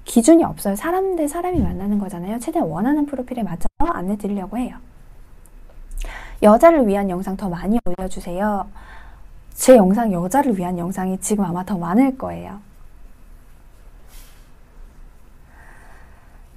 기준이 0.06 0.46
없어요. 0.46 0.78
사람 0.78 1.18
대 1.18 1.28
사람이 1.28 1.60
만나는 1.60 2.00
거잖아요. 2.00 2.40
최대한 2.40 2.70
원하는 2.70 3.06
프로필에 3.08 3.44
맞춰서 3.44 3.92
안내 3.92 4.16
드리려고 4.16 4.58
해요. 4.58 4.78
여자를 6.42 6.88
위한 6.88 7.10
영상 7.10 7.36
더 7.36 7.50
많이 7.50 7.78
올려주세요. 7.84 8.68
제 9.54 9.76
영상 9.76 10.14
여자를 10.14 10.58
위한 10.58 10.78
영상이 10.78 11.18
지금 11.20 11.44
아마 11.44 11.66
더 11.66 11.78
많을 11.78 12.18
거예요. 12.18 12.60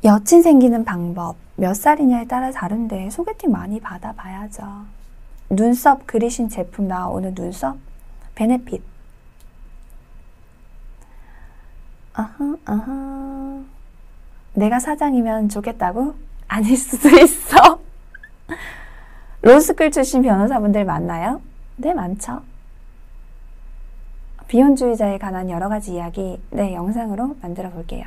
여친 0.04 0.42
생기는 0.42 0.84
방법 0.84 1.36
몇 1.56 1.74
살이냐에 1.74 2.26
따라 2.26 2.52
다른데 2.52 3.10
소개팅 3.10 3.50
많이 3.50 3.80
받아봐야죠. 3.80 4.62
눈썹 5.50 6.06
그리신 6.06 6.48
제품 6.48 6.86
나오는 6.86 7.34
눈썹 7.34 7.76
베네핏 8.34 8.82
아하 12.12 12.56
아하 12.64 13.64
내가 14.54 14.78
사장이면 14.80 15.48
좋겠다고? 15.48 16.14
아닐 16.48 16.76
수도 16.76 17.08
있어. 17.20 17.80
로스쿨 19.42 19.90
출신 19.90 20.22
변호사분들 20.22 20.84
많나요? 20.84 21.40
네, 21.76 21.94
많죠. 21.94 22.42
비혼주의자에 24.48 25.18
관한 25.18 25.48
여러 25.50 25.68
가지 25.68 25.94
이야기, 25.94 26.40
네, 26.50 26.74
영상으로 26.74 27.36
만들어 27.40 27.70
볼게요. 27.70 28.04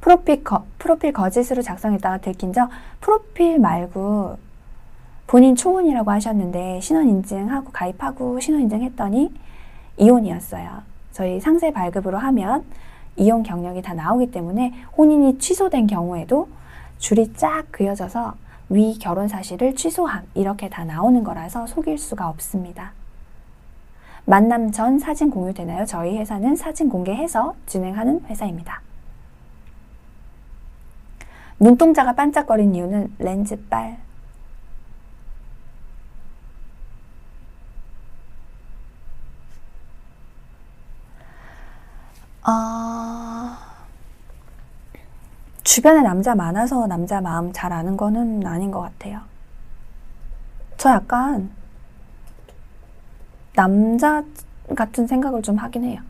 프로필, 0.00 0.44
거, 0.44 0.64
프로필 0.78 1.12
거짓으로 1.12 1.62
작성했다가 1.62 2.18
들킨 2.18 2.52
적, 2.52 2.68
프로필 3.00 3.58
말고 3.58 4.38
본인 5.26 5.56
초혼이라고 5.56 6.10
하셨는데 6.10 6.80
신원인증하고 6.80 7.70
가입하고 7.72 8.40
신원인증했더니 8.40 9.32
이혼이었어요. 9.98 10.82
저희 11.12 11.40
상세 11.40 11.72
발급으로 11.72 12.16
하면 12.18 12.64
이혼 13.16 13.42
경력이 13.42 13.82
다 13.82 13.94
나오기 13.94 14.30
때문에 14.30 14.72
혼인이 14.96 15.38
취소된 15.38 15.86
경우에도 15.86 16.48
줄이 16.98 17.32
쫙 17.34 17.64
그어져서 17.70 18.34
위 18.70 18.98
결혼 18.98 19.28
사실을 19.28 19.74
취소함 19.74 20.24
이렇게 20.34 20.68
다 20.68 20.84
나오는 20.84 21.24
거라서 21.24 21.66
속일 21.66 21.98
수가 21.98 22.28
없습니다. 22.28 22.92
만남 24.24 24.70
전 24.72 24.98
사진 24.98 25.30
공유되나요? 25.30 25.86
저희 25.86 26.18
회사는 26.18 26.54
사진 26.54 26.88
공개해서 26.88 27.54
진행하는 27.66 28.20
회사입니다. 28.26 28.82
눈동자가 31.60 32.14
반짝거린 32.14 32.74
이유는 32.74 33.14
렌즈빨. 33.18 33.98
아... 42.42 43.58
주변에 45.64 46.00
남자 46.00 46.34
많아서 46.34 46.86
남자 46.86 47.20
마음 47.20 47.52
잘 47.52 47.72
아는 47.72 47.96
거는 47.96 48.46
아닌 48.46 48.70
것 48.70 48.80
같아요. 48.80 49.20
저 50.78 50.90
약간 50.90 51.50
남자 53.54 54.24
같은 54.74 55.06
생각을 55.06 55.42
좀 55.42 55.56
하긴 55.56 55.84
해요. 55.84 56.00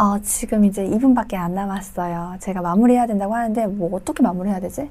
어, 0.00 0.18
지금 0.22 0.64
이제 0.64 0.82
2분밖에 0.82 1.34
안 1.34 1.54
남았어요. 1.54 2.36
제가 2.40 2.62
마무리해야 2.62 3.06
된다고 3.06 3.34
하는데 3.34 3.66
뭐 3.66 3.94
어떻게 3.94 4.22
마무리해야 4.22 4.58
되지? 4.58 4.90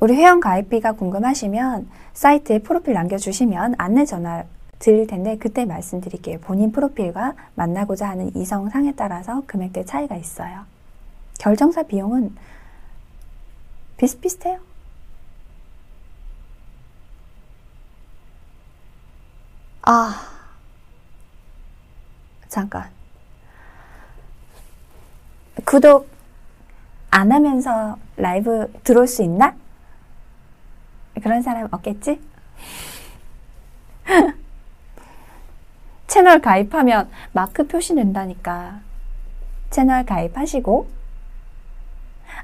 우리 0.00 0.14
회원 0.14 0.40
가입비가 0.40 0.92
궁금하시면 0.92 1.90
사이트에 2.14 2.60
프로필 2.60 2.94
남겨주시면 2.94 3.74
안내 3.76 4.06
전화 4.06 4.44
드릴 4.78 5.06
텐데 5.06 5.36
그때 5.36 5.66
말씀드릴게요. 5.66 6.38
본인 6.40 6.72
프로필과 6.72 7.34
만나고자 7.54 8.08
하는 8.08 8.34
이성상에 8.34 8.94
따라서 8.96 9.42
금액대 9.46 9.84
차이가 9.84 10.16
있어요. 10.16 10.62
결정사 11.38 11.82
비용은 11.82 12.34
비슷비슷해요. 13.98 14.75
아, 19.86 20.20
잠깐. 22.48 22.90
구독 25.64 26.08
안 27.10 27.30
하면서 27.32 27.96
라이브 28.16 28.70
들어올 28.82 29.06
수 29.06 29.22
있나? 29.22 29.54
그런 31.22 31.40
사람 31.42 31.68
없겠지? 31.70 32.20
채널 36.08 36.40
가입하면 36.40 37.08
마크 37.32 37.66
표시된다니까. 37.66 38.80
채널 39.70 40.04
가입하시고. 40.04 40.88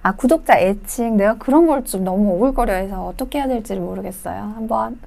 아, 0.03 0.13
구독자 0.15 0.59
애칭. 0.59 1.17
내가 1.17 1.39
그런 1.39 1.67
걸 1.67 1.85
좀 1.85 2.05
너무 2.05 2.31
오글거려 2.35 2.73
해서 2.75 3.05
어떻게 3.07 3.39
해야 3.39 3.49
될지를 3.49 3.83
모르겠어요. 3.83 4.41
한번 4.41 5.01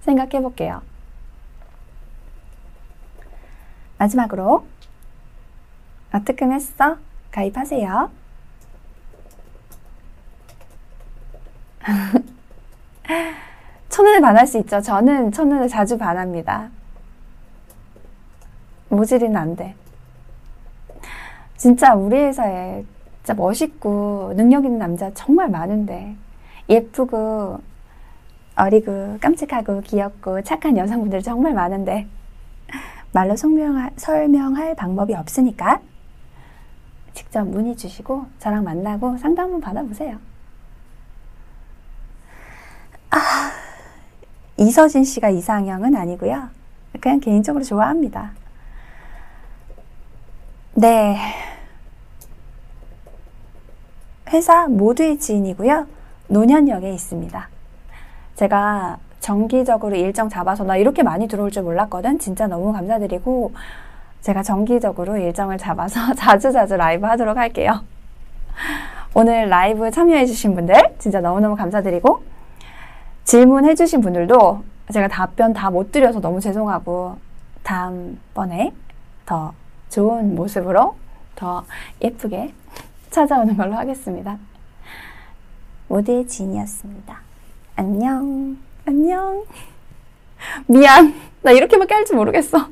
생각해 0.00 0.40
볼게요. 0.42 0.82
마지막으로. 3.98 4.66
어떻게 6.12 6.44
했어? 6.46 6.96
가입하세요. 7.30 8.10
첫눈에 13.88 14.20
반할 14.20 14.46
수 14.46 14.58
있죠. 14.58 14.80
저는 14.80 15.32
첫눈에 15.32 15.68
자주 15.68 15.98
반합니다. 15.98 16.70
모질이는 18.88 19.36
안 19.36 19.56
돼. 19.56 19.74
진짜 21.56 21.94
우리 21.94 22.16
회사에 22.16 22.84
진짜 23.18 23.34
멋있고 23.34 24.34
능력 24.36 24.64
있는 24.64 24.78
남자 24.78 25.12
정말 25.14 25.48
많은데 25.48 26.14
예쁘고 26.68 27.58
어리고 28.54 29.18
깜찍하고 29.20 29.80
귀엽고 29.82 30.42
착한 30.42 30.76
여성분들 30.76 31.22
정말 31.22 31.54
많은데 31.54 32.06
말로 33.16 33.34
설명할, 33.34 33.92
설명할 33.96 34.74
방법이 34.74 35.14
없으니까 35.14 35.80
직접 37.14 37.48
문의 37.48 37.74
주시고 37.74 38.26
저랑 38.38 38.62
만나고 38.62 39.16
상담 39.16 39.46
한번 39.46 39.62
받아보세요. 39.62 40.18
아, 43.10 43.18
이서진 44.58 45.04
씨가 45.04 45.30
이상형은 45.30 45.96
아니고요. 45.96 46.50
그냥 47.00 47.18
개인적으로 47.20 47.64
좋아합니다. 47.64 48.32
네. 50.74 51.16
회사 54.28 54.68
모두의 54.68 55.18
지인이고요. 55.18 55.86
노년역에 56.28 56.92
있습니다. 56.92 57.48
제가 58.34 58.98
정기적으로 59.20 59.96
일정 59.96 60.28
잡아서 60.28 60.64
나 60.64 60.76
이렇게 60.76 61.02
많이 61.02 61.26
들어올 61.28 61.50
줄 61.50 61.62
몰랐거든. 61.62 62.18
진짜 62.18 62.46
너무 62.46 62.72
감사드리고 62.72 63.52
제가 64.20 64.42
정기적으로 64.42 65.16
일정을 65.16 65.58
잡아서 65.58 66.12
자주자주 66.14 66.76
라이브 66.76 67.06
하도록 67.06 67.36
할게요. 67.36 67.82
오늘 69.14 69.48
라이브 69.48 69.90
참여해주신 69.90 70.54
분들 70.54 70.74
진짜 70.98 71.20
너무너무 71.20 71.56
감사드리고 71.56 72.22
질문해주신 73.24 74.00
분들도 74.00 74.62
제가 74.92 75.08
답변 75.08 75.52
다 75.52 75.70
못 75.70 75.90
드려서 75.90 76.20
너무 76.20 76.40
죄송하고 76.40 77.16
다음번에 77.62 78.72
더 79.24 79.52
좋은 79.88 80.34
모습으로 80.34 80.94
더 81.34 81.64
예쁘게 82.02 82.52
찾아오는 83.10 83.56
걸로 83.56 83.74
하겠습니다. 83.74 84.38
모두의 85.88 86.26
지인이었습니다. 86.26 87.18
안녕. 87.76 88.65
안녕. 88.86 89.44
미안. 90.66 91.14
나 91.42 91.50
이렇게밖에 91.52 91.94
할 91.94 92.04
줄 92.04 92.16
모르겠어. 92.16 92.68